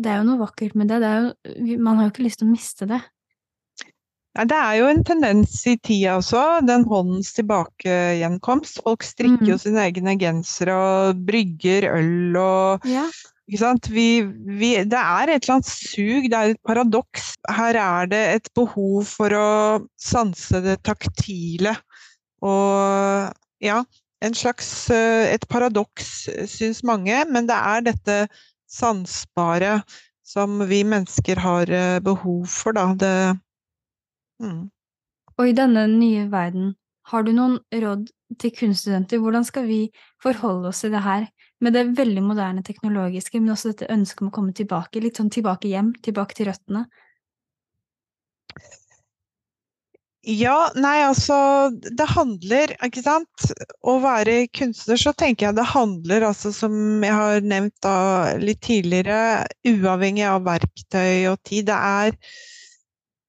Det 0.00 0.10
er 0.10 0.20
jo 0.20 0.28
noe 0.30 0.40
vakkert 0.40 0.76
med 0.78 0.88
det. 0.92 1.00
det 1.04 1.14
jo, 1.68 1.78
man 1.80 1.98
har 1.98 2.08
jo 2.08 2.12
ikke 2.14 2.26
lyst 2.26 2.40
til 2.40 2.48
å 2.48 2.52
miste 2.52 2.88
det. 2.90 3.00
Nei, 4.38 4.44
det 4.46 4.56
er 4.56 4.76
jo 4.78 4.86
en 4.86 5.02
tendens 5.02 5.56
i 5.66 5.74
tida 5.82 6.14
også, 6.20 6.40
den 6.62 6.84
håndens 6.86 7.32
tilbakegjenkomst. 7.34 8.78
Folk 8.84 9.02
strikker 9.02 9.42
Mm. 9.42 9.48
jo 9.50 9.58
sine 9.58 9.82
egne 9.88 10.14
gensere 10.20 10.76
og 10.76 11.24
brygger 11.26 11.88
øl 11.96 12.36
og 12.38 12.86
Ja. 12.86 13.08
Vi, 13.50 14.08
vi, 14.60 14.70
det 14.86 14.98
er 14.98 15.30
et 15.30 15.42
eller 15.42 15.56
annet 15.56 15.66
sug, 15.66 16.28
det 16.30 16.36
er 16.38 16.52
et 16.52 16.60
paradoks. 16.66 17.32
Her 17.50 17.78
er 17.80 18.10
det 18.10 18.20
et 18.36 18.50
behov 18.54 19.08
for 19.10 19.34
å 19.34 19.48
sanse 19.98 20.60
det 20.62 20.76
taktile. 20.86 21.74
Og 22.46 23.32
ja, 23.60 23.82
en 24.24 24.36
slags 24.36 24.90
eh, 24.94 25.34
Et 25.34 25.48
paradoks, 25.48 26.28
syns 26.46 26.82
mange, 26.86 27.24
men 27.28 27.48
det 27.48 27.56
er 27.56 27.84
dette 27.90 28.16
sansbare 28.70 29.80
som 30.26 30.60
vi 30.70 30.84
mennesker 30.86 31.40
har 31.42 31.70
eh, 31.74 31.98
behov 32.04 32.46
for, 32.46 32.76
da. 32.76 32.92
Det 32.94 33.14
mm. 34.44 34.68
Og 35.40 35.48
i 35.48 35.56
denne 35.56 35.86
nye 35.88 36.26
verden, 36.30 36.74
har 37.10 37.24
du 37.24 37.32
noen 37.32 37.58
råd 37.72 38.10
til 38.38 38.52
kunststudenter? 38.54 39.18
Hvordan 39.18 39.46
skal 39.48 39.66
vi 39.66 39.80
forholde 40.22 40.68
oss 40.70 40.84
til 40.84 40.92
det 40.94 41.02
her 41.02 41.26
med 41.60 41.76
det 41.76 41.84
veldig 41.98 42.22
moderne 42.24 42.64
teknologiske, 42.66 43.40
men 43.40 43.54
også 43.54 43.72
dette 43.72 43.90
ønsket 43.92 44.24
om 44.24 44.30
å 44.30 44.34
komme 44.34 44.56
tilbake, 44.56 45.02
litt 45.04 45.20
sånn 45.20 45.32
tilbake 45.32 45.70
hjem, 45.70 45.92
tilbake 46.04 46.36
til 46.38 46.50
røttene? 46.50 46.86
Ja, 50.28 50.68
nei, 50.76 50.98
altså 51.00 51.34
Det 51.80 52.04
handler, 52.12 52.74
ikke 52.84 53.00
sant 53.00 53.46
Å 53.80 53.94
være 54.02 54.50
kunstner, 54.52 55.00
så 55.00 55.14
tenker 55.16 55.48
jeg 55.48 55.56
det 55.56 55.64
handler, 55.70 56.26
altså 56.28 56.52
som 56.52 56.74
jeg 57.04 57.16
har 57.16 57.40
nevnt 57.40 57.76
da 57.80 58.36
litt 58.36 58.60
tidligere, 58.66 59.46
uavhengig 59.64 60.26
av 60.28 60.44
verktøy 60.44 61.30
og 61.32 61.40
tid, 61.48 61.70
det 61.70 61.78
er 61.78 62.18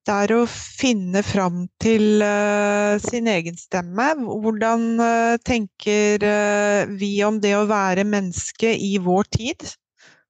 det 0.07 0.13
er 0.25 0.33
å 0.33 0.45
finne 0.49 1.21
fram 1.21 1.65
til 1.81 2.23
uh, 2.25 2.97
sin 3.03 3.29
egen 3.29 3.57
stemme. 3.59 4.07
Hvordan 4.17 4.87
uh, 4.97 5.35
tenker 5.45 6.25
uh, 6.25 6.89
vi 6.97 7.13
om 7.27 7.37
det 7.43 7.53
å 7.57 7.67
være 7.69 8.07
menneske 8.09 8.73
i 8.73 8.95
vår 9.03 9.29
tid? 9.37 9.67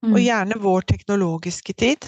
Mm. 0.01 0.15
Og 0.15 0.19
gjerne 0.19 0.59
vår 0.59 0.88
teknologiske 0.89 1.76
tid. 1.80 2.07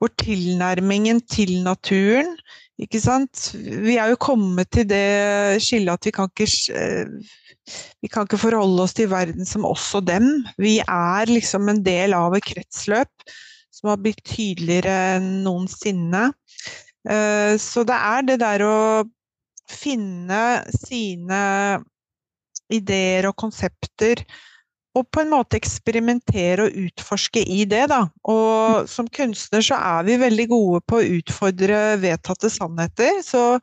Hvor 0.00 0.10
tilnærmingen 0.18 1.20
til 1.30 1.58
naturen 1.64 2.32
ikke 2.80 3.00
sant? 3.00 3.50
Vi 3.54 3.96
er 4.00 4.10
jo 4.12 4.20
kommet 4.20 4.72
til 4.74 4.88
det 4.88 5.60
skillet 5.64 5.94
at 5.94 6.08
vi 6.08 6.14
kan 6.16 6.32
ikke 6.32 6.48
vi 8.02 8.10
kan 8.12 8.26
ikke 8.26 8.40
forholde 8.40 8.84
oss 8.84 8.94
til 8.96 9.08
verden 9.10 9.48
som 9.48 9.64
oss 9.68 9.88
og 9.98 10.06
dem. 10.08 10.26
Vi 10.60 10.78
er 10.82 11.30
liksom 11.30 11.70
en 11.72 11.82
del 11.86 12.16
av 12.16 12.36
et 12.36 12.44
kretsløp 12.46 13.30
som 13.76 13.90
har 13.92 14.00
blitt 14.00 14.22
tydeligere 14.24 14.92
enn 15.16 15.30
noensinne. 15.44 16.30
Eh, 17.08 17.56
Så 17.62 17.84
det 17.86 17.94
er 17.96 18.26
det 18.26 18.40
der 18.42 18.64
å 18.66 18.78
finne 19.70 20.42
sine 20.74 21.42
ideer 22.72 23.28
og 23.30 23.36
konsepter 23.38 24.22
og 24.96 25.04
på 25.12 25.20
en 25.20 25.28
måte 25.28 25.58
eksperimentere 25.58 26.64
og 26.66 26.76
utforske 26.86 27.42
i 27.42 27.66
det, 27.68 27.82
da. 27.92 28.06
Og 28.24 28.88
som 28.88 29.08
kunstner 29.12 29.60
så 29.60 29.76
er 29.76 30.06
vi 30.06 30.16
veldig 30.22 30.46
gode 30.48 30.80
på 30.88 31.02
å 31.02 31.10
utfordre 31.18 31.98
vedtatte 32.00 32.48
sannheter, 32.50 33.20
så 33.26 33.58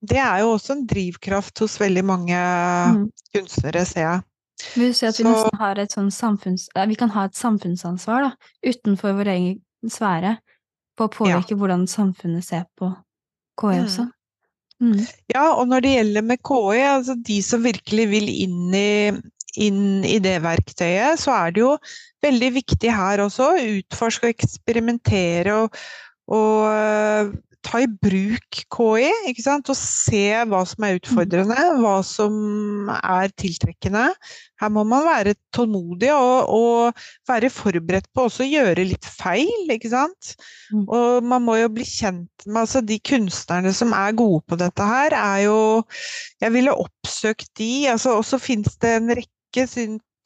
det 0.00 0.16
er 0.16 0.40
jo 0.40 0.54
også 0.54 0.78
en 0.78 0.86
drivkraft 0.88 1.60
hos 1.60 1.76
veldig 1.80 2.04
mange 2.08 2.38
Mm. 2.40 3.10
kunstnere, 3.36 3.84
ser 3.84 4.00
jeg. 4.06 4.22
Vi 4.76 4.92
ser 4.92 5.08
at 5.08 5.14
så, 5.18 5.22
vi 5.22 5.28
nesten 5.28 5.58
har 5.60 5.78
et 5.78 5.92
sånn 5.92 6.10
samfunns... 6.10 6.68
eh, 6.74 6.86
Vi 6.86 6.96
kan 6.96 7.10
ha 7.10 7.26
et 7.28 7.36
samfunnsansvar, 7.36 8.30
da, 8.30 8.32
utenfor 8.64 9.12
vår 9.20 9.28
egen 9.34 9.60
sfære, 9.84 10.38
på 11.00 11.08
å 11.08 11.14
påvirke 11.22 11.56
hvordan 11.56 11.88
samfunnet 11.90 12.44
ser 12.46 12.66
på 12.78 12.92
KI 13.60 13.78
Mm. 13.80 13.84
også? 13.86 14.06
Mm. 14.80 15.00
Ja, 15.28 15.44
og 15.52 15.66
når 15.68 15.84
det 15.84 15.96
gjelder 15.96 16.24
med 16.24 16.40
KI, 16.46 16.80
altså 16.88 17.16
de 17.26 17.42
som 17.44 17.64
virkelig 17.64 18.06
vil 18.08 18.30
inn 18.32 18.74
i, 18.76 19.12
inn 19.60 20.04
i 20.08 20.16
det 20.22 20.38
verktøyet, 20.44 21.20
så 21.20 21.34
er 21.36 21.52
det 21.52 21.64
jo 21.64 21.74
veldig 22.24 22.50
viktig 22.54 22.92
her 22.92 23.20
også 23.26 23.50
å 23.50 23.66
utforske 23.80 24.28
og 24.28 24.34
eksperimentere 24.36 25.58
og, 25.64 25.76
og 26.32 27.36
ta 27.64 27.80
i 27.82 27.86
bruk 27.88 28.60
KI, 28.72 29.10
ikke 29.28 29.42
sant, 29.44 29.68
og 29.72 29.78
se 29.78 30.44
hva 30.48 30.60
som 30.68 30.84
er 30.86 30.96
utfordrende, 30.98 31.56
hva 31.82 32.02
som 32.06 32.34
er 32.96 33.28
tiltrekkende. 33.40 34.06
Her 34.60 34.68
må 34.72 34.84
man 34.88 35.04
være 35.06 35.34
tålmodig 35.54 36.12
og, 36.14 36.48
og 36.56 36.92
være 37.28 37.50
forberedt 37.52 38.08
på 38.14 38.20
også 38.28 38.42
å 38.46 38.48
gjøre 38.48 38.88
litt 38.88 39.04
feil, 39.04 39.70
ikke 39.72 39.90
sant. 39.92 40.22
Mm. 40.72 40.84
Og 40.86 41.22
man 41.32 41.42
må 41.46 41.54
jo 41.60 41.68
bli 41.74 41.84
kjent 41.88 42.46
med 42.46 42.60
altså 42.64 42.80
de 42.84 42.98
kunstnerne 43.04 43.72
som 43.76 43.90
er 43.96 44.18
gode 44.18 44.42
på 44.48 44.54
dette 44.60 44.84
her, 44.86 45.10
er 45.16 45.38
jo 45.48 45.58
Jeg 46.40 46.52
ville 46.54 46.72
oppsøkt 46.72 47.58
de, 47.60 47.88
altså 47.92 48.10
og 48.18 48.24
så 48.26 48.38
finnes 48.40 48.76
det 48.80 48.90
en 48.96 49.10
rekke 49.20 49.62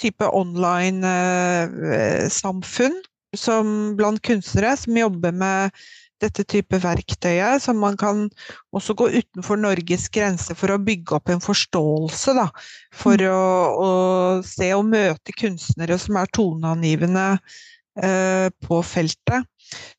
type 0.02 0.26
online-samfunn 0.26 2.94
eh, 2.94 3.64
blant 3.98 4.20
kunstnere 4.26 4.76
som 4.78 4.96
jobber 4.98 5.32
med 5.34 5.70
dette 6.24 6.44
type 6.48 6.80
verktøyet, 6.82 7.62
som 7.64 7.78
man 7.82 7.98
kan 8.00 8.26
også 8.74 8.96
gå 8.98 9.10
utenfor 9.14 9.60
Norges 9.60 10.08
grenser 10.12 10.58
for 10.58 10.74
å 10.74 10.80
bygge 10.82 11.18
opp 11.18 11.32
en 11.32 11.44
forståelse, 11.44 12.34
da. 12.38 12.48
For 12.96 13.20
å, 13.28 13.44
å 13.86 13.90
se 14.46 14.72
og 14.76 14.88
møte 14.90 15.36
kunstnere 15.36 15.98
som 16.00 16.18
er 16.20 16.32
toneangivende 16.34 17.28
eh, 18.02 18.48
på 18.64 18.80
feltet. 18.86 19.50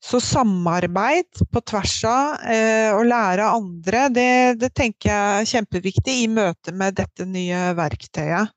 Så 0.02 0.20
samarbeid 0.22 1.42
på 1.52 1.62
tvers 1.66 1.96
av 2.08 2.44
eh, 2.48 2.92
å 2.94 3.02
lære 3.04 3.46
av 3.46 3.58
andre, 3.60 4.06
det, 4.14 4.30
det 4.60 4.70
tenker 4.76 5.10
jeg 5.10 5.40
er 5.40 5.50
kjempeviktig 5.50 6.20
i 6.22 6.28
møte 6.32 6.74
med 6.76 6.96
dette 7.00 7.26
nye 7.28 7.72
verktøyet. 7.76 8.54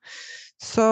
Så 0.60 0.86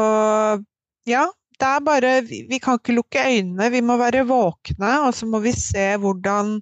ja, 1.07 1.27
det 1.59 1.67
er 1.67 1.81
bare 1.85 2.13
Vi 2.27 2.43
vi 2.49 2.59
kan 2.61 2.77
ikke 2.77 2.95
lukke 2.97 3.23
øynene, 3.23 3.71
vi 3.73 3.81
må 3.81 3.97
være 3.97 4.27
våkne, 4.29 4.91
og 5.07 5.13
så 5.17 5.25
må 5.25 5.39
vi 5.43 5.51
se 5.57 5.89
hvordan 5.97 6.59